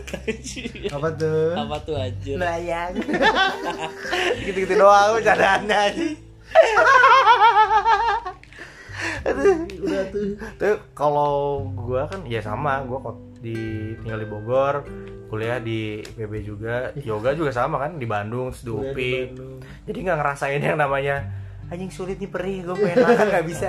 Apa 0.96 1.08
tuh? 1.18 1.58
apa 1.58 1.76
tuh 1.82 1.94
anjir? 1.98 2.38
Melayang 2.38 2.92
gitu-gitu 4.46 4.74
doang 4.78 5.18
bercandaannya 5.18 5.76
aja. 5.90 6.06
Udah 9.82 10.02
tuh. 10.10 10.26
Tuh 10.58 10.76
kalau 10.94 11.66
gua 11.74 12.06
kan 12.06 12.22
ya 12.30 12.38
sama, 12.42 12.82
gua 12.86 12.98
kok 13.10 13.16
di 13.42 13.58
tinggal 14.02 14.22
di 14.22 14.28
Bogor, 14.30 14.74
kuliah 15.26 15.58
di 15.58 16.02
IPB 16.02 16.32
juga, 16.46 16.94
yoga 17.02 17.34
juga 17.34 17.50
sama 17.50 17.82
kan 17.82 17.98
di 17.98 18.06
Bandung 18.06 18.54
terus 18.54 18.62
di 18.62 18.70
UPI. 18.70 19.14
Jadi 19.86 19.98
nggak 20.06 20.18
ngerasain 20.22 20.62
yang 20.62 20.78
namanya 20.78 21.45
anjing 21.66 21.90
sulit 21.90 22.16
nih 22.16 22.26
perih, 22.26 22.62
gue 22.62 22.74
pengen 22.74 22.96
makan 23.02 23.26
nggak 23.28 23.46
bisa. 23.46 23.68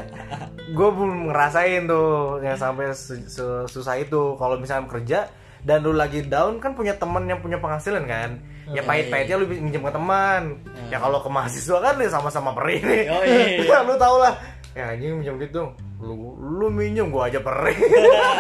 Gue 0.70 0.90
belum 0.90 1.30
ngerasain 1.30 1.86
tuh 1.86 2.08
yang 2.40 2.54
sampai 2.54 2.92
su- 2.92 3.26
su- 3.26 3.66
susah 3.68 3.96
itu. 3.96 4.36
Kalau 4.36 4.56
misalnya 4.56 4.86
kerja 4.88 5.20
dan 5.62 5.82
lu 5.82 5.92
lagi 5.92 6.22
down 6.22 6.58
kan 6.58 6.72
punya 6.72 6.94
teman 6.94 7.26
yang 7.26 7.40
punya 7.40 7.58
penghasilan 7.58 8.06
kan? 8.06 8.38
Ya 8.68 8.84
pahit-pahitnya 8.84 9.36
lu 9.36 9.48
minjem 9.48 9.80
ke 9.80 9.90
teman. 9.90 10.60
Ya 10.88 10.98
kalau 10.98 11.20
ke 11.20 11.28
mahasiswa 11.28 11.78
kan 11.80 11.96
ya 11.98 12.10
sama-sama 12.10 12.52
perih 12.52 12.80
nih. 12.80 13.02
Yoi. 13.08 13.66
ya 13.66 13.80
lu 13.88 13.96
tau 13.96 14.20
lah. 14.20 14.36
Ya 14.76 14.92
anjing 14.92 15.18
minjem 15.18 15.40
duit 15.40 15.50
dong. 15.50 15.72
Lu 15.98 16.14
lu 16.38 16.70
minjem 16.70 17.10
gua 17.10 17.26
aja 17.26 17.42
perih. 17.42 17.74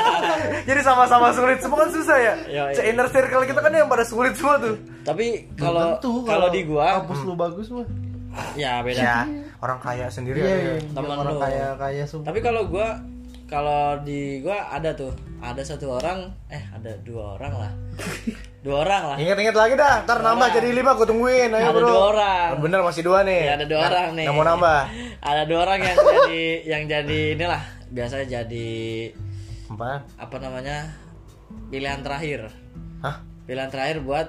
Jadi 0.69 0.81
sama-sama 0.83 1.31
sulit. 1.31 1.57
Semua 1.57 1.81
kan 1.81 1.89
susah 1.89 2.17
ya. 2.19 2.33
Yoi. 2.45 2.73
Se- 2.75 2.85
inner 2.85 3.07
circle 3.07 3.41
kita 3.43 3.57
kan 3.57 3.71
yang 3.71 3.87
pada 3.87 4.03
sulit 4.03 4.35
semua 4.35 4.59
tuh. 4.59 4.75
Tapi 5.01 5.47
kalau 5.55 5.97
kalau 6.27 6.47
di 6.51 6.61
gua 6.61 7.01
kampus 7.01 7.19
lu 7.23 7.33
bagus 7.33 7.67
mah. 7.71 7.87
Ya 8.53 8.85
beda. 8.85 9.01
ya 9.01 9.17
orang 9.59 9.79
kaya 9.79 10.05
sendiri 10.07 10.37
iya 10.37 10.47
aja. 10.47 10.59
iya 10.59 10.73
Temen 10.87 11.09
orang 11.11 11.25
lu. 11.29 11.39
kaya 11.39 11.67
kaya 11.75 12.03
semua 12.03 12.25
Tapi 12.25 12.39
kalau 12.39 12.61
gua 12.65 12.87
kalau 13.45 13.95
di 14.01 14.39
gua 14.39 14.67
ada 14.67 14.91
tuh, 14.91 15.09
ada 15.39 15.63
satu 15.63 15.87
orang, 15.93 16.27
eh 16.47 16.59
ada 16.69 16.91
dua 16.99 17.35
orang 17.35 17.53
lah. 17.57 17.71
Dua 18.57 18.83
orang 18.83 19.03
lah. 19.05 19.17
Ingat-ingat 19.17 19.55
lagi 19.55 19.73
dah, 19.73 20.03
ntar 20.03 20.19
nambah 20.19 20.51
jadi 20.51 20.75
lima 20.75 20.91
gue 20.91 21.07
tungguin 21.07 21.47
ayo 21.49 21.63
Ada 21.63 21.71
bro 21.71 21.87
dua 21.87 22.01
orang. 22.11 22.49
Bener 22.59 22.79
masih 22.83 22.99
dua 23.01 23.23
nih 23.23 23.41
Ya, 23.41 23.53
ada 23.55 23.63
dua 23.63 23.79
Nah, 23.79 23.87
orang 23.87 24.07
nih. 24.11 24.25
Mau 24.27 24.43
nambah 24.43 24.79
Ada 25.29 25.41
dua 25.47 25.59
orang 25.63 25.79
yang 25.79 25.95
jadi 25.95 26.41
yang 26.67 26.83
jadi 26.85 27.19
inilah 27.33 27.63
biasanya 27.87 28.25
jadi 28.27 28.69
Apaan? 29.67 30.01
apa 30.15 30.35
namanya? 30.37 30.77
pilihan 31.65 32.03
terakhir. 32.03 32.51
Hah? 32.99 33.23
Pilihan 33.45 33.71
terakhir 33.71 34.03
buat 34.03 34.27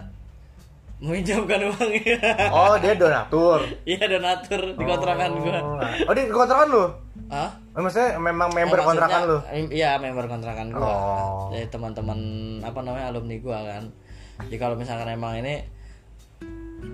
meminjamkan 0.98 1.60
uangnya. 1.64 2.18
Oh 2.50 2.74
dia 2.76 2.92
donatur 2.92 3.62
Iya 3.84 4.04
donatur 4.08 4.74
di 4.74 4.84
kontrakan 4.84 5.30
gua. 5.38 5.60
Oh 6.04 6.12
di 6.12 6.22
kontrakan 6.26 6.66
lu? 6.68 6.84
Hah? 7.28 7.50
Oh, 7.72 7.80
maksudnya 7.80 8.16
memang 8.16 8.48
member 8.50 8.78
Oh, 8.78 8.86
kontrakan 8.86 9.20
lu? 9.24 9.38
maksudnya, 9.38 9.68
Iya, 9.70 9.90
member 9.96 10.26
kontrakan 10.26 10.66
gua. 10.70 10.82
Oh. 10.82 11.38
Jadi 11.50 11.68
teman-teman 11.68 12.18
apa 12.60 12.78
namanya 12.80 13.06
alumni 13.08 13.36
gua 13.36 13.58
kan. 13.60 13.84
Jadi 14.40 14.56
kalau 14.56 14.74
misalkan 14.74 15.08
emang 15.08 15.36
ini 15.36 15.62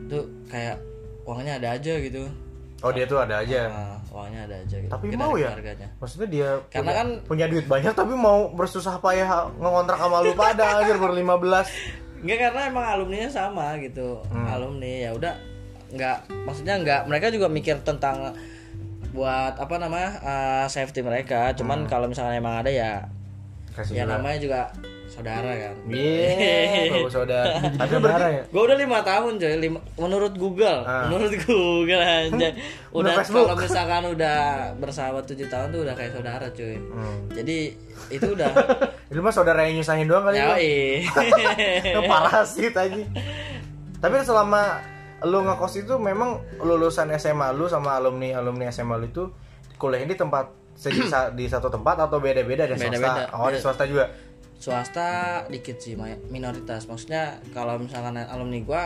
tuh 0.06 0.22
kayak 0.46 0.76
uangnya 1.22 1.56
ada 1.56 1.68
aja 1.72 1.94
gitu. 1.98 2.28
Oh 2.80 2.92
dia 2.92 3.04
tuh 3.04 3.16
ada 3.16 3.40
aja 3.40 3.64
Nah, 3.66 3.96
uangnya 4.10 4.44
ada 4.44 4.56
aja 4.58 4.76
gitu. 4.76 4.90
Tapi 4.90 5.08
Mungkin 5.08 5.20
mau 5.22 5.34
ya? 5.34 5.48
keluarganya. 5.50 5.88
Maksudnya 5.96 6.28
dia 6.28 6.48
Karena 6.68 6.84
punya, 6.84 6.92
kan- 6.94 7.18
punya 7.24 7.46
duit 7.48 7.64
banyak 7.64 7.92
tapi 7.94 8.12
mau 8.12 8.50
bersusah 8.50 8.96
payah 8.98 9.48
ngontrak 9.56 9.96
sama 9.96 10.20
lu 10.20 10.32
pada 10.34 10.76
anjir 10.78 10.96
ber 10.98 11.16
15 11.16 12.04
Enggak 12.24 12.38
karena 12.48 12.60
emang 12.72 12.86
alumninya 12.88 13.28
sama 13.28 13.76
gitu. 13.84 14.24
Hmm. 14.32 14.48
Alumni 14.48 15.04
ya 15.04 15.12
udah 15.12 15.36
nggak 15.92 16.18
maksudnya 16.48 16.74
nggak 16.80 17.00
mereka 17.06 17.28
juga 17.28 17.46
mikir 17.52 17.84
tentang 17.84 18.32
buat 19.14 19.54
apa 19.60 19.76
namanya 19.76 20.10
uh, 20.24 20.66
safety 20.66 21.04
mereka. 21.04 21.52
Cuman 21.52 21.84
kalau 21.84 22.08
misalnya 22.08 22.40
emang 22.40 22.64
ada 22.64 22.72
ya 22.72 23.06
Kasih 23.76 24.00
ya 24.00 24.08
juga. 24.08 24.12
namanya 24.16 24.38
juga 24.40 24.60
saudara 25.14 25.46
kan. 25.46 25.74
Iya, 25.86 26.90
bagus 26.90 27.14
saudara. 27.14 27.54
Tapi 27.78 27.88
saudara 27.88 28.02
berarti 28.18 28.30
ya 28.34 28.42
Gue 28.50 28.62
udah 28.66 28.76
lima 28.76 28.98
tahun 29.00 29.32
coy, 29.38 29.54
lima, 29.56 29.78
menurut 29.94 30.34
Google, 30.34 30.80
Ah. 30.82 31.06
menurut 31.06 31.32
Google 31.46 32.02
aja. 32.02 32.48
Udah 32.98 33.12
kalau 33.22 33.54
misalkan 33.64 34.02
udah 34.06 34.38
bersahabat 34.78 35.26
tujuh 35.26 35.46
tahun 35.46 35.70
tuh 35.70 35.82
udah 35.82 35.94
kayak 35.94 36.12
saudara 36.14 36.46
cuy. 36.50 36.78
Hmm. 36.78 37.26
Jadi 37.30 37.74
itu 38.10 38.26
udah 38.28 38.50
Lu 39.10 39.22
mah 39.22 39.30
saudara 39.30 39.66
yang 39.66 39.78
nyusahin 39.78 40.06
doang 40.06 40.26
kali. 40.26 41.02
Yang 41.82 42.04
parasit 42.06 42.74
aja. 42.74 43.02
Tapi 43.98 44.14
selama 44.20 44.82
lu 45.24 45.40
ngekos 45.40 45.80
itu 45.80 45.94
memang 45.96 46.36
lulusan 46.60 47.08
SMA 47.16 47.50
lu 47.50 47.64
sama 47.64 47.96
alumni 47.96 48.36
alumni 48.36 48.68
SMA 48.68 48.94
lu 48.94 49.08
itu 49.08 49.24
kuliah 49.74 50.04
di 50.04 50.14
tempat 50.14 50.52
di 51.32 51.46
satu 51.46 51.70
tempat 51.70 51.96
atau 52.02 52.18
beda-beda 52.18 52.66
di 52.66 52.74
swasta? 52.74 52.90
Beda-beda. 52.90 53.22
Oh, 53.32 53.48
di 53.48 53.58
swasta 53.58 53.84
juga. 53.86 54.10
Swasta 54.64 55.08
dikit 55.46 55.76
sih 55.76 55.92
minoritas. 56.26 56.88
Maksudnya 56.88 57.36
kalau 57.52 57.76
misalkan 57.76 58.16
alumni 58.16 58.56
gua 58.60 58.84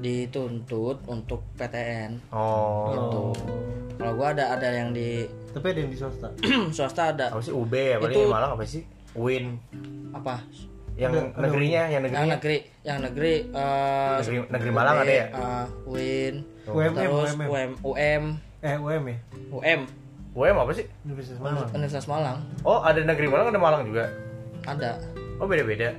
dituntut 0.00 1.04
untuk 1.04 1.44
PTN 1.54 2.16
Oh. 2.32 2.88
gitu. 2.90 3.24
Kalau 3.94 4.12
gua 4.14 4.32
ada 4.32 4.56
ada 4.56 4.68
yang 4.70 4.90
di 4.90 5.28
tapi 5.54 5.66
ada 5.70 5.80
yang 5.82 5.92
di 5.92 5.98
swasta 5.98 6.28
swasta 6.72 7.02
ada 7.12 7.26
Apa 7.30 7.42
sih 7.42 7.52
UB 7.52 7.68
ya? 7.70 8.00
Paling 8.00 8.16
Itu- 8.16 8.32
Malang 8.32 8.50
apa 8.56 8.64
sih? 8.64 8.82
UIN. 9.12 9.60
apa? 10.08 10.40
Yang 10.96 11.12
Ada- 11.12 11.26
ada 11.28 11.42
negerinya, 11.44 11.82
yang 11.84 11.92
Yang 11.92 12.02
negerinya. 12.02 12.32
negeri, 12.34 12.58
yang 12.82 12.98
negeri 13.02 13.34
eh, 13.44 14.16
Negeri, 14.18 14.36
negeri 14.48 14.70
Malang 14.72 14.96
ada 14.96 15.12
ya? 15.12 15.26
eh, 15.28 15.66
UIN, 15.86 16.34
UMM 16.64 16.92
terus 16.96 17.30
UMM 17.30 17.46
UM, 17.46 17.70
UM, 17.84 18.24
eh 18.60 18.76
UM 18.76 19.02
ya 19.04 19.16
UM, 19.52 19.80
UM 20.32 20.56
apa 20.56 20.72
sih? 20.72 20.86
Universitas 21.04 21.38
Malang 21.38 21.68
Universitas 21.70 22.06
Malang 22.06 22.38
Oh, 22.64 22.80
ada 22.80 22.98
negeri 22.98 23.26
Malang, 23.26 23.46
ada 23.48 23.60
Malang 23.60 23.82
juga. 23.84 24.04
Ada. 24.64 24.98
Oh, 25.36 25.44
beda-beda. 25.44 25.94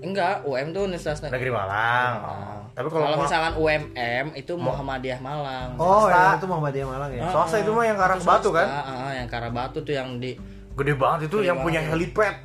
Enggak, 0.00 0.40
UM 0.42 0.70
tuh 0.70 0.82
Universitas 0.86 1.20
Negeri. 1.22 1.50
Malang. 1.50 2.12
Oh. 2.18 2.60
Tapi 2.70 2.86
kalau 2.88 3.04
Kalau 3.04 3.16
Ma- 3.18 3.24
misalkan 3.26 3.52
UMM 3.54 4.26
itu 4.32 4.52
Muhammadiyah 4.54 5.20
Malang. 5.20 5.68
oh 5.76 5.84
Swasta. 6.02 6.16
yang 6.16 6.32
itu 6.32 6.46
Muhammadiyah 6.46 6.86
Malang 6.86 7.10
ya 7.10 7.22
swasta 7.28 7.56
itu 7.58 7.70
mah 7.70 7.84
yang 7.84 7.96
ke 7.98 8.04
arah 8.04 8.18
Batu 8.18 8.48
kan? 8.50 8.64
Ah, 8.64 8.80
ah, 8.80 9.10
yang 9.12 9.26
Karabatu 9.26 9.78
tuh 9.80 9.92
yang 9.92 10.16
di 10.16 10.32
Gede 10.72 10.94
banget 10.94 11.28
itu 11.28 11.42
yang 11.42 11.60
punya 11.60 11.82
helipad. 11.82 12.40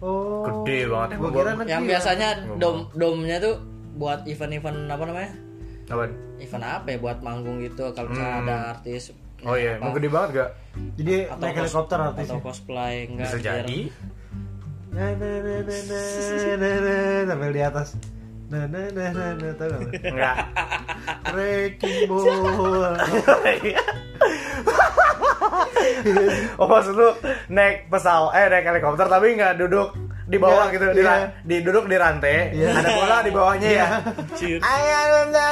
oh 0.00 0.42
Gede 0.42 0.88
banget. 0.88 1.08
gua 1.16 1.30
kira 1.30 1.50
negeri 1.54 1.70
yang 1.70 1.82
ya. 1.84 1.88
biasanya 1.88 2.28
dom 2.56 2.90
domnya 2.92 3.36
tuh 3.38 3.54
buat 3.94 4.24
event-event 4.24 4.88
apa 4.88 5.04
namanya? 5.04 5.30
Apa? 5.86 6.02
Event 6.40 6.64
apa 6.64 6.86
ya 6.88 6.98
buat 6.98 7.18
manggung 7.20 7.60
gitu 7.60 7.92
kalau 7.92 8.08
misalnya 8.08 8.34
Hmm. 8.34 8.44
ada 8.44 8.56
artis 8.72 9.12
Oh 9.42 9.54
iya, 9.54 9.74
apa, 9.74 9.82
mau 9.82 9.90
gede 9.92 10.08
banget 10.08 10.30
gak? 10.32 10.50
jadi 10.96 11.14
atau 11.28 11.38
naik 11.40 11.52
cos- 11.52 11.60
helikopter 11.60 11.98
artis 12.00 12.26
atau 12.26 12.38
cosplay 12.40 12.94
enggak 13.04 13.26
Bisa 13.28 13.36
biar- 13.36 13.46
jadi. 13.60 13.78
Na 14.92 15.06
na 15.10 15.30
na 15.40 15.54
na 15.58 15.76
na 15.88 15.98
na 16.54 16.70
na 16.78 16.94
sampai 17.24 17.48
di 17.50 17.60
atas 17.60 17.88
na 18.52 18.68
na 18.68 18.80
na 18.92 19.04
na 19.08 19.26
na 19.32 19.48
tahu 19.56 19.68
nggak 19.72 19.80
lu? 19.80 19.88
Enggak. 20.04 20.36
Breaking 21.32 21.98
ball 22.04 22.92
oh 26.54 26.66
maksud 26.68 26.94
lu 26.94 27.08
naik 27.48 27.88
pesawat 27.88 28.32
eh 28.34 28.46
naik 28.48 28.64
helikopter 28.66 29.06
tapi 29.06 29.34
nggak 29.34 29.56
duduk 29.58 29.96
di 30.22 30.36
bawah 30.38 30.68
Iya, 30.68 30.72
gitu 30.72 30.84
di, 30.88 31.02
iya. 31.02 31.08
ra- 31.08 31.30
di 31.42 31.56
duduk 31.60 31.84
di 31.86 31.96
rantai 31.98 32.36
Iya. 32.54 32.68
ada 32.72 32.90
bola 32.94 33.16
di 33.20 33.30
bawahnya 33.32 33.70
ya 33.70 33.86
Ciut. 34.32 34.60
I 34.62 34.80
am 35.10 35.28
the 35.28 35.46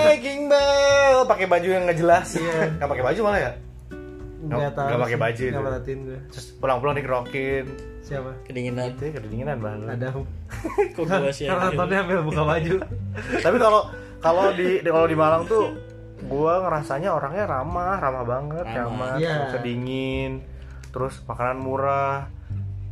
breaking 0.00 0.48
bell 0.48 1.18
pakai 1.26 1.46
baju 1.46 1.68
yang 1.68 1.82
nggak 1.84 1.98
jelas 1.98 2.26
Iya. 2.34 2.78
nggak 2.78 2.88
pakai 2.88 3.04
baju 3.04 3.20
malah 3.22 3.40
ya 3.40 3.52
nggak 4.40 4.72
tahu 4.72 4.86
nggak 4.88 5.00
pakai 5.04 5.18
baju 5.18 5.42
nggak 5.44 5.64
perhatiin 5.66 5.98
gue 6.00 6.18
terus 6.32 6.46
pulang-pulang 6.56 6.94
dikerokin 6.96 7.64
siapa 8.00 8.32
kedinginan. 8.42 8.90
itu 8.90 9.02
ya 9.04 9.12
kedinginan 9.14 9.58
banget 9.58 9.86
ada 9.92 10.08
Kok 10.96 11.04
gua 11.04 11.30
sih? 11.30 11.46
karena 11.46 11.68
nontonnya 11.68 11.98
sambil 12.00 12.20
buka 12.22 12.42
baju 12.42 12.74
tapi 13.38 13.56
kalau 13.56 13.80
kalau 14.18 14.44
di 14.52 14.68
kalau 14.80 15.04
di 15.04 15.14
Malang 15.14 15.44
tuh 15.44 15.66
gua 16.22 16.60
ngerasanya 16.62 17.10
orangnya 17.10 17.44
ramah 17.46 17.96
ramah 17.96 18.24
banget 18.24 18.64
Ramah. 18.66 18.76
ramah 18.76 19.12
Iya. 19.16 19.32
terus 19.46 19.62
dingin 19.62 20.32
terus 20.88 21.14
makanan 21.22 21.58
murah 21.58 22.26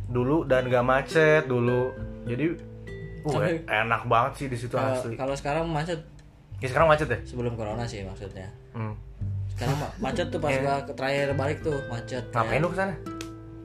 dulu 0.07 0.41
dan 0.43 0.65
gak 0.65 0.81
macet 0.81 1.45
dulu 1.45 1.93
jadi 2.23 2.57
uh, 3.21 3.33
Tapi- 3.35 3.61
enak 3.65 4.01
banget 4.05 4.31
sih 4.35 4.47
di 4.47 4.57
situ 4.57 4.73
Kalau- 4.73 4.95
asli 4.95 5.13
Kalau 5.13 5.35
sekarang 5.35 5.65
macet 5.67 5.99
ya, 6.57 6.65
sekarang 6.65 6.87
macet 6.87 7.07
ya 7.07 7.19
sebelum 7.23 7.53
corona 7.53 7.83
sih 7.83 8.01
maksudnya. 8.01 8.49
hmm. 8.71 8.93
Sekarang 9.51 9.75
ma- 9.75 9.93
macet 10.01 10.27
tuh 10.27 10.39
pas 10.39 10.55
gua 10.55 10.79
ke 10.81 10.93
terakhir 10.93 11.27
balik 11.33 11.59
tuh 11.59 11.75
macet. 11.85 12.23
ngapain 12.29 12.55
Ya. 12.55 12.63
lu 12.63 12.69
ke 12.69 12.77
sana 12.77 12.93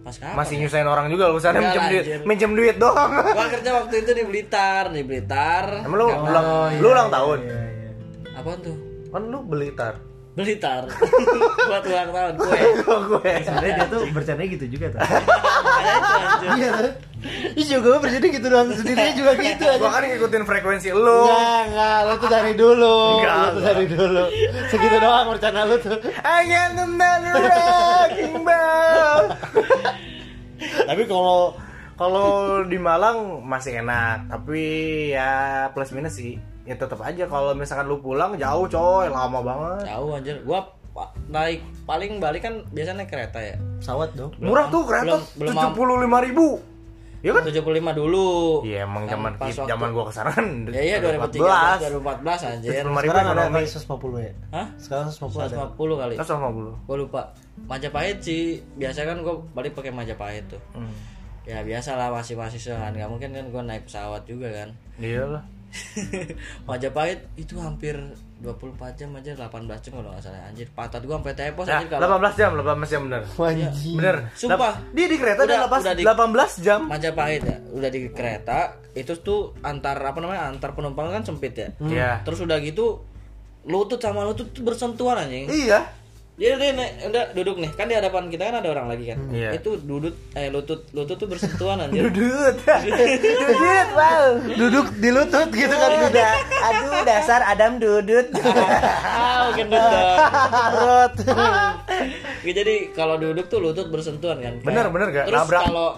Pas 0.04 0.12
kapan? 0.14 0.36
masih 0.36 0.54
ya? 0.54 0.60
nyusahin 0.60 0.84
orang 0.84 1.06
juga 1.08 1.24
lu 1.26 1.40
Enggak 1.40 1.56
minjem 1.56 1.82
duit 1.88 2.04
minjem 2.22 2.52
duit 2.52 2.76
doang 2.76 3.10
Gua 3.24 3.46
kerja 3.48 3.70
waktu 3.74 3.94
itu 3.98 4.10
di 4.12 4.22
Blitar, 4.22 4.92
di 4.92 5.00
Blitar. 5.00 5.80
emang 5.80 5.96
lu 5.96 6.06
Karena- 6.06 6.22
ulang 6.22 6.44
Oh, 6.46 6.66
lu 6.70 6.76
iya, 6.82 6.92
ulang 6.92 7.08
iya, 7.08 7.14
tahun 7.14 7.38
iya, 7.40 7.56
iya. 7.56 7.90
Apaan 8.34 8.58
tuh? 8.60 8.76
kan 9.08 9.22
lu 9.24 9.38
Blitar 9.42 9.94
Blitar. 10.34 10.82
Buat 11.70 11.84
ulang 11.86 12.10
tahun 12.10 12.32
kue. 12.36 12.58
kok 12.76 13.00
gue 13.06 13.32
sebenarnya 13.40 13.72
dia 13.72 13.86
tuh 13.86 14.02
bercanda 14.10 14.42
gitu 14.44 14.64
juga 14.68 14.86
tuh 14.90 15.00
iya 16.54 16.70
Ih 17.54 17.64
juga 17.64 17.86
gue 17.86 18.00
bercanda 18.02 18.28
gitu 18.28 18.46
doang 18.46 18.68
sendirinya 18.68 19.14
juga 19.14 19.32
gitu 19.38 19.64
aja 19.64 19.78
gua 19.78 19.90
kan 19.94 20.02
ngikutin 20.04 20.42
frekuensi 20.44 20.88
lu 20.90 21.22
Enggak, 21.24 21.60
enggak, 21.64 21.98
lo 22.02 22.14
tuh 22.18 22.28
dari 22.28 22.52
dulu 22.52 22.98
Enggak, 23.16 23.32
Lo 23.32 23.48
tuh 23.48 23.62
dari 23.62 23.86
dulu 23.86 24.22
Segitu 24.68 24.96
doang 24.98 25.26
bercanda 25.30 25.60
lo 25.64 25.76
tuh 25.78 25.96
I 26.20 26.40
got 26.44 26.70
the 26.74 26.86
breaking 26.90 28.34
bell. 28.44 29.20
Tapi 30.86 31.02
kalau 31.04 31.54
kalau 31.94 32.26
di 32.62 32.74
Malang 32.74 33.40
masih 33.40 33.78
enak, 33.78 34.26
tapi 34.28 34.62
ya 35.10 35.30
plus 35.70 35.90
minus 35.90 36.14
sih. 36.14 36.34
Ya 36.64 36.74
tetap 36.74 36.98
aja 36.98 37.24
kalau 37.24 37.52
misalkan 37.52 37.86
lu 37.86 37.98
pulang 37.98 38.34
jauh 38.34 38.66
coy, 38.66 39.06
lama 39.06 39.38
banget. 39.38 39.86
Jauh 39.86 40.10
anjir. 40.12 40.36
Gua 40.42 40.64
naik 41.26 41.58
paling 41.84 42.18
balik 42.18 42.40
kan 42.40 42.62
biasanya 42.70 43.02
naik 43.02 43.10
kereta 43.10 43.38
ya. 43.38 43.56
Pesawat 43.76 44.14
dong 44.14 44.30
Murah 44.38 44.66
tuh 44.68 44.82
kereta 44.84 45.18
belum- 45.18 45.28
belum 45.36 45.52
tujuh 45.52 45.70
puluh 45.74 45.96
lima 45.98 46.18
ribu. 46.20 46.48
Ya 47.24 47.32
kan? 47.32 47.40
75 47.40 47.64
dulu. 47.96 48.60
Iya 48.62 48.84
emang 48.84 49.08
zaman 49.08 49.32
waktu- 49.34 49.64
zaman 49.64 49.88
gua 49.90 50.04
ke 50.04 50.12
sana 50.12 50.28
kan. 50.28 50.44
Ya 50.68 50.82
iya 50.84 50.96
2013, 51.00 51.80
2014 51.80 52.40
anjir. 52.44 52.68
75 52.76 52.84
ribu 53.00 53.00
Sekarang 53.00 53.24
ada 53.24 53.32
ekonomi. 53.40 53.56
kali 53.56 53.66
150 53.66 54.18
ya 54.20 54.32
Hah? 54.52 54.66
Sekarang 54.76 55.06
150 55.08 55.40
ada 55.40 55.56
150 55.72 55.96
kali. 55.96 56.14
Terus 56.14 56.28
sama 56.28 56.48
dulu. 56.52 56.72
Gua 56.84 56.96
lupa. 57.00 57.22
Majapahit 57.64 58.18
sih. 58.20 58.58
Biasanya 58.74 59.14
kan 59.14 59.18
gua 59.22 59.34
balik 59.52 59.72
pakai 59.72 59.90
Majapahit 59.90 60.44
tuh. 60.48 60.60
Hmm. 60.74 60.92
ya 61.44 61.60
biasa 61.60 61.92
lah 61.92 62.08
masih 62.08 62.40
mahasiswa 62.40 62.72
kan 62.72 62.96
nggak 62.96 63.04
mungkin 63.04 63.36
kan 63.36 63.44
gue 63.52 63.62
naik 63.62 63.84
pesawat 63.84 64.24
juga 64.24 64.48
kan. 64.48 64.72
Iyalah. 64.96 65.44
Majapahit 66.68 67.20
itu 67.36 67.60
hampir 67.60 67.92
24 68.40 68.96
jam 68.96 69.12
aja 69.12 69.32
18 69.36 69.52
jam 69.80 69.92
kalau 69.92 70.08
nggak 70.12 70.24
salah. 70.24 70.40
Anjir 70.48 70.68
pantat 70.72 71.04
gua 71.04 71.20
sampai 71.20 71.36
tepos 71.36 71.66
nah, 71.66 71.80
anjir 71.80 71.88
kalau 71.92 72.16
18 72.16 72.40
jam 72.40 72.50
18 72.56 72.88
jam 72.88 73.00
bener. 73.08 73.22
Anjing. 73.28 73.94
bener. 73.96 74.16
Sumpah. 74.32 74.72
Dia 74.92 75.06
di 75.06 75.16
kereta 75.20 75.40
Udah- 75.44 75.68
udah, 75.68 75.80
udah 75.80 75.94
di- 75.94 76.04
18 76.04 76.64
jam. 76.64 76.80
Majapahit 76.88 77.42
ya 77.44 77.56
udah 77.76 77.90
di 77.90 78.00
kereta 78.08 78.58
itu 78.94 79.12
tuh 79.20 79.52
antar 79.60 79.96
apa 80.00 80.18
namanya 80.22 80.48
antar 80.48 80.72
penumpang 80.72 81.12
kan 81.12 81.22
sempit 81.26 81.52
ya. 81.52 81.68
Iya. 81.80 82.10
Terus 82.24 82.40
udah 82.40 82.56
gitu 82.60 83.04
lutut 83.64 84.00
sama 84.00 84.24
lutut 84.24 84.48
tuh 84.48 84.64
bersentuhan 84.64 85.20
anjing. 85.20 85.44
Iya 85.48 86.03
Jadi 86.34 86.50
dia 86.50 86.70
nih, 86.72 86.90
udah 87.06 87.24
duduk 87.30 87.56
nih, 87.56 87.70
kan 87.70 87.86
di 87.86 87.94
hadapan 87.94 88.26
kita 88.26 88.42
kan 88.44 88.58
ada 88.58 88.68
orang 88.68 88.90
lagi 88.90 89.06
kan. 89.06 89.18
Iya. 89.30 89.54
Itu 89.54 89.78
duduk 89.78 90.18
eh 90.34 90.50
lutut 90.50 90.82
lutut 90.90 91.14
tuh 91.14 91.26
bersentuhan 91.26 91.78
anjir. 91.78 92.02
dudut 92.10 92.58
dudut 92.58 93.88
wow 93.94 94.26
Duduk 94.42 94.86
di 94.94 95.10
lutut 95.10 95.48
gitu 95.48 95.70
kan 95.72 95.90
kuda. 96.00 96.26
aduh 96.60 97.02
dasar 97.02 97.40
Adam 97.44 97.78
dudut 97.78 98.26
ah, 98.34 99.54
gendut. 99.54 100.18
Perut. 100.74 101.14
Ya, 102.42 102.52
jadi 102.52 102.74
kalau 102.90 103.14
duduk 103.16 103.46
tuh 103.46 103.60
lutut 103.60 103.86
bersentuhan 103.88 104.36
kan. 104.36 104.54
Kayak- 104.56 104.66
Bener, 104.66 104.86
bener 104.90 105.08
gak? 105.10 105.24
Terus 105.26 105.38
Nabrak. 105.40 105.62
kalau 105.64 105.88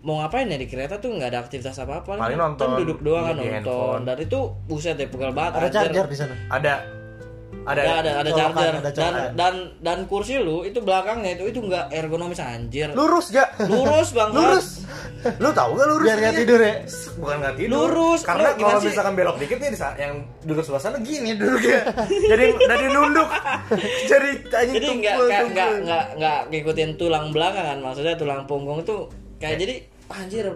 mau 0.00 0.18
ngapain 0.18 0.46
ya 0.46 0.56
di 0.56 0.66
kereta 0.66 0.98
tuh 0.98 1.10
nggak 1.10 1.26
ada 1.28 1.40
aktivitas 1.40 1.74
apa 1.76 2.02
apa 2.02 2.14
Paling 2.16 2.34
nonton. 2.36 2.74
duduk 2.76 2.98
doang 3.00 3.22
kan 3.24 3.34
Di 3.36 3.50
nonton 3.52 3.98
dan 4.02 4.16
itu 4.16 4.38
buset 4.64 4.94
deh 4.94 5.06
pegal 5.06 5.30
banget 5.30 5.58
Ada 5.58 5.68
charger 5.72 6.06
di 6.06 6.16
sana. 6.16 6.34
ada 6.48 7.01
ada 7.62 7.78
ada 7.78 7.92
ada, 7.94 8.10
ada 8.26 8.30
Colokan, 8.30 8.54
charger. 8.54 8.72
ada 8.74 8.80
dan 8.82 8.92
colokan. 8.92 9.30
dan 9.38 9.54
dan 9.78 9.98
kursi 10.10 10.34
lu 10.38 10.66
itu 10.66 10.82
belakangnya 10.82 11.38
itu 11.38 11.44
itu 11.46 11.58
nggak 11.62 11.94
ergonomis 11.94 12.42
anjir. 12.42 12.90
Lurus 12.90 13.30
gak? 13.30 13.54
Lurus 13.70 14.10
bang. 14.10 14.30
Lurus. 14.34 14.66
Lu 15.38 15.54
tahu 15.54 15.70
gak 15.78 15.86
lurus 15.86 16.06
Biar 16.06 16.18
nggak 16.18 16.36
tidur 16.42 16.58
ya. 16.58 16.74
bukan 17.16 17.36
nggak 17.38 17.54
tidur. 17.54 17.74
Lurus. 17.86 18.20
karena 18.26 18.48
Lu 18.50 18.62
kalau 18.66 18.80
sih? 18.82 18.88
misalkan 18.90 19.14
belok 19.14 19.36
dikit 19.38 19.58
saat 19.72 19.96
yang 19.96 20.14
duduk 20.42 20.62
sebelah 20.66 20.82
sana 20.82 20.98
gini 20.98 21.38
duduknya. 21.38 21.80
Jadi 22.08 22.44
dari 22.66 22.86
nunduk 22.90 23.28
jadi 24.10 24.30
anjing 24.50 24.74
jadi 24.74 24.88
nggak 24.98 25.14
nggak 25.22 25.42
nggak 25.54 25.70
nggak 25.86 26.04
nggak 26.18 26.38
ngikutin 26.50 26.90
tulang 26.98 27.30
belakang 27.30 27.62
kan? 27.62 27.78
Maksudnya 27.78 28.14
tulang 28.18 28.42
punggung 28.50 28.82
itu 28.82 29.06
kayak 29.38 29.56
jadi 29.62 29.74
anjir 30.10 30.46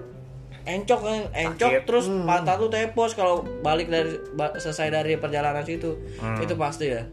encok 0.67 1.01
kan 1.01 1.21
encok 1.31 1.71
Sakit. 1.73 1.83
terus 1.87 2.07
pantat 2.27 2.59
tuh 2.59 2.69
tepos 2.69 3.15
kalau 3.15 3.47
balik 3.63 3.87
dari 3.87 4.19
ba- 4.35 4.53
selesai 4.53 4.91
dari 4.91 5.15
perjalanan 5.15 5.63
situ. 5.63 5.95
Itu 6.43 6.59
pasti 6.59 6.91
ya. 6.91 7.07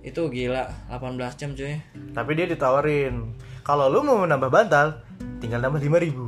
Itu 0.00 0.26
gila 0.26 0.66
18 0.90 1.38
jam 1.38 1.54
cuy. 1.54 1.78
Tapi 2.10 2.30
dia 2.34 2.44
ditawarin 2.44 3.30
kalau 3.62 3.86
lu 3.86 4.02
mau 4.02 4.18
menambah 4.18 4.50
bantal 4.50 5.06
tinggal 5.38 5.62
nambah 5.62 5.78
lima 5.78 5.98
ribu. 5.98 6.26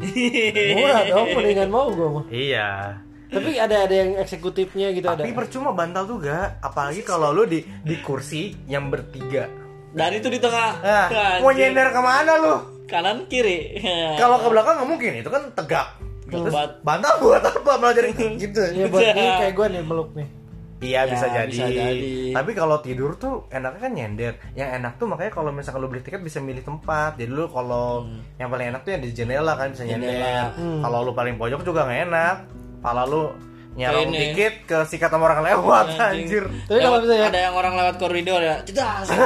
Murah 0.73 1.03
dong, 1.05 1.27
mendingan 1.37 1.69
mau 1.69 1.91
gua 1.91 2.09
mah. 2.15 2.25
iya. 2.31 2.97
Tapi 3.27 3.57
ada 3.57 3.89
ada 3.89 3.95
yang 3.97 4.21
eksekutifnya 4.21 4.93
gitu 4.93 5.09
ada. 5.09 5.25
tapi 5.25 5.33
percuma 5.33 5.73
bantal 5.73 6.05
tuh 6.05 6.21
gak 6.21 6.61
apalagi 6.61 7.01
kalau 7.11 7.33
lu 7.33 7.43
di 7.45 7.65
di 7.65 7.97
kursi 7.99 8.55
yang 8.69 8.87
bertiga. 8.87 9.49
Dan 9.93 10.15
itu 10.15 10.29
di 10.29 10.39
tengah. 10.39 10.71
Nah, 10.81 11.09
mau 11.43 11.51
nyender 11.51 11.91
ke 11.91 12.01
mana 12.01 12.33
lu? 12.39 12.55
Kanan 12.85 13.25
kiri. 13.25 13.81
Kalau 14.15 14.37
ke 14.37 14.49
belakang 14.49 14.77
nggak 14.79 14.89
mungkin 14.89 15.13
itu 15.17 15.29
kan 15.33 15.49
tegak 15.57 15.89
terus 16.35 16.51
Buat- 16.51 16.81
bantal 16.81 17.15
buat 17.19 17.43
apa 17.43 17.73
malah 17.77 17.93
jadi 17.93 18.11
gitu 18.43 18.61
Ya 18.73 18.87
buat 18.87 19.05
ini 19.05 19.23
kayak 19.41 19.53
gua 19.53 19.67
nih 19.69 19.83
meluk 19.83 20.11
nih. 20.13 20.29
Iya 20.83 20.99
Ya, 20.99 21.03
bisa, 21.07 21.27
jadi. 21.29 21.47
bisa 21.49 21.67
jadi. 21.69 22.13
Tapi 22.33 22.51
kalau 22.53 22.77
tidur 22.79 23.15
tuh 23.15 23.47
enaknya 23.49 23.81
kan 23.81 23.93
nyender. 23.93 24.35
Yang 24.53 24.83
enak 24.83 24.93
tuh 24.97 25.07
makanya 25.07 25.31
kalau 25.31 25.51
misalkan 25.51 25.79
lu 25.79 25.87
beli 25.87 26.03
tiket 26.03 26.19
bisa 26.19 26.43
milih 26.43 26.59
tempat. 26.61 27.15
Jadi 27.15 27.31
lu 27.31 27.47
kalau 27.47 28.03
yang 28.35 28.51
paling 28.51 28.67
enak 28.69 28.83
tuh 28.83 28.91
yang 28.91 28.99
di 29.01 29.11
jendela 29.11 29.55
kan 29.55 29.71
bisa 29.71 29.85
Jendela. 29.85 30.11
nyender. 30.51 30.83
Kalau 30.83 30.99
lu 31.01 31.13
paling 31.13 31.37
pojok 31.37 31.63
juga 31.63 31.87
nggak 31.87 32.01
enak. 32.05 32.37
Pala 32.81 33.07
lu 33.07 33.31
ini. 33.75 34.19
dikit 34.29 34.55
ke 34.65 34.79
sikat 34.85 35.09
sama 35.09 35.25
orang 35.27 35.41
lewat 35.43 35.87
Anjing. 35.91 36.29
anjir. 36.29 36.45
Tapi 36.45 36.77
kalau 36.77 36.83
Lewat- 36.93 37.03
misalnya 37.03 37.27
ada 37.27 37.41
yang 37.43 37.55
orang 37.55 37.75
lewat 37.75 37.97
koridor 37.97 38.39
ya 38.39 38.57
cedas 38.63 39.09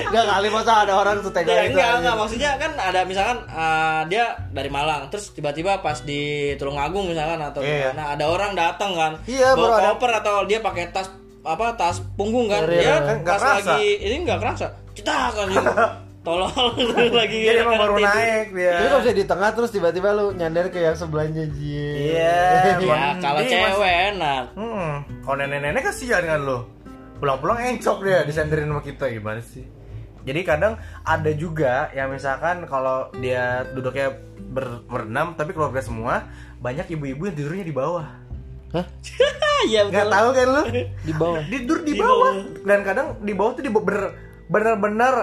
enggak 0.00 0.24
kali 0.26 0.48
masa 0.48 0.72
ada 0.78 0.94
orang 0.94 1.18
setega 1.18 1.50
ya 1.50 1.62
itu. 1.64 1.74
enggak 1.74 1.90
enggak 1.98 2.14
maksudnya 2.16 2.50
kan 2.56 2.72
ada 2.76 3.00
misalkan 3.02 3.38
eh, 3.44 4.00
dia 4.06 4.24
dari 4.48 4.68
Malang 4.68 5.08
terus 5.08 5.32
tiba-tiba 5.32 5.80
pas 5.80 5.98
di 6.00 6.22
Tulungagung 6.54 7.08
misalkan 7.08 7.40
atau 7.40 7.60
Iya. 7.60 7.90
gimana 7.90 8.14
ada 8.14 8.24
orang 8.26 8.52
datang 8.54 8.92
kan 8.94 9.12
Iya, 9.24 9.52
bro, 9.52 9.66
bawa 9.66 9.76
ada- 9.76 9.86
koper 9.90 10.10
atau 10.14 10.36
dia 10.44 10.58
pakai 10.60 10.84
tas 10.88 11.08
apa 11.40 11.74
tas 11.74 11.98
punggung 12.14 12.46
kan 12.46 12.62
Iya, 12.62 12.70
dia 12.70 12.94
kan 13.00 13.16
nggak 13.18 13.34
pas 13.34 13.42
kerasa. 13.42 13.72
lagi 13.74 13.86
ini 13.98 14.14
enggak 14.20 14.38
kerasa 14.38 14.66
cetak 14.94 15.30
kan 15.32 15.46
gitu. 15.48 15.70
Tolol 16.28 16.52
lagi 17.20 17.38
Jadi 17.40 17.58
emang 17.58 17.80
baru 17.80 17.94
tidur. 17.96 18.08
naik 18.12 18.46
dia. 18.52 18.72
Tapi 18.74 18.86
kalau 18.86 19.00
bisa 19.00 19.14
di 19.14 19.24
tengah 19.24 19.50
terus 19.50 19.70
tiba-tiba 19.70 20.08
lu 20.12 20.26
nyender 20.30 20.68
ke 20.68 20.78
yang 20.78 20.92
sebelahnya 20.92 21.48
Jie. 21.48 22.12
Iya. 22.12 22.78
ya 22.84 23.16
kalau 23.16 23.40
cewek 23.40 23.94
enak 24.12 24.44
Hmm, 24.52 24.92
kalau 25.24 25.36
nenek-nenek 25.38 25.82
kasihan 25.82 26.20
kan 26.20 26.40
lo. 26.40 26.68
Pulang-pulang 27.16 27.58
encok 27.66 27.98
dia 28.02 28.22
disenderin 28.22 28.68
sama 28.68 28.78
kita 28.80 29.08
gimana 29.08 29.40
sih? 29.40 29.64
Jadi 30.22 30.40
kadang 30.44 30.76
ada 31.02 31.30
juga 31.32 31.88
yang 31.90 32.12
misalkan 32.12 32.62
kalau 32.64 33.08
dia 33.16 33.64
duduknya 33.72 34.12
ber 34.38 34.84
berenam 34.84 35.32
tapi 35.32 35.50
keluarga 35.50 35.80
semua, 35.80 36.28
banyak 36.58 36.84
ibu-ibu 36.90 37.26
yang 37.26 37.34
tidurnya 37.34 37.64
di 37.64 37.72
bawah. 37.72 38.06
Hah? 38.68 38.84
iya 39.66 39.88
Nggak 39.88 40.06
tahu 40.06 40.28
kan 40.30 40.46
lu? 40.46 40.62
Di 41.00 41.12
bawah. 41.16 41.40
Tidur 41.42 41.78
di 41.80 41.92
Di 41.96 41.98
bawah. 41.98 42.12
bawah. 42.12 42.34
Dan 42.62 42.78
kadang 42.84 43.06
di 43.18 43.32
bawah 43.32 43.52
tuh 43.52 43.64
di 43.64 43.72
bener 43.72 44.00
bener-bener 44.46 45.14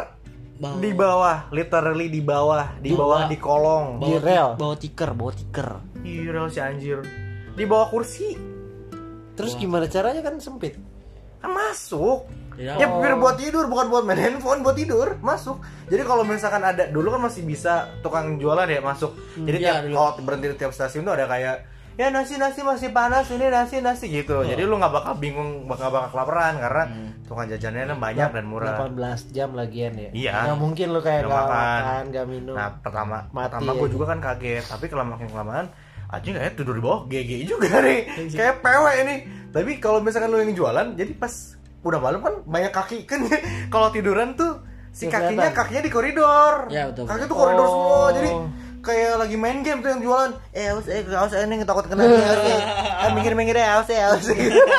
Bawah. 0.56 0.80
di 0.80 0.92
bawah, 0.92 1.38
literally 1.50 2.08
di 2.08 2.22
bawah, 2.22 2.66
di 2.78 2.88
Di 2.88 2.92
bawah 2.92 3.08
bawah. 3.20 3.28
di 3.28 3.38
kolong. 3.38 3.88
Di 4.00 4.14
rel. 4.18 4.50
bawa 4.56 4.76
tiker 4.76 5.12
bawa 5.12 5.32
tiker 5.32 5.70
Iya 6.00 6.48
si 6.48 6.60
anjir. 6.60 7.04
Di 7.52 7.64
bawah 7.64 7.88
kursi 7.90 8.40
Terus 9.36 9.54
gimana 9.54 9.84
caranya 9.86 10.22
kan 10.22 10.40
sempit. 10.40 10.80
kan 11.38 11.52
masuk 11.52 12.24
Ya. 12.56 12.80
ya 12.80 12.88
biar 12.88 13.20
buat 13.20 13.36
tidur 13.36 13.68
bukan 13.68 13.92
buat 13.92 14.02
main 14.02 14.16
handphone 14.16 14.64
buat 14.64 14.80
tidur 14.80 15.20
masuk 15.20 15.60
jadi 15.86 16.08
kalau 16.08 16.24
misalkan 16.24 16.64
ada 16.64 16.88
dulu 16.88 17.12
kan 17.12 17.28
masih 17.28 17.44
bisa 17.44 17.92
tukang 18.00 18.40
jualan 18.40 18.64
ya 18.64 18.80
masuk 18.80 19.12
jadi 19.36 19.58
Iya, 19.60 19.68
tiap 19.68 19.78
dulu. 19.84 19.94
kalau 19.94 20.12
berhenti 20.24 20.48
di 20.48 20.56
tiap 20.56 20.72
stasiun 20.72 21.04
tuh 21.04 21.14
ada 21.14 21.28
kayak 21.28 21.56
ya 21.96 22.08
nasi 22.08 22.36
nasi 22.36 22.60
masih 22.60 22.90
panas 22.90 23.28
ini 23.28 23.48
nasi 23.48 23.80
nasi 23.80 24.06
gitu 24.10 24.42
jadi 24.42 24.62
lu 24.62 24.76
nggak 24.76 24.92
bakal 24.92 25.14
bingung 25.16 25.64
bakal 25.64 25.88
bakal 25.88 26.12
kelaparan 26.12 26.56
karena 26.58 26.84
tukang 27.24 27.48
jajannya 27.48 27.88
kan 27.88 27.98
banyak 27.98 28.30
dan 28.32 28.46
murah 28.46 28.76
18 28.84 29.32
jam 29.32 29.50
lagian 29.52 29.96
ya. 29.96 30.10
Iya. 30.12 30.34
Nggak 30.46 30.60
mungkin 30.60 30.88
lu 30.90 31.00
kayak 31.00 31.24
Nggak 31.24 31.32
makan. 31.42 32.02
nggak 32.06 32.26
minum. 32.28 32.54
nah 32.54 32.70
pertama 32.76 33.18
Mati 33.28 33.44
pertama 33.50 33.72
gue 33.74 33.82
aja. 33.82 33.92
juga 33.92 34.06
kan 34.06 34.20
kaget 34.22 34.64
tapi 34.66 34.86
kalau 34.86 35.04
makin 35.06 35.28
kelamaan 35.28 35.66
aja 36.06 36.28
nggak 36.28 36.54
tidur 36.54 36.74
di 36.74 36.84
bawah 36.84 37.00
GG 37.06 37.32
juga 37.46 37.68
nih 37.82 38.00
kayak 38.30 38.56
PW 38.60 38.86
ini 39.02 39.16
tapi 39.50 39.72
kalau 39.78 40.00
misalkan 40.00 40.30
lu 40.30 40.38
yang 40.38 40.54
jualan 40.54 40.94
jadi 40.94 41.12
pas 41.14 41.34
udah 41.82 41.98
malam 41.98 42.20
kan 42.20 42.34
banyak 42.44 42.72
kaki 42.72 42.98
kan 43.04 43.24
kalau 43.74 43.90
tiduran 43.90 44.34
tuh 44.34 44.62
si 44.90 45.06
Ya, 45.06 45.12
kakinya 45.12 45.50
kakinya 45.50 45.82
di 45.82 45.90
koridor 45.90 46.68
Ya, 46.68 46.88
betul. 46.88 47.04
kaki 47.04 47.24
tuh 47.26 47.36
koridor 47.36 47.64
Oh. 47.64 47.72
semua 47.72 48.06
jadi 48.14 48.30
kayak 48.86 49.18
lagi 49.18 49.36
main 49.36 49.66
game 49.66 49.82
tuh 49.82 49.90
yang 49.90 50.02
jualan. 50.06 50.32
Eh 50.54 50.70
haus 50.70 50.86
eh 50.86 51.02
haus 51.10 51.34
eh 51.34 51.42
ini 51.42 51.66
takut 51.66 51.90
kena 51.90 52.06
dia 52.06 52.22
haus 52.22 52.46
eh. 52.46 52.62
Ah, 53.02 53.10
minggir 53.18 53.34
minggir 53.34 53.58
ya 53.58 53.82
haus 53.82 53.90
eh 53.90 53.98
haus 53.98 54.30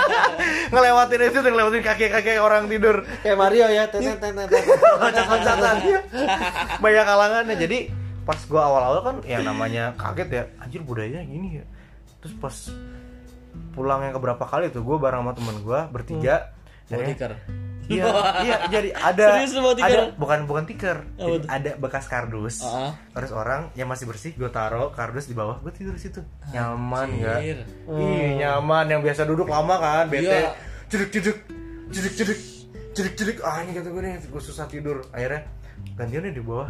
ngelewatin 0.72 1.20
itu 1.26 1.38
tuh 1.42 1.50
ngelewatin 1.50 1.82
kaki 1.82 2.07
kaki 2.14 2.38
orang 2.38 2.70
tidur. 2.70 3.02
Kayak 3.26 3.36
Mario 3.36 3.66
ya. 3.66 3.84
Tenet 3.90 4.22
tenet 4.22 4.46
tenet. 4.46 4.78
loncat-loncatan. 5.02 5.76
Banyak 6.84 7.04
kalangannya. 7.04 7.57
Jadi 7.59 7.78
pas 8.22 8.40
gua 8.46 8.62
awal-awal 8.70 9.00
kan 9.02 9.16
yang 9.26 9.42
namanya 9.42 9.98
kaget 9.98 10.28
ya 10.30 10.42
anjir 10.62 10.80
budayanya 10.86 11.26
gini 11.26 11.61
ya. 11.61 11.64
Terus 12.22 12.34
pas 12.38 12.54
pulang 13.74 14.07
yang 14.07 14.14
keberapa 14.14 14.46
kali 14.46 14.70
tuh 14.70 14.86
gua 14.86 15.02
bareng 15.02 15.26
sama 15.26 15.32
temen 15.34 15.57
gua 15.66 15.90
bertiga. 15.90 16.54
Dan 16.86 17.02
tiker 17.02 17.65
iya 17.89 18.05
iya 18.47 18.57
jadi 18.70 18.89
ada 18.95 19.26
Serius 19.39 19.55
ada 19.78 20.14
bukan 20.18 20.39
bukan 20.47 20.64
tiker 20.66 21.07
Jadi 21.16 21.47
tuh? 21.47 21.49
ada 21.51 21.70
bekas 21.78 22.07
kardus. 22.11 22.62
Ah. 22.66 22.93
terus 23.14 23.30
orang 23.32 23.70
yang 23.78 23.87
masih 23.87 24.07
bersih 24.07 24.32
gue 24.34 24.51
taruh 24.51 24.91
kardus 24.93 25.26
di 25.30 25.34
bawah. 25.34 25.59
Gue 25.62 25.72
tidur 25.72 25.95
di 25.95 26.03
situ. 26.03 26.20
Nyaman 26.51 27.09
nggak 27.22 27.39
Anjir. 27.39 27.59
Ih 27.91 28.30
nyaman. 28.43 28.84
Yang 28.91 29.01
biasa 29.11 29.22
duduk 29.26 29.47
lama 29.51 29.74
kan 29.78 30.05
bete. 30.11 30.26
Iya. 30.26 30.51
cedek 30.91 31.09
cedek. 31.14 31.39
Cedek 31.91 32.12
cedek. 32.14 32.39
Cedek 32.97 33.14
cedek. 33.14 33.37
Ah 33.43 33.62
ini 33.62 33.72
kata 33.76 33.89
gue 33.91 34.03
nih 34.03 34.14
gue 34.26 34.43
susah 34.43 34.66
tidur. 34.66 35.07
Akhirnya 35.14 35.47
gantiannya 35.97 36.32
di 36.32 36.43
bawah 36.43 36.68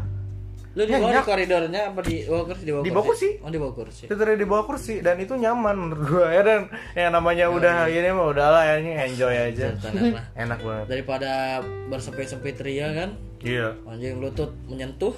lu 0.77 0.83
di 0.83 0.93
bawah 0.93 1.09
di 1.11 1.25
koridornya 1.25 1.83
apa 1.89 2.01
di 2.03 2.17
bawah 2.23 2.45
kursi 2.45 2.63
di 2.63 2.71
bawah 2.71 2.85
Di 2.85 2.91
bawah 2.93 3.07
kursi. 3.07 3.29
oh 3.41 3.49
di 3.49 3.57
bawah 3.57 3.75
kursi 3.75 4.05
tidurnya 4.05 4.37
di 4.37 4.45
bawah 4.45 4.65
kursi 4.67 4.95
dan 5.01 5.17
itu 5.17 5.33
nyaman 5.35 5.73
menurut 5.75 6.05
gue 6.07 6.27
ya 6.29 6.43
dan 6.43 6.61
yang 6.93 7.11
namanya 7.11 7.49
udah 7.49 7.89
ini 7.89 8.09
mah 8.11 8.27
udahlah 8.29 8.63
ya 8.63 8.75
ini 8.79 8.93
enjoy 8.93 9.33
aja 9.33 9.73
enak 10.45 10.59
banget 10.61 10.87
daripada 10.87 11.59
bersempit-sempit 11.89 12.61
ria 12.61 12.93
kan 12.93 13.17
iya 13.41 13.73
anjing 13.85 14.21
lutut 14.21 14.53
menyentuh 14.67 15.17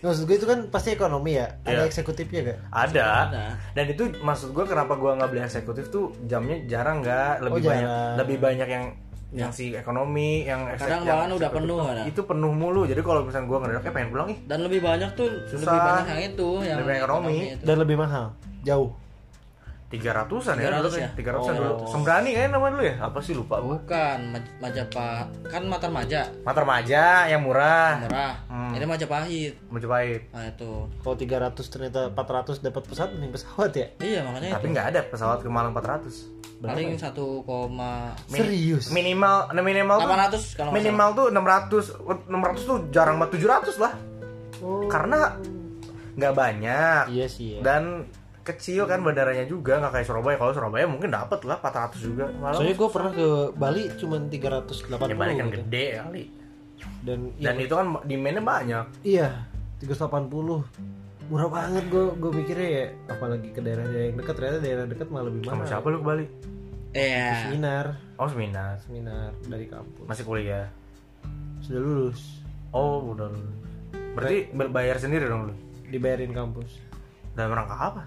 Maksud 0.00 0.28
gue 0.28 0.36
itu 0.36 0.44
kan 0.44 0.68
pasti 0.68 0.92
ekonomi 0.92 1.32
ya. 1.32 1.48
Ada 1.64 1.80
Iya. 1.80 1.88
eksekutifnya 1.88 2.40
gak? 2.44 2.58
ada. 2.68 3.06
Ada. 3.24 3.44
dan 3.72 3.84
itu 3.88 4.04
maksud 4.20 4.52
gue 4.52 4.64
kenapa 4.64 4.94
gue 4.94 5.08
nggak 5.08 5.30
beli 5.32 5.40
eksekutif 5.40 5.88
tuh 5.88 6.12
jamnya 6.22 6.60
jarang 6.68 7.00
nggak 7.00 7.40
lebih 7.40 7.56
Oh, 7.56 7.64
banyak 7.64 7.88
jarang. 7.88 8.14
lebih 8.20 8.36
banyak 8.36 8.68
yang 8.68 8.84
yang 9.34 9.50
si 9.50 9.74
ekonomi 9.74 10.46
yang 10.46 10.62
Kadang 10.72 11.02
yang- 11.02 11.04
bahkan 11.04 11.30
udah 11.34 11.50
penuh 11.50 11.78
ada. 11.80 12.02
itu 12.06 12.20
penuh 12.22 12.50
mulu 12.50 12.86
jadi 12.86 13.02
kalau 13.02 13.20
misalnya 13.20 13.46
gue 13.46 13.58
eh 13.82 13.92
pengen 13.92 14.08
pulang 14.08 14.28
ih 14.30 14.38
Dan 14.44 14.58
lebih 14.62 14.80
banyak 14.80 15.10
tuh 15.12 15.26
Susah. 15.44 15.66
lebih 15.66 15.80
banyak 15.80 16.06
yang 16.06 16.22
itu 16.24 16.48
yang 16.62 16.76
Lebih 16.78 16.88
banyak 16.88 17.02
ekonomi. 17.02 17.36
itu. 17.50 17.62
Dan 17.62 17.76
lebih 17.76 17.96
mahal. 17.96 18.26
Jauh. 18.62 18.88
Tiga 19.94 20.10
ratusan 20.12 20.54
ya 20.56 20.68
300 20.68 20.82
dulu 20.82 20.96
ya? 20.96 21.08
tiga 21.14 21.30
ratusan 21.30 21.54
Oh. 21.54 21.58
dulu 21.60 21.74
sembrani 21.86 22.28
kayaknya 22.30 22.50
namanya 22.52 22.72
dulu 22.72 22.84
ya 22.84 22.94
apa 23.00 23.18
sih 23.20 23.32
lupa 23.32 23.56
gue 23.58 23.76
Bukan 23.80 24.18
Maj- 24.28 24.54
Majapahit 24.58 25.28
kan 25.46 25.62
Matar 25.64 25.90
Maja 25.90 26.20
Matar 26.42 26.64
Maja 26.64 27.02
yang 27.26 27.40
murah 27.40 27.92
murah. 28.00 28.32
Hmm. 28.46 28.72
Ini 28.72 28.84
Majapahit. 28.84 29.54
Majapahit 29.66 30.22
Nah 30.28 30.44
itu. 30.44 30.72
Kalau 30.98 31.14
300 31.14 31.62
ternyata 31.64 32.00
400 32.08 32.58
dapat 32.58 32.82
pesawat 32.82 33.10
mending 33.12 33.30
pesawat 33.30 33.70
ya. 33.72 33.86
Iya 33.98 34.20
makanya 34.20 34.50
tapi 34.52 34.66
nggak 34.68 34.86
ada 34.90 35.00
pesawat 35.06 35.38
ke 35.38 35.48
Malang 35.48 35.70
400 35.70 36.34
Paling 36.58 36.96
1, 36.96 37.44
Mini- 38.26 38.40
Serius? 38.40 38.84
minimal 38.88 39.52
nah, 39.52 39.60
minimal 39.60 39.96
tuh 39.96 40.08
800 40.08 40.42
kalau 40.54 40.70
nggak 40.70 40.78
minimal 40.80 41.08
tuh 41.12 41.26
600 41.28 41.84
600 42.26 42.64
tuh 42.64 42.78
jarang 42.88 43.16
banget 43.16 43.32
700 43.38 43.76
lah 43.78 43.92
Oh. 44.58 44.86
karena 44.86 45.36
nggak 46.14 46.32
banyak 46.32 47.02
Iya 47.10 47.26
sih 47.26 47.46
ya. 47.52 47.60
dan 47.60 48.06
kecil 48.44 48.84
kan 48.84 49.00
bandaranya 49.00 49.48
juga 49.48 49.80
nggak 49.80 49.92
kayak 49.96 50.06
Surabaya. 50.06 50.36
Kalau 50.36 50.52
Surabaya 50.52 50.84
mungkin 50.84 51.08
dapat 51.10 51.40
lah 51.48 51.56
400 51.58 51.96
juga 51.98 52.28
malah 52.36 52.60
Soalnya 52.60 52.76
gue 52.76 52.88
pernah 52.92 53.12
ke 53.16 53.28
Bali 53.56 53.82
cuma 53.96 54.16
380 54.20 55.00
ya 55.10 55.16
balik 55.16 55.34
kan 55.40 55.46
gitu. 55.48 55.56
gede 55.64 55.86
kali. 55.98 56.24
Dan 57.00 57.18
dan 57.40 57.54
itu 57.56 57.72
kan 57.72 57.86
demandnya 58.04 58.42
banyak. 58.44 58.84
Iya 59.00 59.28
380 59.80 60.64
murah 61.24 61.48
banget 61.48 61.84
gue 61.88 62.04
gue 62.20 62.30
mikirnya 62.36 62.68
ya 62.68 62.86
apalagi 63.08 63.48
ke 63.48 63.60
daerah-daerah 63.64 64.12
yang 64.12 64.16
dekat 64.20 64.34
ternyata 64.36 64.58
daerah 64.60 64.84
dekat 64.84 65.08
malah 65.08 65.24
lebih 65.32 65.40
sama 65.48 65.64
mahal. 65.64 65.68
siapa 65.72 65.86
lu 65.88 65.96
ke 66.00 66.06
Bali? 66.06 66.26
Iya. 66.94 67.48
seminar. 67.48 67.86
Oh 68.20 68.28
seminar. 68.28 68.76
Seminar 68.84 69.32
dari 69.48 69.66
kampus. 69.66 70.04
Masih 70.04 70.24
kuliah? 70.28 70.68
Sudah 71.64 71.80
lulus. 71.80 72.44
Oh 72.70 73.16
udah 73.16 73.32
berarti 74.14 74.52
ber- 74.52 74.70
bayar 74.70 75.00
sendiri 75.00 75.26
dong 75.26 75.48
lu? 75.50 75.54
Dibayarin 75.88 76.30
kampus. 76.30 76.76
Dalam 77.34 77.50
rangka 77.56 77.74
apa 77.74 78.02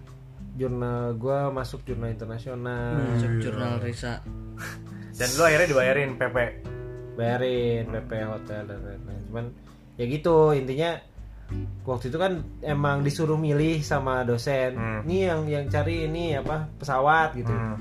jurnal 0.57 1.13
gue 1.15 1.39
masuk 1.53 1.85
jurnal 1.85 2.09
internasional. 2.11 2.97
Masuk 3.15 3.31
jurnal 3.39 3.77
Risa. 3.79 4.19
dan 5.17 5.29
lu 5.33 5.43
akhirnya 5.45 5.67
dibayarin 5.69 6.11
PP 6.17 6.37
bayarin 7.17 7.89
PP 7.89 8.11
hotel 8.29 8.61
dan 8.69 8.79
lain-lain. 8.85 9.21
Cuman 9.29 9.45
ya 9.97 10.05
gitu 10.05 10.53
intinya 10.53 11.01
waktu 11.87 12.13
itu 12.13 12.17
kan 12.21 12.45
emang 12.61 13.01
disuruh 13.01 13.39
milih 13.39 13.81
sama 13.81 14.21
dosen. 14.21 14.77
Hmm. 14.77 15.01
ini 15.09 15.25
yang 15.25 15.41
yang 15.49 15.65
cari 15.69 16.05
ini 16.05 16.37
apa 16.37 16.69
pesawat 16.77 17.33
gitu. 17.33 17.49
Hmm. 17.53 17.77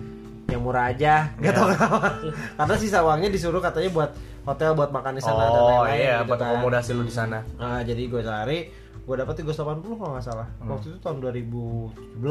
yang 0.47 0.63
murah 0.63 0.95
aja 0.95 1.29
nggak 1.43 1.53
tahu 1.53 1.67
kenapa. 1.75 2.09
Karena 2.57 2.75
sisa 2.81 2.99
uangnya 3.05 3.29
disuruh 3.29 3.61
katanya 3.61 3.91
buat 3.93 4.11
hotel 4.47 4.79
buat 4.79 4.91
makan 4.95 5.19
di 5.19 5.23
sana 5.27 5.43
dan 5.51 5.59
oh 5.59 5.83
lain-lain 5.83 5.99
iya 5.99 6.17
gitu 6.23 6.29
buat 6.31 6.41
kan. 6.41 6.49
akomodasi 6.55 6.91
lu 6.95 7.03
di 7.03 7.15
sana. 7.15 7.39
Nah, 7.59 7.83
jadi 7.83 8.03
gue 8.07 8.23
cari 8.23 8.59
gue 9.07 9.15
dapet 9.15 9.35
380 9.39 9.55
kalau 9.97 10.11
nggak 10.13 10.25
salah. 10.25 10.49
Hmm. 10.59 10.69
waktu 10.69 10.87
itu 10.91 10.99
tahun 10.99 11.19
2017 11.23 12.27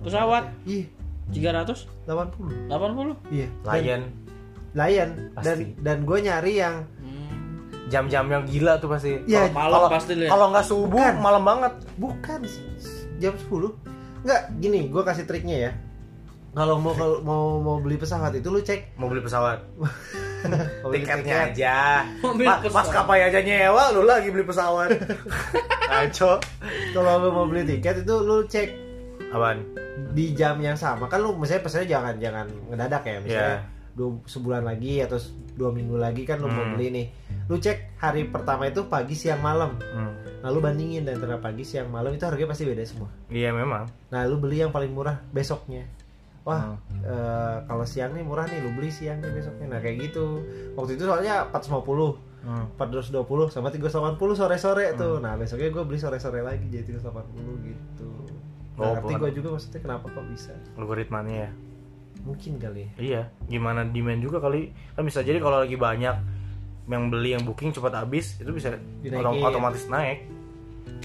Pesawat? 0.00 0.44
iya 0.64 0.84
380. 1.28 2.68
80 2.68 3.16
iya. 3.28 3.48
Dan- 3.62 3.72
Lion. 3.74 4.02
Lion 4.70 5.10
dan 5.34 5.34
Pasti. 5.34 5.64
dan 5.78 5.98
gue 6.02 6.18
nyari 6.18 6.52
yang 6.54 6.76
Hmm. 6.98 7.28
jam-jam 7.88 8.24
yang 8.26 8.44
gila 8.44 8.76
tuh 8.76 8.88
pasti. 8.88 9.16
Ya, 9.24 9.48
Kalau- 9.48 9.54
malam 9.82 9.90
pasti 9.90 10.12
kalau 10.24 10.46
nggak 10.50 10.66
subuh 10.66 10.88
Bukan. 10.94 11.14
malam 11.18 11.42
banget. 11.42 11.72
Bukan. 11.96 12.38
Sih 12.44 12.64
jam 13.18 13.32
10 13.34 13.72
nggak 14.18 14.40
gini 14.58 14.86
gue 14.86 15.02
kasih 15.02 15.24
triknya 15.24 15.56
ya. 15.58 15.72
Kalau 16.50 16.76
mau 16.76 16.92
kalau 16.92 17.20
mau 17.20 17.44
mau 17.58 17.76
beli 17.78 17.96
pesawat 17.96 18.32
itu 18.34 18.48
lu 18.48 18.60
cek. 18.60 18.96
Mau 18.96 19.06
beli 19.06 19.20
pesawat 19.20 19.64
tiketnya 20.92 21.18
tiket. 21.20 21.52
aja 21.52 21.78
Mau 22.20 22.32
pesawat. 22.34 22.70
maskapai 22.70 23.20
aja 23.24 23.38
nyewa 23.38 23.82
lu 23.90 24.02
lagi 24.02 24.28
beli 24.28 24.42
pesawat 24.42 24.88
Aco 25.90 26.38
kalau 26.92 27.12
lu 27.18 27.28
mau 27.30 27.44
beli 27.44 27.64
tiket 27.66 28.02
itu 28.02 28.14
lu 28.16 28.44
cek 28.44 28.68
apaan 29.28 29.60
di 30.10 30.32
jam 30.32 30.56
yang 30.56 30.74
sama 30.74 31.04
kan 31.04 31.18
lu 31.18 31.34
misalnya 31.34 31.62
pesannya 31.62 31.86
jangan 31.86 32.14
jangan 32.16 32.46
ngedadak 32.66 33.02
ya 33.02 33.18
misalnya 33.18 33.56
Iya. 33.58 33.76
dua 33.94 34.10
sebulan 34.24 34.62
lagi 34.62 34.94
atau 35.00 35.18
dua 35.52 35.70
minggu 35.70 35.96
lagi 35.96 36.22
kan 36.22 36.38
lu 36.38 36.46
mau 36.46 36.62
Hmm. 36.62 36.72
beli 36.72 36.86
nih 36.88 37.06
lu 37.44 37.56
cek 37.56 37.98
hari 37.98 38.24
pertama 38.24 38.64
itu 38.64 38.86
pagi 38.86 39.12
siang 39.12 39.40
malam 39.40 39.74
Hmm. 39.76 40.14
nah 40.38 40.48
lu 40.48 40.60
bandingin 40.60 41.02
dan 41.02 41.18
antara 41.18 41.36
pagi 41.36 41.60
siang 41.62 41.88
malam 41.88 42.10
itu 42.10 42.22
harganya 42.22 42.46
pasti 42.48 42.62
beda 42.62 42.84
semua 42.84 43.10
iya 43.26 43.50
memang 43.50 43.90
nah 44.06 44.22
lu 44.22 44.36
beli 44.36 44.60
yang 44.60 44.70
paling 44.70 44.88
murah 44.88 45.18
besoknya 45.28 45.82
wah 46.48 46.62
Hmm. 46.64 46.80
eh, 46.98 47.56
kalau 47.62 47.84
siang 47.84 48.10
nih 48.10 48.24
murah 48.24 48.44
nih 48.44 48.58
lu 48.58 48.72
beli 48.72 48.88
siang 48.88 49.20
nih 49.20 49.28
besoknya. 49.30 49.66
Nah 49.68 49.78
kayak 49.78 49.96
gitu. 50.02 50.40
Waktu 50.74 50.96
itu 50.96 51.04
soalnya 51.04 51.44
450 51.46 52.16
Hmm. 52.38 52.64
420 52.72 53.20
sama 53.48 53.68
380 53.68 54.16
sore-sore 54.32 54.94
tuh. 54.94 55.18
Nah 55.18 55.34
besoknya 55.34 55.68
gue 55.68 55.84
beli 55.84 55.98
sore-sore 55.98 56.40
lagi 56.40 56.64
jadi 56.66 56.88
380 56.88 57.28
gitu. 57.62 58.08
Oh, 58.74 58.80
Nah, 58.80 58.96
ngerti 58.96 59.12
gue 59.12 59.30
juga 59.34 59.48
maksudnya 59.52 59.80
kenapa 59.80 60.06
kok 60.06 60.24
bisa. 60.24 60.54
Algoritmanya 60.74 61.34
ya? 61.44 61.50
Mungkin 62.20 62.56
kali 62.56 62.80
ya. 62.80 62.90
Iya 62.96 63.22
gimana 63.44 63.84
demand 63.84 64.18
juga 64.18 64.38
kali. 64.38 64.70
Kan 64.92 65.02
bisa 65.02 65.20
jadi 65.20 65.36
kalau 65.36 65.60
lagi 65.60 65.74
banyak 65.74 66.16
yang 66.86 67.04
beli 67.06 67.30
yang 67.30 67.42
booking 67.42 67.68
cepat 67.70 67.92
habis 67.92 68.38
itu 68.38 68.48
bisa 68.48 68.72
Dinaikin. 68.98 69.20
otom- 69.20 69.44
otomatis 69.44 69.84
naik 69.86 70.24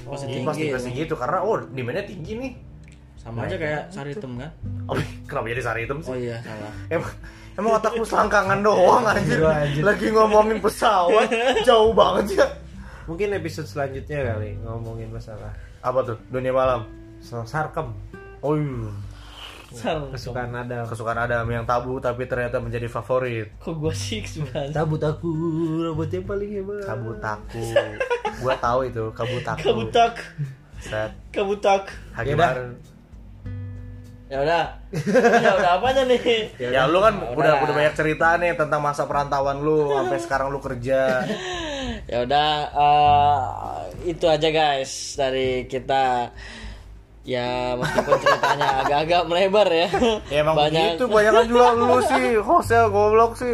Pasti 0.02 0.26
Jadi 0.26 0.34
tinggi. 0.34 0.48
pasti 0.48 0.64
pasti 0.70 0.90
gitu 0.96 1.14
karena 1.14 1.40
oh 1.40 1.60
demandnya 1.62 2.04
tinggi 2.04 2.34
nih 2.36 2.52
Sama 3.24 3.48
aja 3.48 3.56
kayak 3.56 3.84
Saritem 3.88 4.32
kan? 4.36 4.52
oh, 4.84 5.00
kenapa 5.24 5.48
jadi 5.48 5.62
sari 5.64 5.80
hitam 5.88 6.04
sih? 6.04 6.12
Oh 6.12 6.18
iya 6.20 6.44
salah. 6.44 6.72
emang 6.92 7.12
emang 7.56 7.72
otakmu 7.80 8.04
selangkangan 8.04 8.60
doang 8.60 9.04
anjir. 9.08 9.40
lagi 9.80 10.08
ngomongin 10.12 10.60
pesawat 10.60 11.32
jauh 11.68 11.96
banget 11.96 12.44
ya. 12.44 12.46
Mungkin 13.08 13.32
episode 13.36 13.68
selanjutnya 13.68 14.36
kali 14.36 14.60
ngomongin 14.60 15.08
masalah. 15.08 15.56
Apa 15.80 16.04
tuh? 16.04 16.18
Dunia 16.28 16.52
malam? 16.52 16.84
Sarkem. 17.24 17.96
Oh 18.44 18.60
iya. 18.60 18.92
kesukaan 20.14 20.54
Adam. 20.54 20.86
Kesukaan 20.86 21.18
Adam 21.18 21.48
yang 21.50 21.64
tabu 21.64 21.98
tapi 21.98 22.28
ternyata 22.28 22.60
menjadi 22.60 22.86
favorit. 22.86 23.56
Kok 23.58 23.76
gua 23.80 23.96
sih 23.96 24.22
sebenarnya? 24.22 24.70
tabut 24.70 25.02
aku 25.02 25.28
rambutnya 25.82 26.20
paling 26.22 26.50
hebat. 26.60 26.84
Kabutaku 26.86 27.64
gua 28.44 28.56
tahu 28.60 28.80
itu 28.86 29.04
kabutaku 29.16 29.62
Kabutak, 29.64 30.14
set. 30.78 31.12
Kabutak. 31.32 31.90
Hakim 32.14 32.36
Yaudah. 32.38 32.76
Ya 34.34 34.42
udah. 34.42 34.66
ya 35.46 35.52
udah 35.62 35.72
apanya 35.78 36.10
nih? 36.10 36.50
ya 36.74 36.90
lu 36.90 36.98
kan 37.06 37.22
Udah. 37.22 37.38
udah 37.38 37.54
udah 37.70 37.74
banyak 37.78 37.94
cerita 37.94 38.34
nih 38.42 38.58
tentang 38.58 38.82
masa 38.82 39.06
perantauan 39.06 39.62
lu 39.62 39.94
sampai 39.94 40.18
sekarang 40.18 40.50
lu 40.50 40.58
kerja 40.58 41.22
ya 42.12 42.18
udah 42.26 42.50
eh, 42.74 43.38
itu 44.10 44.26
aja 44.26 44.50
guys 44.50 45.14
dari 45.14 45.70
kita 45.70 46.34
ya 47.22 47.78
meskipun 47.78 48.18
ceritanya 48.26 48.70
agak-agak 48.82 49.22
melebar 49.30 49.68
ya 49.70 49.90
ya 50.34 50.38
emang 50.42 50.56
begitu 50.58 51.06
banyak 51.06 51.32
kan 51.38 51.46
juga 51.46 51.68
lu 51.78 51.98
sih 52.02 52.26
hostel 52.42 52.86
goblok 52.90 53.38
sih 53.38 53.54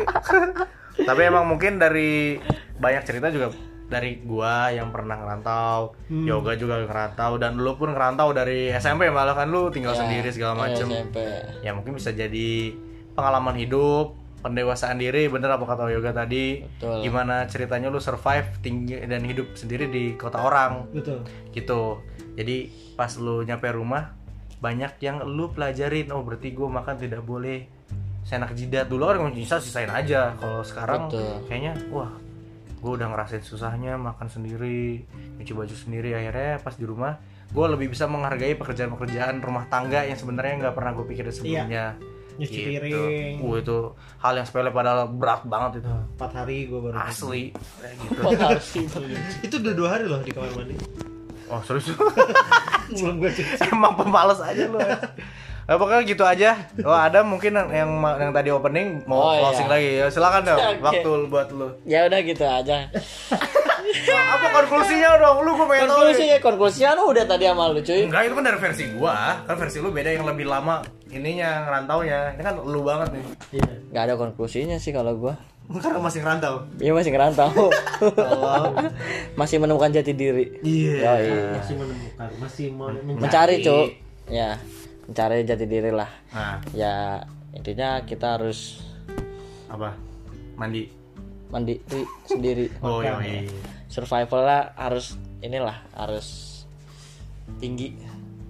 tapi 1.03 1.21
emang 1.27 1.43
mungkin 1.43 1.75
dari 1.75 2.39
banyak 2.80 3.03
cerita 3.03 3.27
juga 3.30 3.51
dari 3.89 4.21
gua 4.21 4.69
yang 4.69 4.89
pernah 4.89 5.17
ngerantau 5.17 5.97
yoga 6.07 6.53
juga 6.53 6.79
ngerantau 6.79 7.35
dan 7.35 7.57
lu 7.57 7.73
pun 7.73 7.89
ngerantau 7.89 8.29
dari 8.31 8.69
SMP 8.71 9.09
malah 9.09 9.33
kan 9.33 9.49
lu 9.49 9.67
tinggal 9.67 9.91
Ya, 9.91 9.99
sendiri 9.99 10.29
segala 10.29 10.53
ya, 10.53 10.59
macem. 10.63 10.87
SMP. 10.87 11.17
ya 11.59 11.71
mungkin 11.73 11.97
bisa 11.97 12.09
jadi 12.09 12.71
pengalaman 13.11 13.57
hidup 13.57 14.13
pendewasaan 14.39 14.95
diri 14.95 15.27
bener 15.27 15.51
apa 15.51 15.65
kata 15.65 15.89
yoga 15.89 16.15
tadi? 16.15 16.63
Betul. 16.63 17.03
gimana 17.03 17.43
ceritanya 17.43 17.89
lu 17.89 17.99
survive 17.99 18.47
tinggi 18.59 18.95
dan 19.01 19.19
hidup 19.21 19.51
sendiri 19.51 19.89
di 19.89 20.15
kota 20.15 20.39
orang? 20.39 20.87
Betul. 20.93 21.25
Gitu. 21.51 21.99
Jadi 22.37 22.57
pas 22.93 23.11
lu 23.15 23.43
nyampe 23.43 23.67
rumah 23.67 24.15
banyak 24.59 24.95
yang 24.99 25.25
lu 25.25 25.49
pelajarin 25.49 26.11
oh 26.11 26.21
berarti 26.21 26.53
gue 26.53 26.67
makan 26.67 26.95
tidak 26.95 27.19
boleh. 27.21 27.67
Senak 28.23 28.53
jidat. 28.53 28.87
Dulu 28.87 29.03
orang 29.03 29.33
bisa 29.33 29.57
sisain 29.57 29.89
aja. 29.89 30.37
Kalau 30.37 30.61
sekarang 30.61 31.09
Betul. 31.09 31.49
kayaknya 31.49 31.73
wah 31.89 32.11
gue 32.80 32.91
udah 32.91 33.07
ngerasain 33.07 33.43
susahnya 33.43 33.95
makan 33.95 34.27
sendiri 34.27 35.03
nyuci 35.36 35.51
baju 35.51 35.75
sendiri. 35.75 36.15
Akhirnya 36.15 36.59
pas 36.59 36.73
di 36.73 36.84
rumah 36.84 37.19
gue 37.49 37.65
lebih 37.67 37.89
bisa 37.89 38.05
menghargai 38.05 38.55
pekerjaan-pekerjaan 38.55 39.41
rumah 39.41 39.65
tangga 39.67 40.05
yang 40.05 40.15
sebenarnya 40.15 40.67
nggak 40.67 40.75
pernah 40.75 40.91
gue 40.93 41.05
pikirin 41.05 41.34
sebelumnya. 41.34 41.86
Nyuci 42.39 42.55
Gitu. 42.55 42.69
piring. 42.71 43.36
Wah, 43.43 43.57
itu 43.59 43.77
hal 44.17 44.34
yang 44.39 44.47
sepele 44.47 44.71
padahal 44.71 45.11
berat 45.11 45.43
banget 45.43 45.84
itu. 45.84 45.91
Empat 45.91 46.32
hari 46.34 46.71
gue 46.71 46.80
baru 46.80 46.95
asli. 46.95 47.51
Kayak 47.51 47.95
gitu. 47.99 48.19
Itu? 48.80 48.99
itu 49.43 49.55
udah 49.59 49.73
dua 49.75 49.89
hari 49.91 50.05
loh 50.07 50.23
di 50.23 50.32
kamar 50.32 50.55
mandi. 50.55 50.75
Oh 51.49 51.59
serius? 51.65 51.91
Belum 52.95 53.19
gue 53.19 53.32
cek 53.34 53.59
emang 53.73 53.97
pemalas 53.97 54.39
aja 54.39 54.69
lu 54.69 54.77
Nah, 55.70 55.78
pokoknya 55.78 56.01
gitu 56.01 56.26
aja. 56.26 56.57
Oh, 56.82 56.91
ada 56.91 57.22
mungkin 57.22 57.53
yang 57.53 57.70
yang, 57.70 57.89
yang 58.17 58.32
tadi 58.34 58.49
opening 58.49 59.05
mau 59.05 59.22
Oh, 59.22 59.34
closing 59.38 59.70
iya. 59.70 59.72
lagi. 59.72 59.89
Ya, 59.95 60.05
silakan 60.09 60.41
dong. 60.43 60.57
Oke. 60.57 60.82
Waktu 60.82 61.09
buat 61.30 61.47
lu. 61.53 61.67
ya 61.86 62.09
udah 62.09 62.20
gitu 62.20 62.41
aja 62.41 62.89
apa 63.89 64.47
konklusinya 64.53 65.17
dong 65.17 65.38
lu 65.41 65.51
gue 65.51 65.65
pengen 65.65 65.88
tahu 65.88 65.97
Konklusinya, 65.99 66.38
konklusinya 66.39 66.89
lu 66.93 67.03
udah 67.09 67.26
tadi 67.26 67.43
sama 67.43 67.63
lu 67.70 67.82
cuy. 67.82 68.01
Enggak 68.05 68.22
itu 68.24 68.34
kan 68.34 68.43
dari 68.45 68.59
versi 68.59 68.84
gua 68.93 69.15
kan 69.43 69.55
versi 69.57 69.78
lu 69.78 69.89
beda 69.89 70.09
yang 70.11 70.26
lebih 70.26 70.45
lama 70.45 70.76
ininya 71.09 71.65
ngerantaunya 71.65 72.38
ini 72.38 72.41
kan 72.43 72.55
lu 72.59 72.80
banget 72.82 73.07
nih 73.11 73.24
Iya. 73.51 73.72
Gak 73.89 74.03
ada 74.05 74.15
konklusinya 74.15 74.78
sih 74.78 74.89
kalau 74.89 75.17
gua. 75.17 75.34
karena 75.72 76.01
masih 76.01 76.22
ngerantau 76.22 76.55
Iya 76.78 76.91
masih 76.93 77.11
ngerantau. 77.11 77.49
masih 79.39 79.57
menemukan 79.57 79.89
jati 79.91 80.13
diri. 80.13 80.45
iya. 80.61 81.13
Masih 81.55 81.74
menemukan, 81.76 82.30
masih 82.38 82.65
mau 82.70 82.89
mencari. 82.89 83.17
Mencari, 83.17 83.55
Cuk. 83.61 83.88
Ya, 84.30 84.61
mencari 85.10 85.41
jati 85.41 85.66
diri 85.66 85.89
lah. 85.89 86.10
nah 86.30 86.62
Ya, 86.72 87.26
intinya 87.57 88.05
kita 88.05 88.38
harus 88.38 88.86
apa 89.70 89.93
mandi 90.53 90.89
mandiri 91.49 92.05
sendiri. 92.30 92.66
oh 92.86 93.01
iya 93.01 93.18
iya 93.22 93.41
Survival 93.89 94.45
lah 94.45 94.62
harus 94.78 95.18
inilah 95.41 95.82
harus 95.97 96.62
tinggi. 97.57 97.97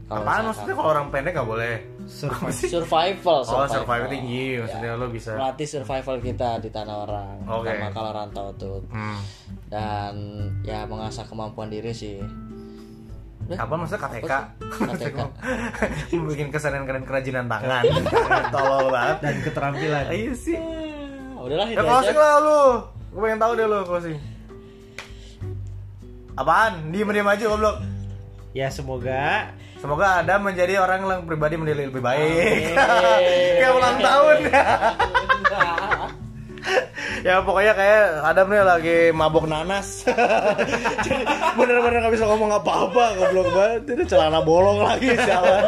Kalau 0.10 0.26
apaan 0.26 0.50
maksudnya 0.50 0.74
kalau 0.74 0.90
orang 0.90 1.08
pendek 1.14 1.32
nggak 1.38 1.48
boleh 1.48 1.74
Survive. 2.10 2.66
survival, 2.66 3.46
oh 3.46 3.70
survival 3.70 4.10
tinggi 4.10 4.58
maksudnya 4.58 4.98
lu 4.98 5.14
bisa 5.14 5.38
Melatih 5.38 5.70
survival 5.70 6.18
kita 6.18 6.58
di 6.58 6.74
tanah 6.74 6.96
orang. 7.06 7.36
Sama 7.46 7.88
kalau 7.94 8.12
rantau 8.12 8.48
tuh. 8.58 8.82
hmm. 8.90 9.20
Dan 9.70 10.16
ya 10.66 10.90
mengasah 10.90 11.30
kemampuan 11.30 11.70
diri 11.70 11.94
sih. 11.94 12.18
Apa 13.58 13.74
maksudnya 13.74 14.02
KTK 14.06 14.34
KTK. 14.62 15.20
bikin 16.30 16.48
kesenian 16.54 16.86
keren 16.86 17.04
kerajinan 17.08 17.50
tangan. 17.50 17.82
Tolol 18.54 18.94
banget. 18.94 19.18
Dan 19.26 19.36
keterampilan. 19.42 20.06
iya 20.14 20.34
sih. 20.38 20.58
Ah, 20.58 21.42
Udahlah 21.42 21.68
ya 21.72 21.76
itu 21.80 21.84
closing 21.88 22.18
aja. 22.18 22.22
lah 22.22 22.36
lu. 22.38 22.62
Gue 23.10 23.22
pengen 23.26 23.40
tahu 23.42 23.52
deh 23.58 23.66
lu 23.66 23.80
closing. 23.88 24.18
Apaan? 26.38 26.94
Diem 26.94 27.10
diem 27.10 27.26
aja 27.26 27.44
goblok. 27.50 27.78
Ya 28.54 28.68
semoga 28.70 29.54
Semoga 29.80 30.20
Anda 30.20 30.36
menjadi 30.44 30.76
orang 30.84 31.08
yang 31.08 31.24
pribadi 31.24 31.56
menjadi 31.56 31.88
lebih 31.88 32.04
baik. 32.04 32.76
Kayak 33.64 33.72
ulang 33.80 33.98
tahun. 34.04 34.38
ya 37.28 37.42
pokoknya 37.44 37.74
kayak 37.76 38.04
Adam 38.26 38.48
nih 38.52 38.64
lagi 38.64 38.98
mabok 39.16 39.46
nanas. 39.48 40.04
Jadi 41.06 41.24
bener-bener 41.56 42.06
gak 42.06 42.14
bisa 42.14 42.26
ngomong 42.28 42.52
apa-apa, 42.60 43.04
goblok 43.18 43.50
banget. 43.52 43.82
Ini 43.96 44.04
celana 44.08 44.40
bolong 44.44 44.84
lagi 44.84 45.10
sialan. 45.14 45.64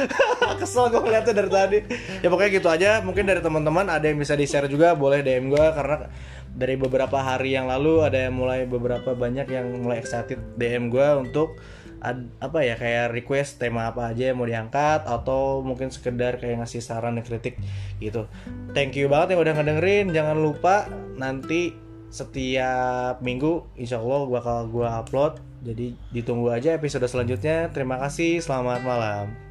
Kesel 0.60 0.88
gue 0.92 1.00
ngeliatnya 1.00 1.32
dari 1.34 1.50
tadi. 1.50 1.78
Ya 2.20 2.28
pokoknya 2.28 2.50
gitu 2.52 2.68
aja. 2.68 2.90
Mungkin 3.04 3.24
dari 3.24 3.40
teman-teman 3.40 3.86
ada 3.88 4.04
yang 4.04 4.18
bisa 4.20 4.36
di-share 4.38 4.68
juga, 4.70 4.96
boleh 4.96 5.20
DM 5.20 5.52
gue 5.52 5.66
karena 5.74 6.08
dari 6.56 6.74
beberapa 6.80 7.20
hari 7.20 7.52
yang 7.52 7.68
lalu 7.68 8.00
ada 8.00 8.28
yang 8.28 8.34
mulai 8.34 8.64
beberapa 8.64 9.12
banyak 9.12 9.52
yang 9.52 9.66
mulai 9.84 10.00
excited 10.00 10.40
DM 10.56 10.88
gue 10.88 11.08
untuk 11.20 11.60
ad- 12.02 12.32
apa 12.42 12.64
ya 12.64 12.74
kayak 12.76 13.12
request 13.14 13.62
tema 13.62 13.90
apa 13.90 14.12
aja 14.12 14.32
yang 14.32 14.38
mau 14.40 14.48
diangkat 14.48 15.06
atau 15.06 15.60
mungkin 15.64 15.88
sekedar 15.88 16.36
kayak 16.40 16.60
ngasih 16.62 16.82
saran 16.82 17.16
dan 17.16 17.24
kritik 17.24 17.56
gitu. 18.02 18.28
Thank 18.76 18.98
you 18.98 19.08
banget 19.08 19.36
yang 19.36 19.40
udah 19.46 19.54
ngedengerin. 19.56 20.06
Jangan 20.12 20.36
lupa 20.36 20.90
nanti 21.16 21.72
setiap 22.12 23.20
minggu 23.20 23.66
insya 23.76 24.00
Allah 24.00 24.26
bakal 24.28 24.58
gua 24.70 25.00
upload. 25.02 25.40
Jadi 25.66 25.98
ditunggu 26.14 26.52
aja 26.54 26.78
episode 26.78 27.06
selanjutnya. 27.10 27.72
Terima 27.74 27.98
kasih. 27.98 28.38
Selamat 28.38 28.86
malam. 28.86 29.45